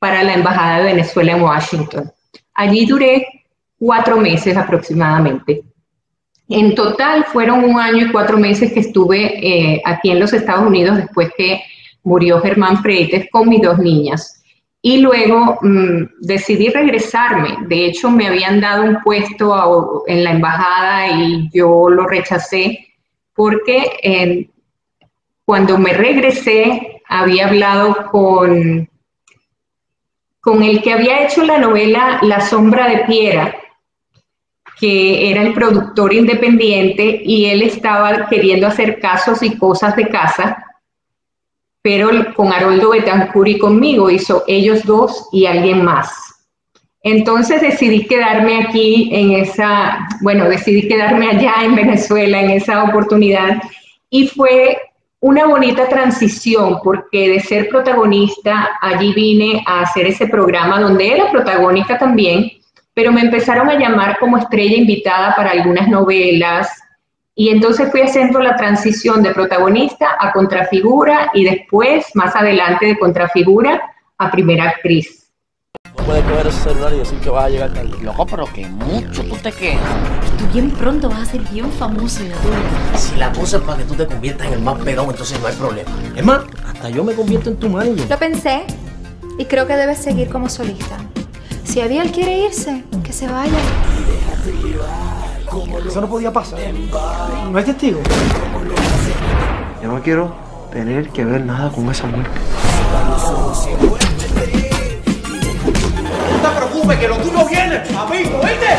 para 0.00 0.24
la 0.24 0.34
Embajada 0.34 0.78
de 0.78 0.94
Venezuela 0.94 1.30
en 1.30 1.42
Washington. 1.42 2.12
Allí 2.56 2.86
duré 2.86 3.26
cuatro 3.78 4.16
meses 4.16 4.56
aproximadamente. 4.56 5.62
En 6.48 6.74
total 6.74 7.24
fueron 7.24 7.64
un 7.64 7.78
año 7.78 8.06
y 8.06 8.12
cuatro 8.12 8.38
meses 8.38 8.72
que 8.72 8.80
estuve 8.80 9.38
eh, 9.46 9.82
aquí 9.84 10.10
en 10.10 10.20
los 10.20 10.32
Estados 10.32 10.66
Unidos 10.66 10.96
después 10.96 11.30
que 11.36 11.60
murió 12.02 12.40
Germán 12.40 12.82
Freites 12.82 13.26
con 13.30 13.48
mis 13.48 13.62
dos 13.62 13.78
niñas. 13.78 14.42
Y 14.80 14.98
luego 14.98 15.58
mm, 15.60 16.20
decidí 16.20 16.68
regresarme. 16.68 17.56
De 17.66 17.86
hecho, 17.86 18.10
me 18.10 18.28
habían 18.28 18.60
dado 18.60 18.84
un 18.84 19.02
puesto 19.02 20.04
en 20.06 20.24
la 20.24 20.30
embajada 20.30 21.08
y 21.08 21.50
yo 21.52 21.88
lo 21.90 22.06
rechacé 22.06 22.86
porque 23.34 24.48
cuando 25.44 25.78
me 25.78 25.92
regresé 25.92 27.02
había 27.08 27.48
hablado 27.48 28.10
con, 28.10 28.88
con 30.46 30.62
el 30.62 30.80
que 30.80 30.92
había 30.92 31.24
hecho 31.26 31.42
la 31.42 31.58
novela 31.58 32.20
La 32.22 32.40
sombra 32.40 32.88
de 32.88 32.98
Piera. 32.98 33.52
que 34.78 35.28
era 35.30 35.42
el 35.42 35.52
productor 35.54 36.12
independiente 36.12 37.20
y 37.24 37.46
él 37.46 37.62
estaba 37.62 38.28
queriendo 38.28 38.68
hacer 38.68 39.00
casos 39.00 39.42
y 39.42 39.56
cosas 39.56 39.96
de 39.96 40.06
casa, 40.06 40.64
pero 41.82 42.10
con 42.36 42.52
Haroldo 42.52 42.90
Betancourt 42.90 43.48
y 43.48 43.58
conmigo 43.58 44.08
hizo 44.08 44.44
ellos 44.46 44.84
dos 44.84 45.28
y 45.32 45.46
alguien 45.46 45.82
más. 45.82 46.12
Entonces 47.02 47.60
decidí 47.60 48.06
quedarme 48.06 48.62
aquí 48.62 49.08
en 49.12 49.32
esa, 49.32 50.06
bueno, 50.20 50.44
decidí 50.48 50.86
quedarme 50.86 51.28
allá 51.28 51.54
en 51.64 51.74
Venezuela 51.74 52.40
en 52.40 52.50
esa 52.50 52.84
oportunidad 52.84 53.60
y 54.10 54.28
fue 54.28 54.78
una 55.20 55.46
bonita 55.46 55.88
transición 55.88 56.78
porque 56.82 57.28
de 57.30 57.40
ser 57.40 57.68
protagonista 57.68 58.78
allí 58.80 59.12
vine 59.14 59.64
a 59.66 59.80
hacer 59.80 60.06
ese 60.06 60.26
programa 60.26 60.80
donde 60.80 61.12
era 61.14 61.30
protagónica 61.30 61.98
también, 61.98 62.50
pero 62.94 63.12
me 63.12 63.22
empezaron 63.22 63.68
a 63.68 63.78
llamar 63.78 64.18
como 64.18 64.38
estrella 64.38 64.76
invitada 64.76 65.34
para 65.34 65.50
algunas 65.50 65.88
novelas 65.88 66.68
y 67.34 67.50
entonces 67.50 67.90
fui 67.90 68.00
haciendo 68.00 68.40
la 68.40 68.56
transición 68.56 69.22
de 69.22 69.34
protagonista 69.34 70.16
a 70.18 70.32
contrafigura 70.32 71.30
y 71.34 71.44
después, 71.44 72.06
más 72.14 72.34
adelante, 72.34 72.86
de 72.86 72.98
contrafigura 72.98 73.82
a 74.16 74.30
primera 74.30 74.70
actriz. 74.70 75.25
No 76.06 76.12
puedes 76.12 76.24
coger 76.24 76.46
ese 76.46 76.60
celular 76.60 76.94
y 76.94 76.98
decir 76.98 77.18
que 77.18 77.30
vas 77.30 77.46
a 77.46 77.48
llegar 77.48 77.72
tarde. 77.72 77.90
Loco, 78.00 78.24
pero 78.26 78.46
que 78.46 78.64
mucho, 78.64 79.24
tú 79.24 79.34
te 79.42 79.50
quejas. 79.50 79.80
Tú 80.38 80.46
bien 80.52 80.70
pronto 80.70 81.08
vas 81.08 81.22
a 81.22 81.32
ser 81.32 81.40
bien 81.40 81.68
famoso, 81.72 82.20
tú. 82.20 82.96
Si 82.96 83.16
la 83.16 83.32
cosa 83.32 83.56
es 83.56 83.64
para 83.64 83.78
que 83.78 83.84
tú 83.86 83.94
te 83.94 84.06
conviertas 84.06 84.46
en 84.46 84.52
el 84.52 84.62
más 84.62 84.78
pegado, 84.78 85.10
entonces 85.10 85.40
no 85.40 85.48
hay 85.48 85.56
problema. 85.56 85.90
Es 86.14 86.24
más, 86.24 86.42
hasta 86.64 86.90
yo 86.90 87.02
me 87.02 87.12
convierto 87.12 87.50
en 87.50 87.56
tu 87.56 87.68
manager. 87.68 88.08
Lo 88.08 88.18
pensé 88.18 88.62
y 89.36 89.46
creo 89.46 89.66
que 89.66 89.74
debes 89.74 89.98
seguir 89.98 90.28
como 90.28 90.48
solista. 90.48 90.96
Si 91.64 91.80
Abiel 91.80 92.12
quiere 92.12 92.38
irse, 92.38 92.84
que 93.02 93.12
se 93.12 93.26
vaya. 93.26 93.58
Eso 95.88 96.00
no 96.00 96.08
podía 96.08 96.32
pasar. 96.32 96.60
No 97.50 97.58
hay 97.58 97.64
testigo. 97.64 97.98
Yo 99.82 99.88
no 99.88 100.00
quiero 100.00 100.32
tener 100.70 101.08
que 101.08 101.24
ver 101.24 101.44
nada 101.44 101.68
con 101.72 101.90
esa 101.90 102.06
muerte. 102.06 102.30
No 106.36 106.50
te 106.50 106.56
preocupes, 106.56 106.98
que 106.98 107.08
lo 107.08 107.16
tuyo 107.16 107.48
viene, 107.48 107.76
amigo, 107.96 108.40
¿viste? 108.42 108.76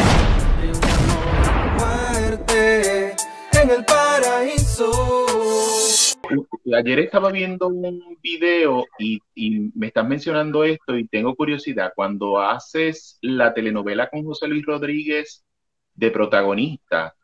Muerte 1.79 3.15
en 3.53 3.69
el 3.71 3.83
paraíso. 3.83 5.25
Ayer 6.77 6.99
estaba 6.99 7.31
viendo 7.31 7.67
un 7.67 8.17
video 8.21 8.85
y, 8.99 9.19
y, 9.33 9.71
me 9.73 9.87
están 9.87 10.07
mencionando 10.07 10.63
esto 10.65 10.95
y 10.97 11.07
tengo 11.07 11.35
curiosidad. 11.35 11.93
Cuando 11.95 12.39
haces 12.39 13.17
la 13.21 13.53
telenovela 13.55 14.07
con 14.09 14.23
José 14.23 14.47
Luis 14.47 14.63
Rodríguez 14.63 15.43
de 15.95 16.11
protagonista, 16.11 17.15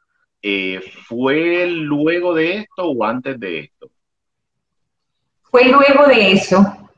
eh, 0.42 0.82
¿fue 1.06 1.68
luego 1.68 2.34
de 2.34 2.58
esto 2.58 2.90
o 2.90 3.04
antes 3.04 3.40
de 3.40 3.60
esto? 3.60 3.92
Fue 5.44 5.66
luego 5.66 6.08
de 6.08 6.32
eso. 6.32 6.90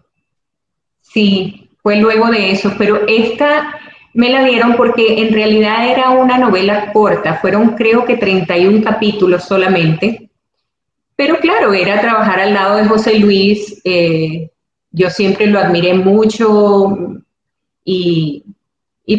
Sí, 1.02 1.65
fue 1.86 1.98
luego 1.98 2.32
de 2.32 2.50
eso, 2.50 2.74
pero 2.80 3.02
esta 3.08 3.80
me 4.16 4.32
la 4.32 4.44
dieron 4.44 4.76
porque 4.76 5.22
en 5.22 5.32
realidad 5.32 5.88
era 5.88 6.10
una 6.10 6.40
novela 6.40 6.92
corta, 6.92 7.36
fueron 7.36 7.76
creo 7.76 8.06
que 8.06 8.18
31 8.18 8.84
capítulos 8.84 9.44
solamente, 9.44 10.32
pero 11.16 11.38
claro, 11.38 11.76
era 11.76 12.02
trabajar 12.02 12.40
al 12.40 12.56
lado 12.56 12.78
de 12.78 12.86
José 12.86 13.20
Luis, 13.20 13.80
eh, 13.84 14.50
yo 14.90 15.12
siempre 15.12 15.46
lo 15.46 15.60
admiré 15.60 15.94
mucho 15.94 16.98
y, 17.84 18.44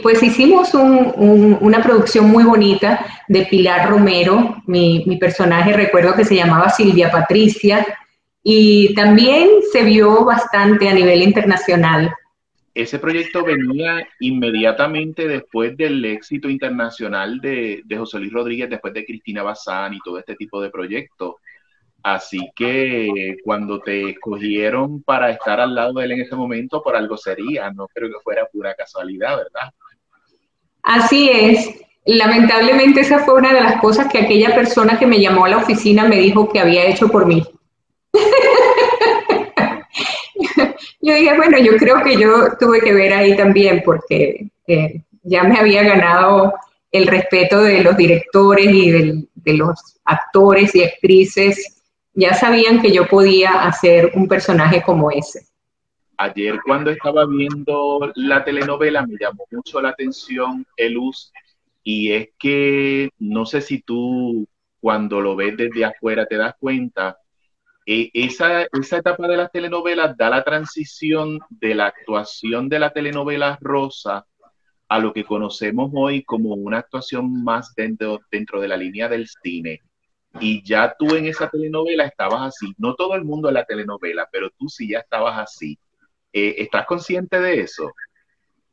pues 0.03 0.21
hicimos 0.25 0.75
una 0.75 1.81
producción 1.85 2.29
muy 2.29 2.43
bonita 2.43 3.07
de 3.29 3.47
Pilar 3.47 3.89
Romero, 3.89 4.57
mi, 4.67 5.05
mi 5.07 5.19
personaje 5.19 5.73
recuerdo 5.73 6.17
que 6.17 6.25
se 6.25 6.35
llamaba 6.35 6.71
Silvia 6.71 7.13
Patricia, 7.13 7.87
y 8.43 8.93
también 8.95 9.51
se 9.73 9.85
vio 9.85 10.25
bastante 10.25 10.89
a 10.89 10.95
nivel 10.95 11.23
internacional 11.23 12.13
ese 12.77 12.99
proyecto 12.99 13.43
venía 13.43 14.07
inmediatamente 14.21 15.27
después 15.27 15.75
del 15.79 16.05
éxito 16.05 16.51
internacional 16.51 17.41
de, 17.41 17.83
José 17.97 18.19
Luis 18.19 18.33
Rodríguez, 18.33 18.69
después 18.69 18.93
de 18.93 19.07
Cristina 19.07 19.43
Bazán 19.43 19.95
y 19.95 19.99
todo 20.01 20.19
este 20.19 20.37
tipo 20.37 20.61
de 20.61 20.69
proyectos. 20.69 21.37
Así 22.03 22.51
que 22.55 23.39
cuando 23.43 23.81
te 23.81 24.11
escogieron 24.11 25.03
para 25.03 25.31
estar 25.31 25.59
al 25.59 25.75
lado 25.75 25.95
de 25.95 26.05
él 26.05 26.13
en 26.13 26.21
ese 26.21 26.37
momento, 26.37 26.83
por 26.83 26.95
algo 26.95 27.17
sería, 27.17 27.71
no 27.71 27.89
creo 27.89 28.11
que 28.11 28.23
fuera 28.23 28.47
pura 28.53 28.75
casualidad, 28.75 29.39
¿verdad? 29.39 29.73
Así 30.83 31.31
es. 31.33 31.81
Lamentablemente 32.05 33.01
esa 33.01 33.21
fue 33.21 33.35
una 33.35 33.55
de 33.55 33.63
las 33.63 33.81
cosas 33.81 34.13
que 34.13 34.19
aquella 34.19 34.55
persona 34.55 34.99
que 34.99 35.07
me 35.07 35.19
llamó 35.19 35.47
a 35.47 35.49
la 35.49 35.57
oficina 35.57 36.05
me 36.05 36.21
dijo 36.21 36.51
que 36.51 36.61
había 36.61 36.85
hecho 36.85 37.09
por 37.09 37.25
mí. 37.25 37.43
yo 41.07 41.15
dije, 41.15 41.37
bueno, 41.37 41.57
yo 41.59 41.77
creo 41.77 42.03
que 42.03 42.17
yo 42.17 42.57
tuve 42.59 42.81
que 42.81 42.93
ver 42.93 43.13
ahí 43.13 43.37
también 43.37 43.81
porque 43.85 44.49
eh, 44.67 45.03
ya 45.23 45.45
me 45.45 45.57
había 45.57 45.85
ganado 45.85 46.53
el 46.91 47.07
respeto 47.07 47.63
de 47.63 47.85
los 47.85 47.97
directores 47.97 48.67
y 48.67 48.91
de 48.91 49.53
los 49.55 50.01
actores 50.05 50.75
y 50.75 50.83
actrices. 50.83 51.85
Ya 52.13 52.35
sabían 52.35 52.83
que 52.83 52.91
yo 52.91 53.07
podía 53.07 53.63
hacer 53.63 54.11
un 54.15 54.27
personaje 54.27 54.83
como 54.83 55.13
ese. 55.13 55.47
Ayer 56.17 56.59
cuando 56.67 56.91
estaba 56.91 57.25
viendo 57.25 58.11
la 58.17 58.43
telenovela 58.43 59.07
me 59.07 59.17
llamó 59.21 59.45
mucho 59.53 59.81
la 59.81 59.91
atención 59.91 60.67
Elus 60.77 61.31
y 61.85 62.11
es 62.11 62.31
que 62.37 63.11
no 63.21 63.47
sé 63.47 63.61
si 63.61 63.81
tú 63.81 64.45
cuando 64.81 65.21
lo 65.21 65.37
ves 65.37 65.57
desde 65.57 65.85
afuera 65.85 66.27
te 66.27 66.37
das 66.37 66.55
cuenta, 66.59 67.17
eh, 67.89 68.11
esa, 68.13 68.63
esa 68.65 68.97
etapa 68.97 69.29
de 69.29 69.37
las 69.37 69.53
telenovelas 69.53 70.17
da 70.17 70.29
la 70.29 70.43
transición 70.43 71.39
de 71.49 71.75
la 71.77 71.87
actuación 71.87 72.69
de 72.69 72.81
la 72.81 72.91
telenovela 72.91 73.57
rosa 73.61 74.27
a 74.89 74.99
lo 74.99 75.13
que 75.13 75.25
conocemos 75.25 75.93
hoy 75.95 76.25
como 76.25 76.55
una 76.55 76.79
actuación 76.79 77.45
más 77.45 77.75
dentro, 77.77 78.21
dentro 78.31 78.61
de 78.61 78.69
la 78.69 78.77
línea 78.77 79.09
del 79.09 79.29
cine. 79.29 79.83
Y 80.41 80.65
ya 80.65 80.95
tú 80.99 81.15
en 81.15 81.27
esa 81.27 81.49
telenovela 81.49 82.05
estabas 82.05 82.43
así. 82.43 82.75
No 82.77 82.95
todo 82.95 83.15
el 83.15 83.25
mundo 83.25 83.49
en 83.49 83.55
la 83.55 83.65
telenovela, 83.65 84.29
pero 84.33 84.51
tú 84.51 84.69
sí 84.69 84.89
ya 84.91 84.99
estabas 84.99 85.39
así. 85.39 85.79
Eh, 86.33 86.57
¿Estás 86.59 86.87
consciente 86.87 87.41
de 87.41 87.61
eso? 87.61 87.93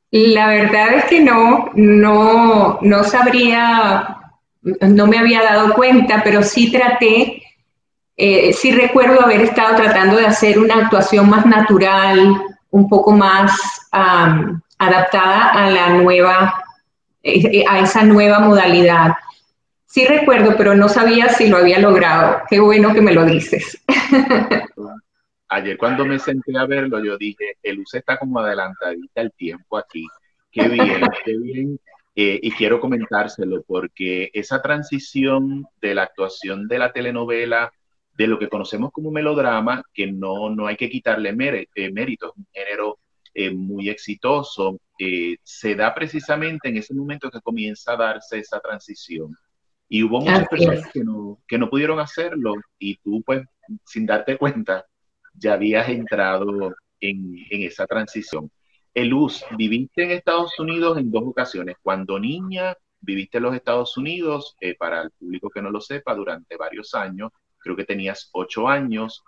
La 0.10 0.48
verdad 0.48 0.94
es 0.94 1.06
que 1.06 1.20
no, 1.22 1.70
no, 1.76 2.80
no 2.82 3.04
sabría, 3.04 4.18
no 4.62 5.08
me 5.08 5.18
había 5.20 5.44
dado 5.44 5.74
cuenta, 5.74 6.22
pero 6.24 6.44
sí 6.44 6.72
traté 6.72 7.43
eh, 8.16 8.54
sí 8.54 8.72
recuerdo 8.72 9.22
haber 9.22 9.42
estado 9.42 9.76
tratando 9.76 10.18
de 10.18 10.28
hacer 10.28 10.60
una 10.60 10.76
actuación 10.76 11.30
más 11.30 11.46
natural, 11.46 12.42
un 12.70 12.90
poco 12.90 13.12
más 13.12 13.52
adaptada 13.92 15.52
a 15.52 15.70
la 15.70 15.90
nueva, 15.90 16.64
eh, 17.24 17.60
eh, 17.60 17.66
a 17.68 17.80
esa 17.80 18.04
nueva 18.04 18.40
modalidad. 18.40 19.14
Sí 19.86 20.06
recuerdo, 20.06 20.56
pero 20.58 20.76
no 20.76 20.90
sabía 20.90 21.30
si 21.30 21.48
lo 21.48 21.58
había 21.58 21.80
logrado. 21.80 22.42
Qué 22.50 22.60
bueno 22.60 22.94
que 22.94 23.02
me 23.02 23.14
lo 23.14 23.26
dices. 23.26 23.84
Ayer 25.50 25.78
cuando 25.78 26.04
me 26.06 26.18
senté 26.18 26.58
a 26.58 26.66
verlo, 26.66 27.04
yo 27.04 27.16
dije, 27.18 27.58
el 27.62 27.78
luz 27.78 27.94
está 27.94 28.18
como 28.18 28.40
adelantadita 28.40 29.22
el 29.22 29.32
tiempo 29.34 29.78
aquí. 29.78 30.08
Qué 30.52 30.68
bien, 30.68 31.02
qué 31.24 31.38
bien. 31.38 31.80
y 32.16 32.52
quiero 32.52 32.80
comentárselo 32.80 33.64
porque 33.68 34.30
esa 34.34 34.62
transición 34.62 35.66
de 35.82 35.96
la 35.96 36.04
actuación 36.04 36.68
de 36.68 36.80
la 36.80 36.92
telenovela 36.92 37.72
de 38.16 38.28
lo 38.28 38.38
que 38.38 38.50
conocemos 38.50 38.92
como 38.92 39.12
melodrama, 39.12 39.84
que 39.94 40.12
no, 40.12 40.50
no 40.50 40.68
hay 40.68 40.76
que 40.76 40.90
quitarle 40.90 41.30
eh, 41.30 41.92
mérito, 41.92 42.28
es 42.28 42.38
un 42.38 42.48
género 42.54 43.00
eh, 43.34 43.52
muy 43.52 43.90
exitoso, 43.90 44.80
eh, 45.00 45.38
se 45.42 45.76
da 45.76 45.94
precisamente 45.94 46.70
en 46.70 46.78
ese 46.78 46.94
momento 46.94 47.32
que 47.32 47.42
comienza 47.42 47.94
a 47.94 47.98
darse 47.98 48.40
esa 48.40 48.60
transición. 48.60 49.36
Y 49.90 50.04
hubo 50.04 50.22
muchas 50.22 50.48
personas 50.48 50.92
que 50.92 51.04
no, 51.04 51.40
que 51.48 51.58
no 51.58 51.70
pudieron 51.70 52.00
hacerlo 52.00 52.56
y 52.80 52.98
tú, 52.98 53.22
pues, 53.26 53.46
sin 53.86 54.06
darte 54.06 54.38
cuenta, 54.38 54.86
ya 55.34 55.54
habías 55.54 55.90
entrado 55.90 56.74
en, 57.00 57.36
en 57.50 57.64
esa 57.64 57.86
transición. 57.86 58.50
Eluz, 58.94 59.44
viviste 59.58 60.04
en 60.04 60.12
Estados 60.12 60.58
Unidos 60.60 60.98
en 60.98 61.12
dos 61.12 61.24
ocasiones. 61.26 61.76
Cuando 61.82 62.20
niña, 62.20 62.76
viviste 63.02 63.38
en 63.38 63.44
los 63.44 63.56
Estados 63.56 63.98
Unidos, 63.98 64.56
para 64.78 65.02
el 65.02 65.12
público 65.12 65.50
que 65.50 65.62
no 65.62 65.70
lo 65.70 65.82
sepa, 65.82 66.16
durante 66.16 66.58
varios 66.58 66.94
años 66.94 67.32
creo 67.64 67.76
que 67.76 67.86
tenías 67.86 68.30
ocho 68.34 68.68
años. 68.68 69.24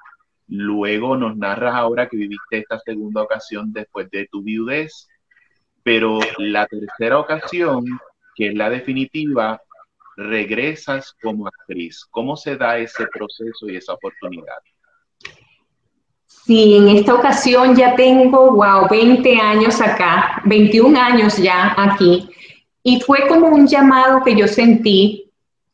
Luego 0.48 1.18
nos 1.18 1.36
narras 1.38 1.74
ahora 1.76 2.08
que 2.08 2.18
viviste 2.18 2.60
esta 2.60 2.80
segunda 2.80 3.22
ocasión 3.24 3.74
después 3.74 4.10
de 4.12 4.28
tu 4.28 4.44
viudez, 4.44 5.08
pero 5.82 6.20
la 6.38 6.68
tercera 6.68 7.20
ocasión, 7.20 7.86
que 8.36 8.50
es 8.50 8.56
la 8.56 8.70
definitiva, 8.70 9.62
regresas 10.18 11.14
como 11.22 11.48
actriz. 11.48 12.06
¿Cómo 12.12 12.36
se 12.38 12.58
da 12.58 12.78
ese 12.78 13.08
proceso 13.08 13.68
y 13.68 13.78
esa 13.78 13.94
oportunidad? 13.94 14.58
Sí, 16.28 16.76
en 16.76 16.90
esta 16.90 17.16
ocasión 17.16 17.76
ya 17.76 17.96
tengo, 17.96 18.52
wow, 18.52 18.88
20 18.90 19.36
años 19.40 19.82
acá, 19.82 20.42
21 20.46 20.96
años 21.00 21.38
ya 21.38 21.74
aquí. 21.76 22.30
Y 22.84 23.02
fue 23.02 23.28
como 23.28 23.48
un 23.48 23.68
llamado 23.68 24.24
que 24.24 24.36
yo 24.36 24.48
sentí 24.48 25.25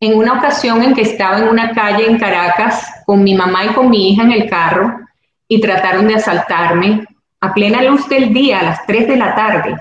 en 0.02 0.18
una 0.18 0.34
ocasión 0.34 0.82
en 0.82 0.96
que 0.96 1.04
estaba 1.04 1.38
en 1.38 1.48
una 1.48 1.74
calle 1.74 2.08
en 2.08 2.18
Caracas 2.18 2.86
con 3.06 3.24
mi 3.24 3.36
mamá 3.36 3.66
y 3.66 3.74
con 3.74 3.90
mi 3.90 4.10
hija 4.10 4.24
en 4.24 4.32
el 4.32 4.50
carro 4.50 5.00
y 5.48 5.62
trataron 5.62 6.08
de 6.08 6.16
asaltarme 6.16 7.06
a 7.40 7.54
plena 7.54 7.84
luz 7.84 8.10
del 8.10 8.34
día, 8.34 8.60
a 8.60 8.64
las 8.64 8.86
3 8.88 9.08
de 9.08 9.16
la 9.16 9.36
tarde. 9.36 9.76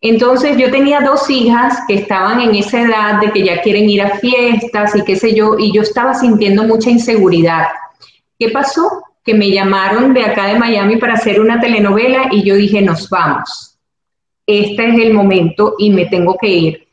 Entonces 0.00 0.56
yo 0.56 0.70
tenía 0.70 1.00
dos 1.00 1.28
hijas 1.28 1.80
que 1.86 1.94
estaban 1.94 2.40
en 2.40 2.54
esa 2.54 2.80
edad 2.80 3.20
de 3.20 3.30
que 3.30 3.44
ya 3.44 3.60
quieren 3.60 3.90
ir 3.90 4.02
a 4.02 4.16
fiestas 4.16 4.96
y 4.96 5.04
qué 5.04 5.16
sé 5.16 5.34
yo, 5.34 5.58
y 5.58 5.72
yo 5.72 5.82
estaba 5.82 6.14
sintiendo 6.14 6.64
mucha 6.64 6.90
inseguridad. 6.90 7.66
¿Qué 8.38 8.50
pasó? 8.50 9.02
Que 9.22 9.34
me 9.34 9.50
llamaron 9.50 10.14
de 10.14 10.24
acá 10.24 10.46
de 10.46 10.58
Miami 10.58 10.96
para 10.96 11.14
hacer 11.14 11.40
una 11.40 11.60
telenovela 11.60 12.28
y 12.30 12.42
yo 12.42 12.54
dije, 12.54 12.80
nos 12.80 13.10
vamos. 13.10 13.76
Este 14.46 14.88
es 14.88 14.98
el 14.98 15.12
momento 15.12 15.74
y 15.78 15.90
me 15.90 16.06
tengo 16.06 16.38
que 16.38 16.48
ir. 16.48 16.85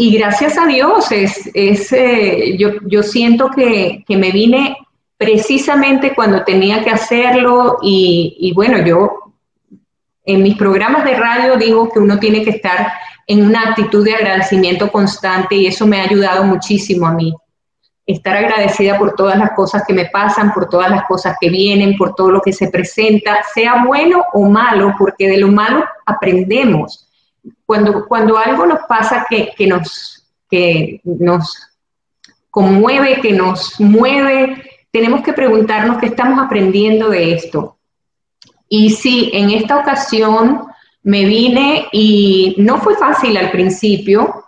Y 0.00 0.16
gracias 0.16 0.56
a 0.56 0.64
Dios, 0.64 1.10
es, 1.10 1.50
es 1.54 1.92
eh, 1.92 2.56
yo, 2.56 2.70
yo, 2.86 3.02
siento 3.02 3.50
que, 3.50 4.04
que, 4.06 4.16
me 4.16 4.30
vine 4.30 4.76
precisamente 5.16 6.14
cuando 6.14 6.44
tenía 6.44 6.84
que 6.84 6.90
hacerlo 6.90 7.78
y, 7.82 8.36
y 8.38 8.54
bueno, 8.54 8.78
yo 8.78 9.34
en 10.24 10.44
mis 10.44 10.56
programas 10.56 11.04
de 11.04 11.16
radio 11.16 11.56
digo 11.56 11.90
que 11.90 11.98
uno 11.98 12.20
tiene 12.20 12.44
que 12.44 12.50
estar 12.50 12.92
en 13.26 13.44
una 13.44 13.70
actitud 13.70 14.04
de 14.04 14.14
agradecimiento 14.14 14.88
constante 14.92 15.56
y 15.56 15.66
eso 15.66 15.84
me 15.84 16.00
ha 16.00 16.04
ayudado 16.04 16.44
muchísimo 16.44 17.04
a 17.04 17.14
mí. 17.14 17.34
Estar 18.06 18.36
agradecida 18.36 18.96
por 18.96 19.16
todas 19.16 19.36
las 19.36 19.50
cosas 19.56 19.82
que 19.84 19.94
me 19.94 20.06
pasan, 20.06 20.52
por 20.54 20.68
todas 20.68 20.90
las 20.90 21.06
cosas 21.06 21.36
que 21.40 21.50
vienen, 21.50 21.96
por 21.96 22.14
todo 22.14 22.30
lo 22.30 22.40
que 22.40 22.52
se 22.52 22.70
presenta, 22.70 23.42
sea 23.52 23.84
bueno 23.84 24.22
o 24.32 24.48
malo, 24.48 24.94
porque 24.96 25.28
de 25.28 25.38
lo 25.38 25.48
malo 25.48 25.84
aprendemos. 26.06 27.07
Cuando, 27.66 28.06
cuando 28.06 28.38
algo 28.38 28.66
nos 28.66 28.80
pasa 28.88 29.26
que, 29.28 29.52
que 29.56 29.66
nos, 29.66 30.26
que 30.50 31.00
nos 31.04 31.56
conmueve, 32.50 33.20
que 33.20 33.32
nos 33.32 33.80
mueve, 33.80 34.62
tenemos 34.90 35.22
que 35.22 35.32
preguntarnos 35.32 35.98
qué 35.98 36.06
estamos 36.06 36.44
aprendiendo 36.44 37.10
de 37.10 37.34
esto 37.34 37.78
y 38.68 38.90
sí, 38.90 39.30
en 39.32 39.50
esta 39.50 39.78
ocasión 39.78 40.66
me 41.02 41.24
vine 41.24 41.86
y 41.90 42.54
no 42.58 42.78
fue 42.78 42.96
fácil 42.96 43.36
al 43.36 43.50
principio. 43.50 44.44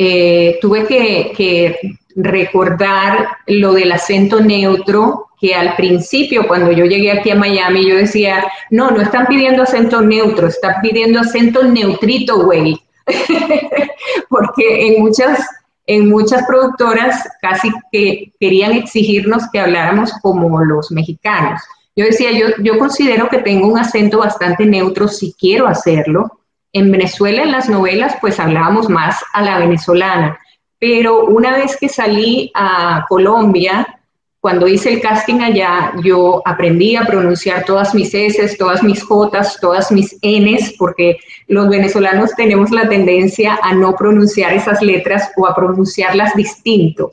Eh, 0.00 0.58
tuve 0.60 0.86
que, 0.86 1.76
recordar 2.14 3.28
lo 3.48 3.72
del 3.72 3.90
acento 3.90 4.40
neutro, 4.40 5.26
que 5.40 5.54
al 5.54 5.74
principio, 5.74 6.46
cuando 6.46 6.70
yo 6.70 6.84
llegué 6.84 7.10
aquí 7.10 7.30
a 7.30 7.36
Miami, 7.36 7.88
yo 7.88 7.96
decía, 7.96 8.44
no, 8.70 8.92
no 8.92 9.00
están 9.00 9.26
pidiendo 9.26 9.64
acento 9.64 10.00
neutro, 10.00 10.46
están 10.46 10.76
pidiendo 10.82 11.18
acento 11.18 11.64
neutrito, 11.64 12.44
güey. 12.44 12.80
Porque 14.28 14.86
en 14.86 15.02
muchas, 15.02 15.44
en 15.86 16.08
muchas 16.08 16.44
productoras 16.46 17.28
casi 17.42 17.70
que 17.90 18.32
querían 18.38 18.72
exigirnos 18.72 19.50
que 19.52 19.58
habláramos 19.58 20.12
como 20.22 20.64
los 20.64 20.92
mexicanos. 20.92 21.60
Yo 21.96 22.04
decía, 22.04 22.30
yo, 22.30 22.46
yo 22.62 22.78
considero 22.78 23.28
que 23.28 23.38
tengo 23.38 23.66
un 23.66 23.78
acento 23.78 24.18
bastante 24.18 24.64
neutro 24.64 25.08
si 25.08 25.32
quiero 25.32 25.66
hacerlo. 25.66 26.37
En 26.72 26.90
Venezuela, 26.90 27.42
en 27.42 27.52
las 27.52 27.68
novelas, 27.68 28.16
pues 28.20 28.38
hablábamos 28.38 28.88
más 28.88 29.22
a 29.32 29.42
la 29.42 29.58
venezolana. 29.58 30.38
Pero 30.78 31.24
una 31.26 31.56
vez 31.56 31.76
que 31.76 31.88
salí 31.88 32.50
a 32.54 33.04
Colombia, 33.08 33.98
cuando 34.40 34.68
hice 34.68 34.94
el 34.94 35.00
casting 35.00 35.40
allá, 35.40 35.92
yo 36.04 36.42
aprendí 36.44 36.94
a 36.94 37.04
pronunciar 37.04 37.64
todas 37.64 37.94
mis 37.94 38.14
S, 38.14 38.56
todas 38.56 38.84
mis 38.84 39.02
J, 39.02 39.42
todas 39.60 39.90
mis 39.90 40.16
Ns, 40.22 40.74
porque 40.78 41.18
los 41.48 41.68
venezolanos 41.68 42.30
tenemos 42.36 42.70
la 42.70 42.88
tendencia 42.88 43.58
a 43.60 43.74
no 43.74 43.96
pronunciar 43.96 44.52
esas 44.52 44.80
letras 44.80 45.32
o 45.36 45.46
a 45.46 45.56
pronunciarlas 45.56 46.34
distinto. 46.36 47.12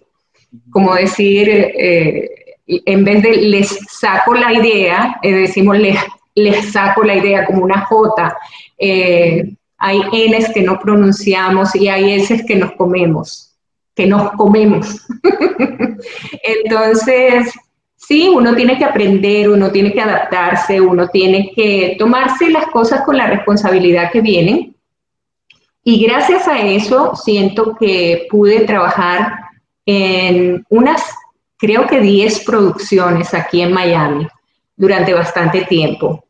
Como 0.70 0.94
decir, 0.94 1.50
eh, 1.50 2.30
en 2.68 3.04
vez 3.04 3.24
de 3.24 3.38
les 3.38 3.80
saco 3.90 4.36
la 4.36 4.54
idea, 4.54 5.18
eh, 5.24 5.34
decimos 5.34 5.80
les, 5.80 5.98
les, 6.36 6.72
saco 6.72 7.04
la 7.04 7.16
idea 7.16 7.46
como 7.46 7.64
una 7.64 7.82
J. 7.82 8.38
Eh, 8.78 9.56
hay 9.78 10.00
Ns 10.00 10.54
que 10.54 10.62
no 10.62 10.80
pronunciamos 10.80 11.76
y 11.76 11.88
hay 11.88 12.14
S 12.14 12.46
que 12.46 12.56
nos 12.56 12.72
comemos, 12.74 13.56
que 13.96 14.08
nos 14.08 14.32
comemos. 14.32 15.06
Entonces, 16.44 17.54
sí, 17.96 18.30
uno 18.30 18.56
tiene 18.56 18.78
que 18.78 18.86
aprender, 18.86 19.50
uno 19.50 19.72
tiene 19.72 19.94
que 19.94 20.02
adaptarse, 20.02 20.80
uno 20.80 21.08
tiene 21.10 21.52
que 21.56 21.96
tomarse 22.00 22.50
las 22.50 22.68
cosas 22.68 23.02
con 23.06 23.18
la 23.18 23.28
responsabilidad 23.28 24.12
que 24.12 24.22
vienen. 24.22 24.76
Y 25.84 26.04
gracias 26.06 26.48
a 26.48 26.60
eso 26.60 27.16
siento 27.16 27.76
que 27.80 28.28
pude 28.30 28.62
trabajar 28.62 29.34
en 29.86 30.66
unas 30.70 31.04
creo 31.58 31.88
que 31.88 32.00
10 32.00 32.46
producciones 32.46 33.34
aquí 33.34 33.62
en 33.62 33.74
Miami 33.74 34.28
durante 34.76 35.14
bastante 35.14 35.62
tiempo. 35.66 36.26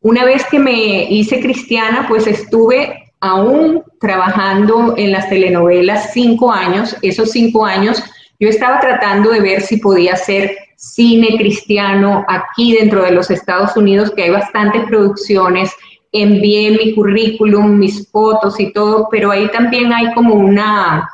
Una 0.00 0.24
vez 0.24 0.44
que 0.50 0.58
me 0.58 1.04
hice 1.10 1.40
cristiana, 1.40 2.06
pues 2.08 2.26
estuve 2.26 3.12
aún 3.20 3.82
trabajando 4.00 4.94
en 4.96 5.12
las 5.12 5.28
telenovelas 5.28 6.12
cinco 6.12 6.52
años. 6.52 6.96
Esos 7.02 7.32
cinco 7.32 7.64
años 7.64 8.02
yo 8.38 8.48
estaba 8.48 8.78
tratando 8.80 9.30
de 9.30 9.40
ver 9.40 9.60
si 9.62 9.78
podía 9.78 10.12
hacer 10.12 10.56
cine 10.76 11.36
cristiano 11.36 12.24
aquí 12.28 12.76
dentro 12.76 13.02
de 13.02 13.10
los 13.10 13.30
Estados 13.30 13.76
Unidos, 13.76 14.12
que 14.14 14.22
hay 14.22 14.30
bastantes 14.30 14.84
producciones. 14.84 15.72
Envié 16.12 16.70
mi 16.70 16.94
currículum, 16.94 17.76
mis 17.76 18.08
fotos 18.10 18.60
y 18.60 18.72
todo, 18.72 19.08
pero 19.10 19.32
ahí 19.32 19.50
también 19.50 19.92
hay 19.92 20.14
como 20.14 20.34
una, 20.34 21.10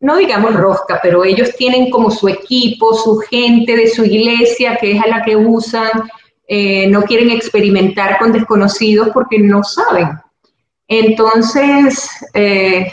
no 0.00 0.16
digamos 0.16 0.54
rosca, 0.54 0.98
pero 1.02 1.24
ellos 1.24 1.54
tienen 1.56 1.90
como 1.90 2.10
su 2.10 2.26
equipo, 2.28 2.94
su 2.94 3.18
gente 3.18 3.76
de 3.76 3.88
su 3.88 4.04
iglesia, 4.04 4.78
que 4.80 4.92
es 4.92 5.02
a 5.02 5.08
la 5.08 5.22
que 5.22 5.36
usan, 5.36 5.90
eh, 6.52 6.88
no 6.88 7.02
quieren 7.02 7.30
experimentar 7.30 8.18
con 8.18 8.32
desconocidos 8.32 9.10
porque 9.14 9.38
no 9.38 9.62
saben. 9.62 10.08
Entonces, 10.88 12.10
eh, 12.34 12.92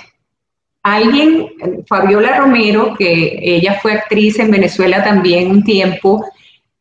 alguien, 0.84 1.48
Fabiola 1.88 2.38
Romero, 2.38 2.94
que 2.96 3.40
ella 3.42 3.80
fue 3.82 3.94
actriz 3.94 4.38
en 4.38 4.52
Venezuela 4.52 5.04
también 5.04 5.50
un 5.50 5.64
tiempo 5.64 6.24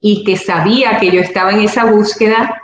y 0.03 0.23
que 0.25 0.37
sabía 0.37 0.99
que 0.99 1.11
yo 1.11 1.23
estaba 1.23 1.53
en 1.53 1.61
esa 1.61 1.87
búsqueda, 1.87 2.61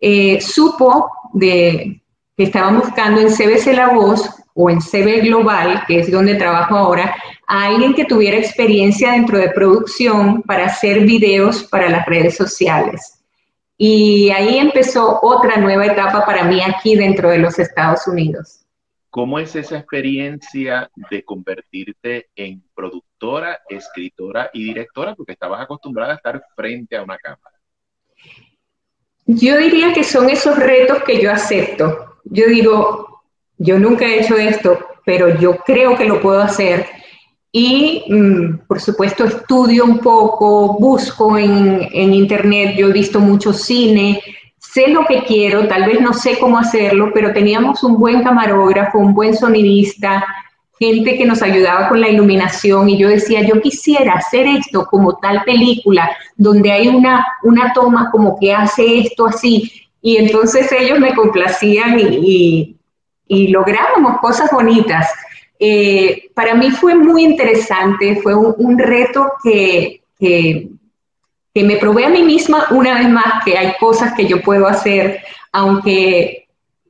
eh, 0.00 0.40
supo 0.40 1.08
de 1.32 2.02
que 2.36 2.42
estaban 2.42 2.80
buscando 2.80 3.20
en 3.20 3.28
CBC 3.28 3.72
La 3.72 3.90
Voz 3.90 4.30
o 4.54 4.68
en 4.68 4.80
CB 4.80 5.22
Global, 5.22 5.84
que 5.86 6.00
es 6.00 6.10
donde 6.10 6.34
trabajo 6.34 6.74
ahora, 6.74 7.14
a 7.46 7.66
alguien 7.66 7.94
que 7.94 8.04
tuviera 8.04 8.36
experiencia 8.36 9.12
dentro 9.12 9.38
de 9.38 9.50
producción 9.50 10.42
para 10.42 10.66
hacer 10.66 11.02
videos 11.02 11.62
para 11.62 11.88
las 11.88 12.04
redes 12.06 12.36
sociales. 12.36 13.13
Y 13.76 14.30
ahí 14.30 14.58
empezó 14.58 15.18
otra 15.22 15.56
nueva 15.56 15.86
etapa 15.86 16.24
para 16.24 16.44
mí 16.44 16.60
aquí 16.62 16.94
dentro 16.96 17.30
de 17.30 17.38
los 17.38 17.58
Estados 17.58 18.06
Unidos. 18.06 18.60
¿Cómo 19.10 19.38
es 19.38 19.54
esa 19.54 19.78
experiencia 19.78 20.90
de 21.10 21.24
convertirte 21.24 22.28
en 22.34 22.62
productora, 22.74 23.60
escritora 23.68 24.50
y 24.52 24.64
directora? 24.64 25.14
Porque 25.14 25.32
estabas 25.32 25.62
acostumbrada 25.62 26.14
a 26.14 26.16
estar 26.16 26.42
frente 26.56 26.96
a 26.96 27.02
una 27.02 27.16
cámara. 27.18 27.56
Yo 29.26 29.56
diría 29.56 29.92
que 29.92 30.04
son 30.04 30.28
esos 30.28 30.58
retos 30.58 31.02
que 31.04 31.22
yo 31.22 31.30
acepto. 31.30 32.18
Yo 32.24 32.46
digo, 32.46 33.22
yo 33.56 33.78
nunca 33.78 34.04
he 34.04 34.20
hecho 34.20 34.36
esto, 34.36 34.78
pero 35.04 35.38
yo 35.38 35.56
creo 35.58 35.96
que 35.96 36.04
lo 36.04 36.20
puedo 36.20 36.40
hacer. 36.42 36.86
Y, 37.56 38.02
mm, 38.08 38.66
por 38.66 38.80
supuesto, 38.80 39.24
estudio 39.24 39.84
un 39.84 40.00
poco, 40.00 40.76
busco 40.76 41.38
en, 41.38 41.88
en, 41.92 42.12
internet, 42.12 42.74
yo 42.76 42.88
he 42.88 42.92
visto 42.92 43.20
mucho 43.20 43.52
cine, 43.52 44.20
sé 44.58 44.88
lo 44.88 45.06
que 45.06 45.22
quiero, 45.22 45.68
tal 45.68 45.86
vez 45.86 46.00
no 46.00 46.12
sé 46.12 46.36
cómo 46.40 46.58
hacerlo, 46.58 47.12
pero 47.14 47.32
teníamos 47.32 47.84
un 47.84 47.96
buen 47.96 48.24
camarógrafo, 48.24 48.98
un 48.98 49.14
buen 49.14 49.36
sonidista, 49.36 50.26
gente 50.80 51.16
que 51.16 51.24
nos 51.24 51.42
ayudaba 51.42 51.88
con 51.88 52.00
la 52.00 52.08
iluminación 52.08 52.90
y 52.90 52.98
yo 52.98 53.08
decía, 53.08 53.42
yo 53.42 53.60
quisiera 53.60 54.14
hacer 54.14 54.48
esto 54.48 54.88
como 54.90 55.18
tal 55.18 55.44
película, 55.44 56.10
donde 56.36 56.72
hay 56.72 56.88
una, 56.88 57.24
una 57.44 57.72
toma 57.72 58.10
como 58.10 58.36
que 58.36 58.52
hace 58.52 58.98
esto 58.98 59.28
así. 59.28 59.70
Y 60.02 60.16
entonces 60.16 60.72
ellos 60.72 60.98
me 60.98 61.14
complacían 61.14 62.00
y 62.00 62.74
y 63.26 63.48
lográbamos 63.48 64.18
cosas 64.20 64.50
bonitas. 64.50 65.08
Eh, 65.58 66.30
para 66.34 66.54
mí 66.54 66.70
fue 66.70 66.94
muy 66.94 67.24
interesante, 67.24 68.20
fue 68.22 68.34
un, 68.34 68.78
reto 68.78 69.32
que, 69.42 70.02
que, 70.18 70.68
me 71.54 71.76
probé 71.76 72.04
a 72.04 72.10
mí 72.10 72.22
misma 72.22 72.66
una 72.70 72.98
vez 72.98 73.08
más 73.08 73.44
que 73.44 73.56
hay 73.56 73.74
cosas 73.78 74.12
que 74.14 74.26
yo 74.26 74.42
puedo 74.42 74.66
hacer, 74.66 75.22
aunque 75.52 76.48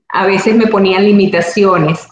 a 0.08 0.26
veces 0.26 0.56
me 0.56 0.66
ponían 0.66 1.04
limitaciones. 1.04 2.08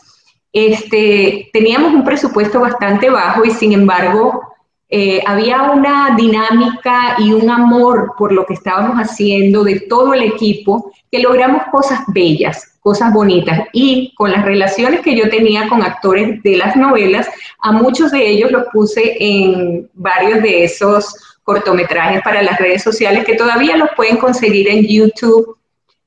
Este, 0.52 1.48
teníamos 1.52 1.94
un 1.94 2.04
presupuesto 2.04 2.60
bastante 2.60 3.08
bajo 3.08 3.44
y 3.44 3.50
sin 3.50 3.72
embargo 3.72 4.52
eh, 4.94 5.22
había 5.26 5.62
una 5.62 6.14
dinámica 6.14 7.16
y 7.18 7.32
un 7.32 7.48
amor 7.48 8.12
por 8.18 8.30
lo 8.30 8.44
que 8.44 8.52
estábamos 8.52 8.98
haciendo 8.98 9.64
de 9.64 9.80
todo 9.80 10.12
el 10.12 10.22
equipo, 10.22 10.92
que 11.10 11.20
logramos 11.20 11.62
cosas 11.72 12.00
bellas, 12.08 12.71
cosas 12.82 13.12
bonitas. 13.12 13.60
Y 13.72 14.12
con 14.14 14.30
las 14.30 14.44
relaciones 14.44 15.00
que 15.00 15.16
yo 15.16 15.30
tenía 15.30 15.68
con 15.68 15.82
actores 15.82 16.42
de 16.42 16.56
las 16.56 16.76
novelas, 16.76 17.28
a 17.60 17.72
muchos 17.72 18.10
de 18.10 18.28
ellos 18.28 18.50
los 18.50 18.64
puse 18.72 19.16
en 19.18 19.88
varios 19.94 20.42
de 20.42 20.64
esos 20.64 21.14
cortometrajes 21.44 22.22
para 22.22 22.42
las 22.42 22.58
redes 22.58 22.82
sociales 22.82 23.24
que 23.24 23.36
todavía 23.36 23.76
los 23.76 23.88
pueden 23.96 24.18
conseguir 24.18 24.68
en 24.68 24.86
YouTube. 24.86 25.56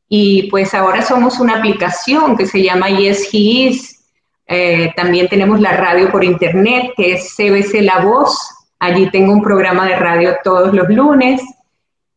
Y 0.07 0.49
pues 0.51 0.73
ahora 0.73 1.01
somos 1.01 1.39
una 1.39 1.57
aplicación 1.57 2.37
que 2.37 2.45
se 2.45 2.61
llama 2.61 2.89
Yes 2.89 3.33
He 3.33 3.37
Is. 3.37 4.03
Eh, 4.47 4.91
también 4.95 5.27
tenemos 5.27 5.59
la 5.59 5.71
radio 5.71 6.11
por 6.11 6.23
internet, 6.23 6.91
que 6.95 7.13
es 7.13 7.35
CBC 7.35 7.81
La 7.81 7.99
Voz, 8.01 8.37
Allí 8.79 9.09
tengo 9.09 9.33
un 9.33 9.41
programa 9.41 9.87
de 9.87 9.95
radio 9.95 10.35
todos 10.43 10.73
los 10.73 10.87
lunes 10.89 11.41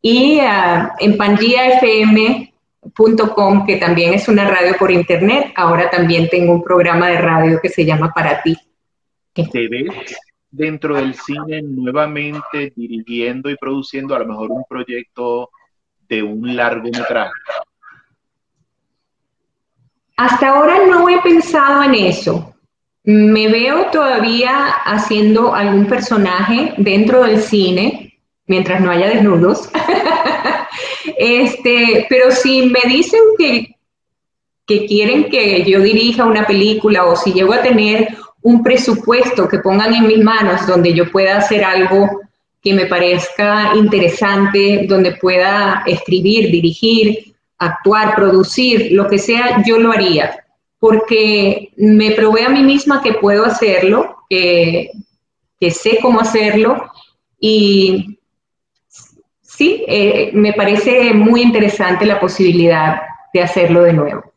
y 0.03 0.39
uh, 0.41 0.89
en 0.99 1.17
pangiafm.com, 2.95 3.67
que 3.67 3.77
también 3.77 4.15
es 4.15 4.29
una 4.29 4.49
radio 4.49 4.77
por 4.79 4.91
internet, 4.91 5.53
ahora 5.57 5.91
también 5.91 6.29
tengo 6.29 6.53
un 6.53 6.63
programa 6.63 7.09
de 7.09 7.19
radio 7.19 7.59
que 7.61 7.69
se 7.69 7.85
llama 7.85 8.13
Para 8.15 8.43
ti. 8.43 8.57
¿Te 9.35 9.69
ves 9.69 10.17
dentro 10.51 10.97
del 10.97 11.15
cine 11.15 11.63
nuevamente 11.63 12.73
dirigiendo 12.75 13.51
y 13.51 13.57
produciendo 13.57 14.15
a 14.15 14.21
lo 14.21 14.27
mejor 14.27 14.51
un 14.51 14.65
proyecto 14.69 15.51
de 16.09 16.23
un 16.23 16.57
largometraje? 16.57 17.33
Hasta 20.17 20.49
ahora 20.49 20.87
no 20.89 21.09
he 21.09 21.21
pensado 21.21 21.85
en 21.85 21.95
eso. 21.95 22.55
Me 23.05 23.49
veo 23.49 23.91
todavía 23.91 24.67
haciendo 24.85 25.55
algún 25.55 25.87
personaje 25.87 26.75
dentro 26.77 27.23
del 27.23 27.41
cine, 27.41 28.21
mientras 28.47 28.81
no 28.81 28.91
haya 28.91 29.09
desnudos. 29.09 29.71
este, 31.17 32.07
pero 32.09 32.31
si 32.31 32.63
me 32.63 32.81
dicen 32.89 33.21
que, 33.39 33.77
que 34.67 34.87
quieren 34.87 35.31
que 35.31 35.65
yo 35.65 35.81
dirija 35.81 36.25
una 36.25 36.47
película 36.47 37.07
o 37.07 37.17
si 37.17 37.33
llego 37.33 37.53
a 37.53 37.63
tener 37.63 38.09
un 38.43 38.63
presupuesto 38.63 39.49
que 39.49 39.59
pongan 39.59 39.95
en 39.95 40.07
mis 40.07 40.23
manos 40.23 40.67
donde 40.67 40.93
yo 40.93 41.11
pueda 41.11 41.39
hacer 41.39 41.65
algo 41.65 42.21
que 42.63 42.75
me 42.75 42.87
parezca 42.87 43.73
interesante, 43.77 44.87
donde 44.89 45.13
pueda 45.13 45.85
escribir, 45.87 46.51
dirigir, 46.51 47.35
actuar, 47.59 48.15
producir, 48.15 48.93
lo 48.93 49.09
que 49.09 49.19
sea, 49.19 49.63
yo 49.67 49.79
lo 49.79 49.93
haría. 49.93 50.45
Porque 50.79 51.71
me 51.77 52.13
probé 52.13 52.45
a 52.45 52.49
mí 52.51 52.63
misma 52.63 53.03
que 53.03 53.15
puedo 53.15 53.45
hacerlo, 53.45 54.17
que, 54.29 54.91
sé 55.71 55.99
cómo 56.01 56.21
hacerlo 56.21 56.91
y 57.41 58.18
sí, 59.59 59.85
eh, 59.89 60.31
me 60.35 60.53
parece 60.53 61.13
muy 61.13 61.43
interesante 61.43 62.07
la 62.07 62.21
posibilidad 62.21 63.03
de 63.35 63.43
hacerlo 63.43 63.83
de 63.83 63.93
nuevo. 63.93 64.33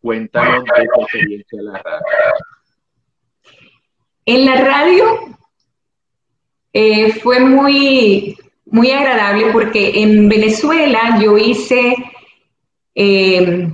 Cuéntanos 0.00 0.64
de 0.64 0.86
tu 0.94 1.02
experiencia 1.02 1.58
en 1.58 1.64
la 1.64 1.82
radio. 1.82 2.06
En 4.26 4.44
la 4.44 4.54
radio 4.54 5.04
eh, 6.72 7.12
fue 7.14 7.40
muy, 7.40 8.38
muy 8.66 8.90
agradable 8.92 9.46
porque 9.52 10.02
en 10.02 10.28
Venezuela 10.28 11.18
yo 11.20 11.36
hice 11.36 11.96
eh, 12.94 13.68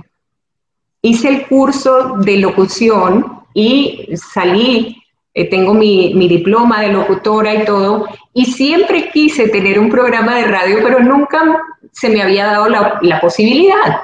hice 1.01 1.29
el 1.29 1.47
curso 1.47 2.17
de 2.17 2.37
locución 2.37 3.43
y 3.53 4.07
salí, 4.15 5.00
eh, 5.33 5.49
tengo 5.49 5.73
mi, 5.73 6.13
diploma 6.27 6.81
de 6.81 6.89
locutora 6.89 7.53
y 7.55 7.65
todo, 7.65 8.05
y 8.33 8.45
siempre 8.45 9.09
quise 9.11 9.47
tener 9.47 9.79
un 9.79 9.89
programa 9.89 10.35
de 10.35 10.43
radio, 10.43 10.79
pero 10.83 10.99
nunca 10.99 11.61
se 11.91 12.09
me 12.09 12.21
había 12.21 12.45
dado 12.47 12.67
la, 12.67 13.19
posibilidad. 13.21 14.01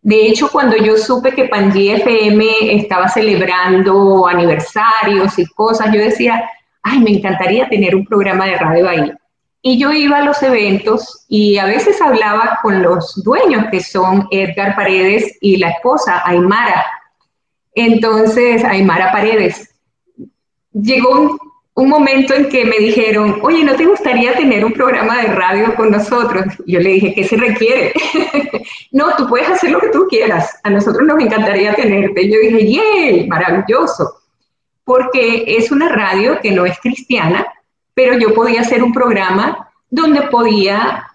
De 0.00 0.26
hecho, 0.26 0.48
cuando 0.50 0.76
yo 0.76 0.96
supe 0.96 1.32
que 1.32 1.44
Panji 1.44 1.90
FM 1.90 2.74
estaba 2.74 3.08
celebrando 3.08 4.26
aniversarios 4.26 5.38
y 5.38 5.46
cosas, 5.46 5.92
yo 5.92 6.00
decía, 6.00 6.42
ay, 6.82 7.00
me 7.00 7.10
encantaría 7.10 7.68
tener 7.68 7.94
un 7.94 8.04
programa 8.06 8.46
de 8.46 8.56
radio 8.56 8.88
ahí. 8.88 9.12
Y 9.60 9.78
yo 9.78 9.92
iba 9.92 10.18
a 10.18 10.24
los 10.24 10.42
eventos 10.42 11.24
y 11.28 11.58
a 11.58 11.66
veces 11.66 12.00
hablaba 12.00 12.58
con 12.62 12.82
los 12.82 13.22
dueños, 13.22 13.66
que 13.70 13.80
son 13.80 14.26
Edgar 14.32 14.74
Paredes 14.74 15.38
y 15.40 15.58
la 15.58 15.68
esposa, 15.68 16.22
Aymara. 16.24 16.84
Entonces, 17.74 18.64
Aymara 18.64 19.12
Paredes. 19.12 19.71
Llegó 20.72 21.38
un, 21.74 21.88
momento 21.88 22.34
en 22.34 22.48
que 22.48 22.64
me 22.64 22.78
dijeron, 22.78 23.38
oye, 23.42 23.64
¿no 23.64 23.74
te 23.74 23.86
gustaría 23.86 24.34
tener 24.34 24.64
un 24.64 24.72
programa 24.72 25.22
de 25.22 25.28
radio 25.28 25.74
con 25.74 25.90
nosotros? 25.90 26.44
Yo 26.66 26.80
le 26.80 26.90
dije, 26.90 27.14
¿qué 27.14 27.24
se 27.24 27.36
requiere? 27.36 27.92
no, 28.92 29.14
tú 29.16 29.26
puedes 29.28 29.48
hacer 29.48 29.70
lo 29.70 29.80
que 29.80 29.88
tú 29.88 30.06
quieras. 30.08 30.58
A 30.62 30.70
nosotros 30.70 31.06
nos 31.06 31.20
encantaría 31.20 31.74
tenerte. 31.74 32.30
Yo 32.30 32.38
dije, 32.40 32.72
¡yay! 32.72 33.26
Maravilloso. 33.26 34.20
Porque 34.84 35.44
es 35.46 35.70
una 35.70 35.88
radio 35.88 36.40
que 36.40 36.50
no 36.50 36.66
es 36.66 36.78
cristiana, 36.80 37.46
pero 37.94 38.18
yo 38.18 38.34
podía 38.34 38.62
hacer 38.62 38.82
un 38.82 38.92
programa 38.92 39.70
donde 39.90 40.22
podía 40.22 41.06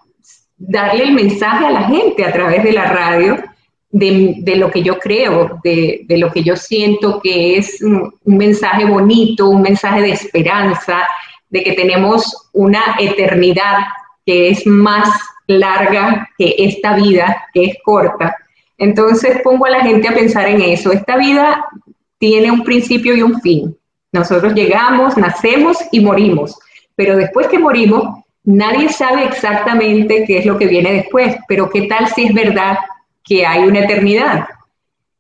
darle 0.57 1.03
el 1.03 1.13
mensaje 1.13 1.65
a 1.65 1.71
la 1.71 1.83
gente 1.83 2.25
a 2.25 2.33
través 2.33 2.63
de 2.63 2.71
la 2.73 2.85
radio 2.85 3.37
de, 3.89 4.55
lo 4.55 4.69
que 4.69 4.83
yo 4.83 4.99
creo, 4.99 5.59
de, 5.63 6.05
lo 6.09 6.31
que 6.31 6.43
yo 6.43 6.55
siento 6.55 7.19
que 7.21 7.57
es 7.57 7.81
un, 7.81 8.13
mensaje 8.25 8.85
bonito, 8.85 9.49
un 9.49 9.61
mensaje 9.61 10.01
de 10.01 10.11
esperanza, 10.11 11.07
de 11.49 11.63
que 11.63 11.73
tenemos 11.73 12.49
una 12.53 12.95
eternidad 12.99 13.79
que 14.25 14.49
es 14.49 14.65
más 14.67 15.09
larga 15.47 16.29
que 16.37 16.55
esta 16.57 16.95
vida, 16.95 17.45
que 17.53 17.65
es 17.65 17.77
corta. 17.83 18.35
Entonces 18.77 19.41
pongo 19.43 19.65
a 19.65 19.71
la 19.71 19.81
gente 19.81 20.07
a 20.07 20.13
pensar 20.13 20.47
en 20.47 20.61
eso. 20.61 20.91
Esta 20.91 21.17
vida 21.17 21.65
tiene 22.19 22.51
un 22.51 22.63
principio 22.63 23.15
y 23.15 23.21
un 23.21 23.39
fin. 23.41 23.75
Nosotros 24.11 24.53
llegamos, 24.53 25.17
nacemos 25.17 25.77
y 25.91 25.99
morimos 26.01 26.59
pero 26.97 27.15
después 27.15 27.47
que 27.47 27.59
morimos, 27.59 28.23
nadie 28.43 28.89
sabe 28.89 29.23
exactamente 29.23 30.25
qué 30.25 30.39
es 30.39 30.45
lo 30.45 30.57
que 30.57 30.65
viene 30.65 30.91
después, 30.93 31.37
pero 31.47 31.69
qué 31.69 31.83
tal 31.83 32.07
si 32.07 32.25
es 32.25 32.33
verdad 32.33 32.75
que 33.27 33.45
hay 33.45 33.63
una 33.63 33.79
eternidad. 33.79 34.47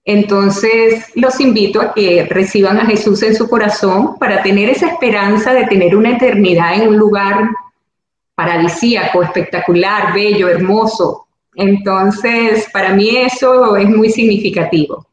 Entonces, 0.05 1.05
los 1.15 1.39
invito 1.41 1.81
a 1.81 1.93
que 1.93 2.25
reciban 2.29 2.79
a 2.79 2.85
Jesús 2.85 3.21
en 3.23 3.35
su 3.35 3.49
corazón 3.49 4.17
para 4.17 4.41
tener 4.41 4.69
esa 4.69 4.87
esperanza 4.87 5.53
de 5.53 5.67
tener 5.67 5.97
una 5.97 6.11
eternidad 6.11 6.75
en 6.75 6.87
un 6.87 6.97
lugar 6.97 7.49
paradisíaco, 8.33 9.21
espectacular, 9.21 10.13
bello, 10.13 10.47
hermoso. 10.47 11.27
Entonces, 11.55 12.67
para 12.71 12.93
mí 12.93 13.17
eso 13.17 13.75
es 13.75 13.89
muy 13.89 14.09
significativo. 14.09 15.05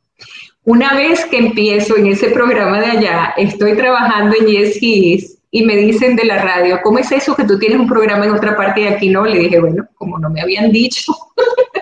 Una 0.64 0.94
vez 0.94 1.24
que 1.24 1.38
empiezo 1.38 1.96
en 1.96 2.06
ese 2.06 2.28
programa 2.30 2.80
de 2.80 2.86
allá, 2.86 3.34
estoy 3.36 3.76
trabajando 3.76 4.36
en 4.38 4.46
Yes 4.46 4.78
Kids 4.78 5.38
y 5.50 5.64
me 5.64 5.76
dicen 5.76 6.14
de 6.16 6.24
la 6.24 6.42
radio, 6.42 6.80
¿cómo 6.82 6.98
es 6.98 7.10
eso 7.10 7.34
que 7.34 7.44
tú 7.44 7.58
tienes 7.58 7.78
un 7.78 7.88
programa 7.88 8.26
en 8.26 8.32
otra 8.32 8.56
parte 8.56 8.82
y 8.82 8.86
aquí 8.86 9.08
no? 9.08 9.24
Le 9.24 9.38
dije, 9.40 9.58
bueno, 9.58 9.88
como 9.94 10.18
no 10.18 10.30
me 10.30 10.40
habían 10.40 10.70
dicho. 10.70 11.12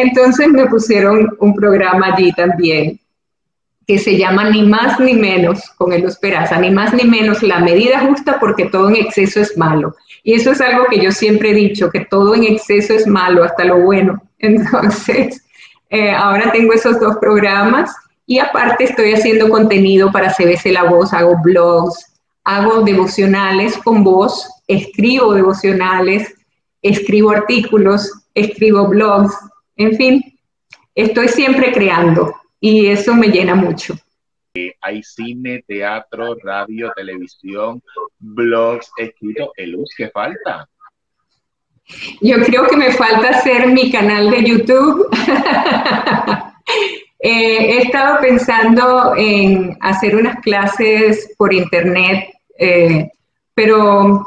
Entonces 0.00 0.48
me 0.48 0.66
pusieron 0.66 1.36
un 1.40 1.54
programa 1.54 2.14
allí 2.14 2.32
también 2.32 3.00
que 3.86 3.98
se 3.98 4.18
llama 4.18 4.50
Ni 4.50 4.62
más 4.64 5.00
ni 5.00 5.14
menos 5.14 5.60
con 5.78 5.94
el 5.94 6.04
Esperaza, 6.04 6.58
ni 6.58 6.70
más 6.70 6.92
ni 6.92 7.04
menos 7.04 7.42
la 7.42 7.58
medida 7.58 8.00
justa 8.00 8.38
porque 8.38 8.66
todo 8.66 8.90
en 8.90 8.96
exceso 8.96 9.40
es 9.40 9.56
malo. 9.56 9.96
Y 10.22 10.34
eso 10.34 10.52
es 10.52 10.60
algo 10.60 10.84
que 10.90 11.00
yo 11.00 11.10
siempre 11.10 11.50
he 11.50 11.54
dicho, 11.54 11.88
que 11.88 12.00
todo 12.04 12.34
en 12.34 12.44
exceso 12.44 12.92
es 12.92 13.06
malo, 13.06 13.44
hasta 13.44 13.64
lo 13.64 13.80
bueno. 13.80 14.22
Entonces, 14.38 15.42
eh, 15.88 16.10
ahora 16.10 16.52
tengo 16.52 16.74
esos 16.74 17.00
dos 17.00 17.16
programas 17.16 17.90
y 18.26 18.38
aparte 18.38 18.84
estoy 18.84 19.14
haciendo 19.14 19.48
contenido 19.48 20.12
para 20.12 20.34
CBC 20.34 20.66
La 20.66 20.84
Voz, 20.84 21.14
hago 21.14 21.36
blogs, 21.42 22.12
hago 22.44 22.82
devocionales 22.82 23.78
con 23.78 24.04
voz, 24.04 24.46
escribo 24.66 25.32
devocionales, 25.32 26.34
escribo 26.82 27.30
artículos, 27.30 28.12
escribo 28.34 28.86
blogs, 28.86 29.34
en 29.78 29.96
fin, 29.96 30.38
estoy 30.94 31.28
siempre 31.28 31.72
creando 31.72 32.34
y 32.60 32.86
eso 32.86 33.14
me 33.14 33.28
llena 33.28 33.54
mucho. 33.54 33.94
Hay 34.82 35.02
cine, 35.04 35.62
teatro, 35.66 36.36
radio, 36.42 36.92
televisión, 36.96 37.80
blogs, 38.18 38.90
escrito. 38.96 39.52
Luz, 39.56 39.90
¿qué 39.96 40.10
falta? 40.10 40.68
Yo 42.20 42.42
creo 42.44 42.66
que 42.66 42.76
me 42.76 42.92
falta 42.92 43.30
hacer 43.30 43.68
mi 43.68 43.90
canal 43.90 44.30
de 44.30 44.44
YouTube. 44.44 45.08
Eh, 47.20 47.72
he 47.72 47.78
estado 47.78 48.20
pensando 48.20 49.12
en 49.16 49.76
hacer 49.80 50.14
unas 50.14 50.36
clases 50.36 51.34
por 51.36 51.52
internet, 51.52 52.28
eh, 52.56 53.10
pero 53.54 54.24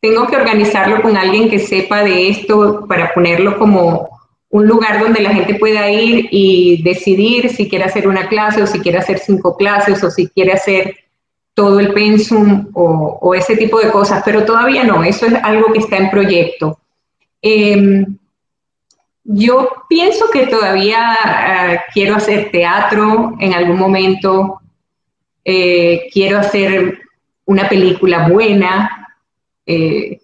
tengo 0.00 0.26
que 0.26 0.36
organizarlo 0.36 1.02
con 1.02 1.14
alguien 1.18 1.50
que 1.50 1.58
sepa 1.58 2.02
de 2.02 2.30
esto 2.30 2.86
para 2.88 3.12
ponerlo 3.12 3.58
como 3.58 4.08
un 4.52 4.66
lugar 4.66 5.00
donde 5.00 5.22
la 5.22 5.32
gente 5.32 5.54
pueda 5.54 5.90
ir 5.90 6.28
y 6.30 6.82
decidir 6.82 7.48
si 7.48 7.70
quiere 7.70 7.86
hacer 7.86 8.06
una 8.06 8.28
clase 8.28 8.62
o 8.62 8.66
si 8.66 8.80
quiere 8.80 8.98
hacer 8.98 9.18
cinco 9.18 9.56
clases 9.56 10.04
o 10.04 10.10
si 10.10 10.28
quiere 10.28 10.52
hacer 10.52 10.94
todo 11.54 11.80
el 11.80 11.94
pensum 11.94 12.68
o, 12.74 13.34
ese 13.34 13.56
tipo 13.56 13.80
de 13.80 13.90
cosas, 13.90 14.22
pero 14.24 14.44
todavía 14.44 14.84
no, 14.84 15.02
eso 15.04 15.24
es 15.24 15.34
algo 15.42 15.72
que 15.72 15.78
está 15.78 15.96
en 15.96 16.10
proyecto. 16.10 16.78
Em, 17.40 18.18
yo 19.24 19.70
pienso 19.88 20.28
que 20.30 20.46
todavía 20.46 21.16
eh, 21.16 21.80
quiero 21.94 22.16
hacer 22.16 22.50
teatro 22.50 23.34
en 23.40 23.54
algún 23.54 23.78
momento, 23.78 24.60
eh, 25.46 26.10
quiero 26.12 26.38
hacer 26.38 27.00
una 27.46 27.70
película 27.70 28.28
buena, 28.28 29.08
eh, 29.64 30.20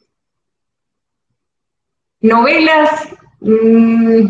novelas, 2.20 3.08
mm, 3.40 4.26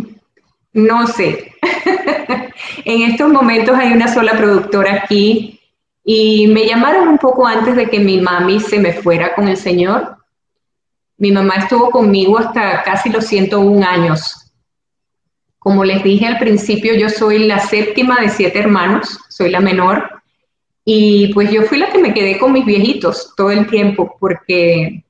no 0.75 1.07
sé. 1.07 1.53
en 2.85 3.03
estos 3.03 3.31
momentos 3.31 3.77
hay 3.77 3.93
una 3.93 4.09
sola 4.09 4.33
productora 4.37 5.03
aquí 5.03 5.61
y 6.05 6.47
me 6.47 6.67
llamaron 6.67 7.09
un 7.09 7.19
poco 7.19 7.47
antes 7.47 7.77
de 7.77 7.89
que 7.91 8.01
mi 8.01 8.21
mami 8.21 8.61
se 8.61 8.79
me 8.79 8.93
fuera 8.93 9.35
con 9.35 9.49
el 9.49 9.57
Señor. 9.57 10.17
Mi 11.19 11.33
mamá 11.33 11.57
estuvo 11.57 11.91
conmigo 11.91 12.39
hasta 12.39 12.83
casi 12.83 13.11
los 13.11 13.27
101 13.27 13.87
años. 13.87 14.49
Como 15.59 15.85
les 15.85 16.03
dije 16.03 16.27
al 16.27 16.39
principio, 16.39 16.95
yo 16.95 17.09
soy 17.09 17.41
la 17.41 17.59
séptima 17.59 18.21
de 18.21 18.31
siete 18.31 18.59
hermanos, 18.61 19.19
soy 19.29 19.51
la 19.51 19.61
menor. 19.61 20.23
Y 20.85 21.33
pues 21.35 21.51
yo 21.51 21.63
fui 21.65 21.77
la 21.77 21.91
que 21.91 21.99
me 21.99 22.15
quedé 22.15 22.39
con 22.39 22.53
mis 22.53 22.65
viejitos 22.65 23.35
todo 23.37 23.51
el 23.51 23.67
tiempo, 23.67 24.17
porque 24.19 25.05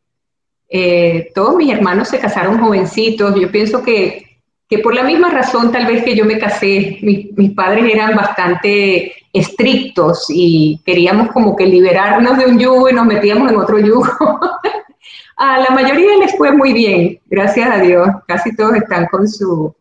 eh, 0.69 1.31
todos 1.35 1.57
mis 1.57 1.73
hermanos 1.73 2.09
se 2.09 2.19
casaron 2.19 2.61
jovencitos. 2.61 3.35
Yo 3.41 3.51
pienso 3.51 3.83
que, 3.83 4.41
por 4.83 4.95
la 4.95 5.03
misma 5.03 5.31
razón 5.31 5.73
tal 5.73 5.87
vez 5.87 6.05
que 6.05 6.14
yo 6.14 6.25
me 6.25 6.39
casé, 6.39 6.99
mis, 7.01 7.55
padres 7.55 7.93
eran 7.93 8.14
bastante 8.14 9.14
estrictos 9.33 10.27
y 10.29 10.81
queríamos 10.85 11.31
como 11.33 11.57
que 11.57 11.66
liberarnos 11.66 12.37
de 12.39 12.47
un 12.47 12.59
yugo 12.59 12.89
y 12.89 12.93
nos 12.93 13.07
metíamos 13.07 13.51
en 13.51 13.57
otro 13.57 13.79
yugo. 13.79 14.07
a 15.37 15.59
la 15.59 15.71
mayoría 15.75 16.19
les 16.19 16.37
fue 16.37 16.53
muy 16.53 16.73
bien, 16.73 17.19
gracias 17.27 17.71
a 17.71 17.79
Dios. 17.79 18.09
Casi 18.27 18.55
todos 18.55 18.75
están 18.75 19.07
con 19.07 19.27
su, 19.27 19.75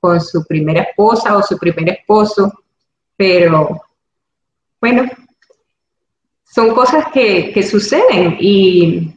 con 0.00 0.20
su 0.20 0.44
primera 0.44 0.82
esposa 0.82 1.36
o 1.36 1.42
su 1.42 1.56
primer 1.56 1.90
esposo, 1.90 2.52
pero 3.16 3.80
bueno, 4.80 5.04
son 6.44 6.74
cosas 6.74 7.06
que, 7.12 7.52
que 7.52 7.62
suceden 7.62 8.36
y 8.40 9.14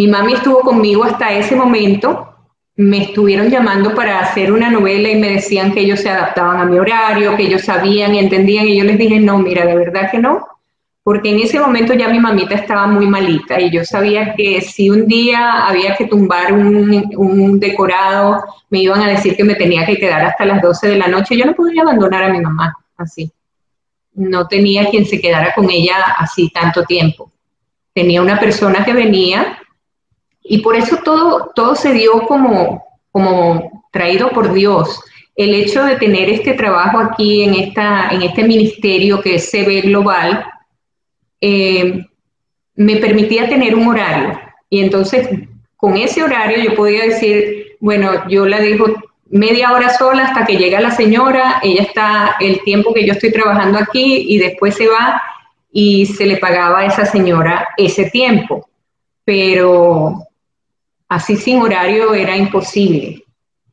Mi 0.00 0.06
mami 0.06 0.32
estuvo 0.32 0.60
conmigo 0.60 1.04
hasta 1.04 1.30
ese 1.30 1.54
momento. 1.54 2.34
Me 2.76 3.02
estuvieron 3.02 3.50
llamando 3.50 3.94
para 3.94 4.20
hacer 4.20 4.50
una 4.50 4.70
novela 4.70 5.10
y 5.10 5.16
me 5.16 5.28
decían 5.28 5.74
que 5.74 5.80
ellos 5.80 6.00
se 6.00 6.08
adaptaban 6.08 6.58
a 6.58 6.64
mi 6.64 6.78
horario, 6.78 7.36
que 7.36 7.42
ellos 7.42 7.60
sabían 7.60 8.14
y 8.14 8.18
entendían. 8.18 8.66
Y 8.66 8.78
yo 8.78 8.84
les 8.84 8.96
dije, 8.96 9.20
no, 9.20 9.36
mira, 9.36 9.66
de 9.66 9.74
verdad 9.74 10.10
que 10.10 10.18
no. 10.18 10.48
Porque 11.02 11.28
en 11.28 11.40
ese 11.40 11.60
momento 11.60 11.92
ya 11.92 12.08
mi 12.08 12.18
mamita 12.18 12.54
estaba 12.54 12.86
muy 12.86 13.06
malita 13.08 13.60
y 13.60 13.70
yo 13.70 13.84
sabía 13.84 14.34
que 14.34 14.62
si 14.62 14.88
un 14.88 15.06
día 15.06 15.66
había 15.66 15.94
que 15.96 16.06
tumbar 16.06 16.54
un, 16.54 17.60
decorado, 17.60 18.42
me 18.70 18.78
iban 18.78 19.02
a 19.02 19.08
decir 19.08 19.36
que 19.36 19.44
me 19.44 19.54
tenía 19.54 19.84
que 19.84 19.98
quedar 19.98 20.24
hasta 20.24 20.46
las 20.46 20.62
12 20.62 20.88
de 20.88 20.96
la 20.96 21.08
noche. 21.08 21.36
Yo 21.36 21.44
no 21.44 21.52
podía 21.52 21.82
abandonar 21.82 22.22
a 22.22 22.32
mi 22.32 22.40
mamá 22.40 22.74
así. 22.96 23.30
No 24.14 24.48
tenía 24.48 24.88
quien 24.88 25.04
se 25.04 25.20
quedara 25.20 25.52
con 25.54 25.68
ella 25.68 25.96
así 26.16 26.48
tanto 26.48 26.84
tiempo. 26.84 27.30
Tenía 27.92 28.22
una 28.22 28.40
persona 28.40 28.82
que 28.82 28.94
venía 28.94 29.58
y 30.42 30.58
por 30.58 30.76
eso 30.76 30.98
todo, 31.04 31.50
todo 31.54 31.74
se 31.74 31.92
dio 31.92 32.22
como, 32.26 32.84
como 33.10 33.84
traído 33.92 34.30
por 34.30 34.52
Dios. 34.52 35.00
El 35.36 35.54
hecho 35.54 35.84
de 35.84 35.96
tener 35.96 36.28
este 36.28 36.54
trabajo 36.54 36.98
aquí 36.98 37.42
en, 37.42 37.54
esta, 37.54 38.08
en 38.10 38.22
este 38.22 38.44
ministerio 38.44 39.20
que 39.20 39.36
es 39.36 39.50
CB 39.50 39.82
Global, 39.88 40.44
eh, 41.40 42.04
me 42.74 42.96
permitía 42.96 43.48
tener 43.48 43.74
un 43.74 43.88
horario. 43.88 44.38
Y 44.68 44.80
entonces, 44.80 45.28
con 45.76 45.96
ese 45.96 46.22
horario 46.22 46.62
yo 46.62 46.74
podía 46.74 47.04
decir, 47.04 47.76
bueno, 47.80 48.28
yo 48.28 48.46
la 48.46 48.58
dejo 48.58 48.86
media 49.30 49.72
hora 49.72 49.90
sola 49.90 50.24
hasta 50.24 50.44
que 50.44 50.56
llega 50.56 50.80
la 50.80 50.90
señora, 50.90 51.60
ella 51.62 51.82
está 51.82 52.36
el 52.40 52.62
tiempo 52.62 52.92
que 52.92 53.06
yo 53.06 53.12
estoy 53.12 53.32
trabajando 53.32 53.78
aquí 53.78 54.26
y 54.28 54.38
después 54.38 54.74
se 54.74 54.88
va 54.88 55.22
y 55.72 56.06
se 56.06 56.26
le 56.26 56.36
pagaba 56.36 56.80
a 56.80 56.86
esa 56.86 57.06
señora 57.06 57.68
ese 57.76 58.10
tiempo. 58.10 58.68
Pero 59.24 60.26
Así 61.10 61.36
sin 61.36 61.60
horario 61.60 62.14
era 62.14 62.36
imposible, 62.36 63.24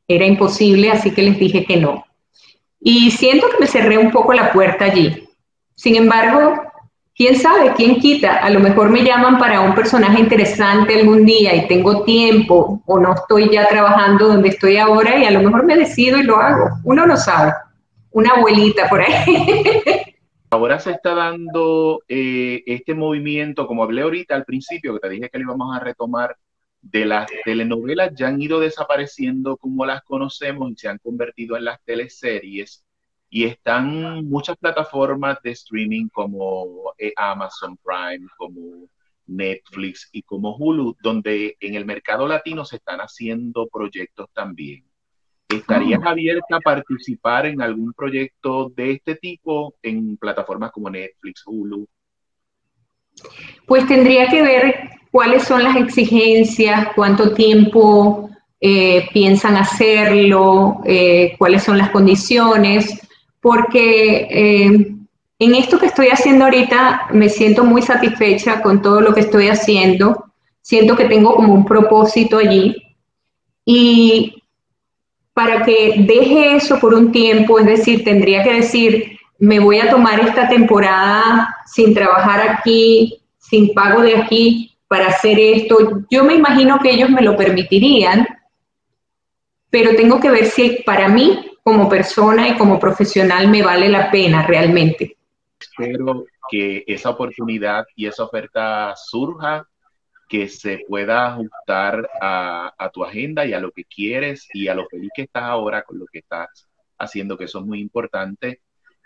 era 0.08 0.26
imposible, 0.26 0.90
así 0.90 1.12
que 1.12 1.22
les 1.22 1.38
dije 1.38 1.64
que 1.66 1.78
no. 1.78 2.04
Y 2.80 3.12
siento 3.12 3.48
que 3.52 3.60
me 3.60 3.68
cerré 3.68 4.00
un 4.00 4.10
poco 4.10 4.34
la 4.34 4.52
puerta 4.52 4.86
allí. 4.86 5.30
Sin 5.76 5.96
embargo, 5.96 6.60
quién 7.16 7.36
sabe, 7.36 7.74
quién 7.76 8.00
quita, 8.00 8.38
a 8.38 8.50
lo 8.50 8.60
mejor 8.60 8.90
me 8.90 9.04
llaman 9.04 9.38
para 9.38 9.62
un 9.62 9.76
personaje 9.76 10.20
interesante 10.20 11.00
algún 11.00 11.26
día 11.26 11.54
y 11.54 11.68
tengo 11.68 12.04
tiempo 12.04 12.82
o 12.88 13.00
no 13.00 13.14
estoy 13.14 13.52
ya 13.52 13.68
trabajando 13.68 14.30
donde 14.30 14.50
estoy 14.50 14.78
ahora 14.78 15.16
y 15.20 15.26
a 15.26 15.32
lo 15.32 15.44
mejor 15.44 15.64
me 15.64 15.78
decido 15.78 16.18
y 16.18 16.24
lo 16.24 16.38
hago. 16.38 16.70
Uno 16.86 17.06
no 17.06 17.18
sabe. 17.18 17.54
Una 18.10 18.32
abuelita 18.32 18.90
por 18.90 19.02
ahí. 19.02 19.14
Ahora 20.50 20.80
se 20.80 20.92
está 20.92 21.14
dando 21.14 22.02
eh, 22.08 22.64
este 22.66 22.96
movimiento, 22.96 23.68
como 23.68 23.84
hablé 23.84 24.02
ahorita 24.02 24.34
al 24.34 24.46
principio, 24.46 24.94
que 24.94 25.02
te 25.02 25.10
dije 25.10 25.30
que 25.30 25.40
lo 25.40 25.44
íbamos 25.44 25.76
a 25.76 25.82
retomar, 25.82 26.38
de 26.82 27.06
las 27.06 27.30
telenovelas 27.44 28.14
ya 28.16 28.28
han 28.28 28.42
ido 28.42 28.60
desapareciendo 28.60 29.58
como 29.58 29.86
las 29.86 30.04
conocemos 30.04 30.72
y 30.72 30.76
se 30.78 30.88
han 30.88 31.00
convertido 31.00 31.58
en 31.58 31.66
las 31.66 31.84
teleseries 31.84 32.84
y 33.30 33.46
están 33.46 34.26
muchas 34.26 34.58
plataformas 34.58 35.42
de 35.44 35.52
streaming 35.52 36.08
como 36.10 36.94
eh, 36.98 37.14
Amazon 37.18 37.78
Prime, 37.78 38.28
como 38.38 38.88
Netflix 39.26 40.10
y 40.12 40.22
como 40.24 40.56
Hulu, 40.56 40.96
donde 41.02 41.58
en 41.60 41.76
el 41.76 41.86
mercado 41.86 42.28
latino 42.28 42.64
se 42.64 42.78
están 42.78 43.00
haciendo 43.00 43.68
proyectos 43.68 44.28
también. 44.34 44.86
¿Estarías 45.50 46.02
ah. 46.04 46.12
abierta 46.12 46.58
a 46.58 46.60
participar 46.60 47.46
en 47.46 47.62
algún 47.62 47.94
proyecto 47.94 48.70
de 48.70 48.92
este 48.92 49.16
tipo 49.16 49.76
en 49.82 50.18
plataformas 50.18 50.72
como 50.72 50.90
Netflix, 50.90 51.44
Hulu? 51.46 51.88
Pues 53.66 53.88
tendría 53.88 54.28
que 54.28 54.42
ver 54.42 54.90
cuáles 55.12 55.44
son 55.44 55.64
las 55.64 55.76
exigencias, 55.76 56.90
cuánto 56.96 57.34
tiempo 57.34 58.30
eh, 58.60 59.08
piensan 59.14 59.56
hacerlo, 59.56 60.82
eh, 60.86 61.36
cuáles 61.38 61.64
son 61.64 61.78
las 61.78 61.92
condiciones, 61.92 63.00
porque 63.42 64.28
eh, 64.30 64.96
en 65.40 65.56
esto 65.56 65.78
que 65.78 65.88
estoy 65.88 66.08
haciendo 66.08 66.46
ahorita 66.46 67.08
me 67.12 67.30
siento 67.30 67.64
muy 67.64 67.82
satisfecha 67.82 68.62
con 68.62 68.82
todo 68.82 69.02
lo 69.02 69.14
que 69.14 69.22
estoy 69.22 69.50
haciendo, 69.50 70.26
siento 70.62 70.96
que 70.96 71.06
tengo 71.06 71.36
como 71.36 71.54
un 71.54 71.66
propósito 71.66 72.38
allí. 72.38 72.76
Y 73.64 74.44
para 75.34 75.64
que 75.64 75.96
deje 76.00 76.56
eso 76.56 76.80
por 76.80 76.96
un 76.96 77.12
tiempo, 77.12 77.60
es 77.60 77.66
decir, 77.68 78.04
tendría 78.04 78.44
que 78.44 78.54
decir, 78.54 79.17
me 79.40 79.60
voy 79.60 79.80
a 79.80 79.90
tomar 79.90 80.20
esta 80.20 80.48
temporada 80.48 81.56
sin 81.66 81.94
trabajar 81.94 82.48
aquí, 82.50 83.22
sin 83.38 83.74
pago 83.74 84.02
de 84.02 84.18
aquí, 84.18 84.78
para 84.88 85.08
hacer 85.08 85.40
esto. 85.40 86.04
Yo 86.10 86.24
me 86.24 86.36
imagino 86.36 86.80
que 86.80 86.92
ellos 86.92 87.10
me 87.10 87.22
lo 87.22 87.36
permitirían, 87.36 88.28
pero 89.70 89.96
tengo 89.96 90.20
que 90.20 90.32
ver 90.32 90.46
si 90.46 90.82
para 90.86 91.08
mí 91.08 91.58
como 91.64 91.90
persona 91.90 92.48
y 92.48 92.58
como 92.58 92.80
profesional 92.80 93.50
me 93.50 93.62
vale 93.62 93.90
la 93.90 94.10
pena 94.10 94.46
realmente. 94.48 95.18
Espero 95.60 96.26
que 96.50 96.84
esa 96.88 97.10
oportunidad 97.10 97.86
y 97.96 98.06
esa 98.06 98.24
oferta 98.24 98.94
surja, 98.96 99.68
que 100.28 100.50
se 100.50 100.84
pueda 100.88 101.28
ajustar 101.28 102.10
a, 102.22 102.90
tu 102.94 103.04
agenda 103.04 103.46
y 103.46 103.54
a 103.54 103.60
lo 103.60 103.72
que 103.72 103.84
quieres 103.86 104.48
y 104.54 104.68
a 104.68 104.76
lo 104.76 104.88
feliz 104.88 105.10
que 105.16 105.24
estás 105.24 105.44
ahora 105.44 105.84
con 105.84 106.00
lo 106.00 106.06
que 106.06 106.20
estás 106.20 106.68
haciendo, 106.98 107.38
que 107.38 107.46
eso 107.46 107.60
es 107.60 107.66
muy 107.66 107.80
importante, 107.80 108.62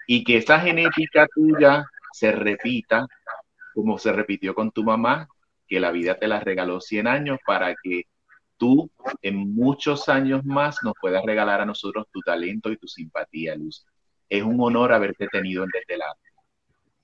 y 0.07 0.23
que 0.23 0.37
esa 0.37 0.59
genética 0.59 1.27
tuya 1.33 1.85
se 2.11 2.31
repita 2.31 3.07
como 3.73 3.97
se 3.97 4.11
repitió 4.11 4.53
con 4.53 4.71
tu 4.71 4.83
mamá, 4.83 5.27
que 5.67 5.79
la 5.79 5.91
vida 5.91 6.15
te 6.15 6.27
la 6.27 6.39
regaló 6.39 6.81
100 6.81 7.07
años 7.07 7.39
para 7.45 7.73
que 7.81 8.03
tú 8.57 8.89
en 9.21 9.55
muchos 9.55 10.09
años 10.09 10.43
más 10.45 10.77
nos 10.83 10.93
puedas 11.01 11.23
regalar 11.25 11.61
a 11.61 11.65
nosotros 11.65 12.07
tu 12.11 12.19
talento 12.21 12.71
y 12.71 12.77
tu 12.77 12.87
simpatía, 12.87 13.55
Luz. 13.55 13.85
Es 14.29 14.43
un 14.43 14.61
honor 14.61 14.93
haberte 14.93 15.27
tenido 15.27 15.63
en 15.63 15.69
este 15.73 15.97
lado. 15.97 16.15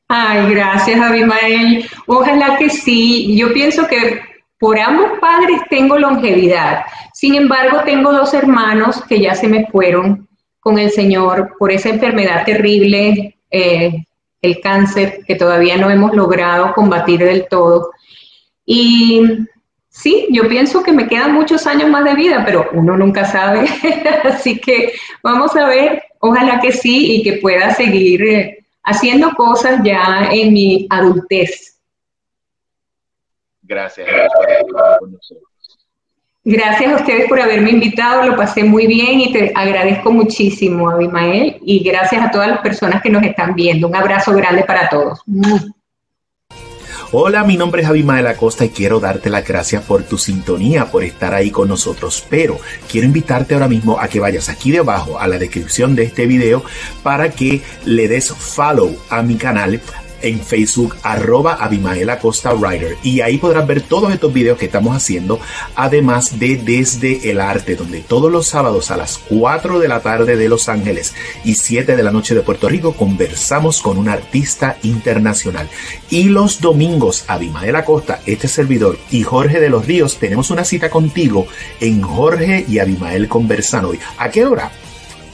Ay, 0.10 0.54
gracias, 0.54 1.00
Abimael. 1.00 1.86
Ojalá 2.06 2.58
que 2.58 2.70
sí. 2.70 3.36
Yo 3.38 3.54
pienso 3.54 3.88
que 3.88 4.22
por 4.60 4.80
ambos 4.80 5.20
padres 5.20 5.62
tengo 5.70 5.98
longevidad. 5.98 6.86
Sin 7.14 7.36
embargo, 7.36 7.82
tengo 7.84 8.14
dos 8.14 8.34
hermanos 8.34 9.04
que 9.06 9.20
ya 9.20 9.36
se 9.36 9.48
me 9.48 9.66
fueron 9.68 10.27
con 10.68 10.80
el 10.80 10.92
Señor 10.92 11.56
por 11.58 11.72
esa 11.72 11.88
enfermedad 11.88 12.44
terrible, 12.44 13.38
eh, 13.50 14.04
el 14.42 14.60
cáncer, 14.60 15.20
que 15.26 15.36
todavía 15.36 15.78
no 15.78 15.90
hemos 15.90 16.14
logrado 16.14 16.74
combatir 16.74 17.22
del 17.22 17.48
todo. 17.48 17.92
Y 18.66 19.22
sí, 19.88 20.28
yo 20.30 20.50
pienso 20.50 20.84
que 20.84 20.92
me 20.92 21.08
quedan 21.08 21.32
muchos 21.32 21.66
años 21.68 21.90
más 21.90 22.04
de 22.04 22.16
vida, 22.16 22.44
pero 22.46 22.70
uno 22.74 22.98
nunca 22.98 23.24
sabe. 23.24 23.66
Así 24.26 24.60
que 24.60 24.92
vamos 25.24 25.56
a 25.56 25.68
ver, 25.68 26.04
ojalá 26.20 26.60
que 26.60 26.74
sí 26.74 27.14
y 27.14 27.24
que 27.24 27.38
pueda 27.38 27.74
seguir 27.74 28.22
eh, 28.24 28.66
haciendo 28.84 29.32
cosas 29.38 29.80
ya 29.86 30.28
en 30.34 30.52
mi 30.52 30.86
adultez. 30.90 31.80
Gracias 33.62 34.06
por 34.36 34.50
estar 34.50 35.00
con 35.00 35.14
nosotros. 35.14 35.48
Gracias 36.50 36.94
a 36.94 36.96
ustedes 36.96 37.28
por 37.28 37.42
haberme 37.42 37.72
invitado, 37.72 38.24
lo 38.24 38.38
pasé 38.38 38.64
muy 38.64 38.88
bien 38.88 39.20
y 39.20 39.34
te 39.34 39.52
agradezco 39.54 40.14
muchísimo, 40.14 40.90
Abimael, 40.90 41.58
y 41.62 41.84
gracias 41.84 42.24
a 42.24 42.32
todas 42.32 42.48
las 42.48 42.60
personas 42.62 43.02
que 43.02 43.10
nos 43.10 43.22
están 43.24 43.54
viendo. 43.54 43.90
Un 43.90 43.96
abrazo 43.98 44.32
grande 44.32 44.64
para 44.64 44.88
todos. 44.88 45.20
Hola, 47.12 47.44
mi 47.44 47.58
nombre 47.58 47.82
es 47.82 47.88
Abimael 47.90 48.28
Acosta 48.28 48.64
y 48.64 48.70
quiero 48.70 49.02
darte 49.02 49.30
las 49.30 49.46
gracias 49.46 49.84
por 49.84 50.04
tu 50.04 50.18
sintonía, 50.18 50.86
por 50.86 51.04
estar 51.04 51.34
ahí 51.34 51.52
con 51.52 51.68
nosotros. 51.68 52.26
Pero 52.30 52.58
quiero 52.90 53.08
invitarte 53.08 53.54
ahora 53.54 53.68
mismo 53.68 54.00
a 54.00 54.08
que 54.08 54.22
vayas 54.22 54.48
aquí 54.48 54.72
debajo 54.72 55.20
a 55.20 55.28
la 55.28 55.38
descripción 55.38 55.98
de 55.98 56.04
este 56.04 56.28
video 56.28 56.64
para 57.04 57.30
que 57.30 57.62
le 57.84 58.08
des 58.08 58.32
follow 58.34 58.96
a 59.10 59.22
mi 59.22 59.36
canal 59.36 59.82
en 60.22 60.42
Facebook 60.42 60.96
arroba 61.04 61.54
Abimael 61.54 62.10
Acosta 62.10 62.54
Writer 62.54 62.98
y 63.04 63.22
ahí 63.22 63.38
podrás 63.38 63.68
ver 63.68 63.82
todos 63.82 64.14
estos 64.14 64.34
videos 64.34 64.58
que 64.58 64.66
estamos 64.66 64.96
haciendo 64.96 65.40
además 65.76 66.40
de 66.40 66.58
Desde 66.58 67.30
el 67.30 67.40
Arte 67.40 67.76
donde 67.76 68.02
todos 68.02 68.32
los 68.32 68.48
sábados 68.48 68.92
a 68.92 68.98
las 68.98 69.18
4 69.30 69.80
de 69.80 69.88
la 69.88 70.02
tarde 70.02 70.36
de 70.36 70.50
Los 70.50 70.70
Ángeles 70.70 71.14
y 71.44 71.56
7 71.56 71.96
de 71.96 72.04
la 72.04 72.12
noche 72.12 72.36
de 72.36 72.42
Puerto 72.42 72.70
Rico 72.70 72.94
conversamos 72.94 73.82
con 73.82 73.98
un 73.98 74.10
artista 74.10 74.78
internacional 74.84 75.70
y 76.10 76.26
los 76.26 76.62
domingos 76.62 77.26
Abimael 77.28 77.76
Acosta, 77.76 78.22
este 78.26 78.48
servidor 78.48 78.98
y 79.12 79.24
Jorge 79.24 79.60
de 79.60 79.70
los 79.70 79.86
Ríos 79.86 80.18
tenemos 80.18 80.50
una 80.50 80.64
cita 80.64 80.90
contigo 80.90 81.48
en 81.80 82.02
Jorge 82.02 82.66
y 82.68 82.80
Abimael 82.80 83.28
conversan 83.28 83.86
hoy. 83.86 84.00
¿A 84.18 84.30
qué 84.30 84.46
hora? 84.46 84.72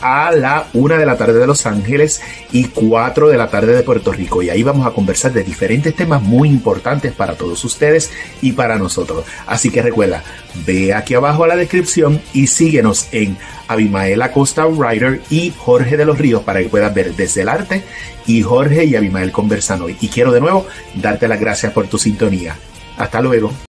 A 0.04 0.32
la 0.32 0.68
una 0.74 0.98
de 0.98 1.06
la 1.06 1.18
tarde 1.18 1.40
de 1.40 1.48
Los 1.48 1.66
Ángeles 1.66 2.22
y 2.52 2.66
4 2.66 3.30
de 3.30 3.38
la 3.38 3.48
tarde 3.50 3.74
de 3.74 3.84
Puerto 3.84 4.12
Rico. 4.12 4.44
Y 4.44 4.50
ahí 4.50 4.62
vamos 4.62 4.86
a 4.86 4.92
conversar 4.92 5.32
de 5.32 5.44
diferentes 5.44 5.96
temas 5.96 6.22
muy 6.22 6.50
importantes 6.50 7.14
para 7.14 7.36
todos 7.36 7.64
ustedes 7.64 8.12
y 8.42 8.52
para 8.52 8.78
nosotros. 8.78 9.24
Así 9.48 9.72
que 9.72 9.82
recuerda, 9.82 10.22
ve 10.66 10.94
aquí 10.94 11.14
abajo 11.14 11.46
a 11.46 11.48
la 11.48 11.56
descripción 11.56 12.22
y 12.34 12.48
síguenos 12.48 13.08
en 13.14 13.38
Abimael 13.70 14.22
Acosta 14.22 14.68
Writer 14.68 15.22
y 15.30 15.54
Jorge 15.58 15.96
de 15.96 16.06
los 16.06 16.18
Ríos 16.18 16.44
para 16.44 16.60
que 16.60 16.68
puedas 16.68 16.94
ver 16.94 17.16
desde 17.16 17.44
el 17.44 17.50
arte 17.50 17.84
y 18.28 18.42
Jorge 18.42 18.84
y 18.84 18.98
Abimael 18.98 19.32
conversan 19.32 19.82
hoy. 19.82 19.96
Y 20.02 20.10
quiero 20.10 20.34
de 20.34 20.42
nuevo 20.42 20.68
darte 20.96 21.30
las 21.30 21.40
gracias 21.40 21.72
por 21.72 21.88
tu 21.88 21.98
sintonía. 21.98 22.58
Hasta 22.98 23.22
luego. 23.22 23.54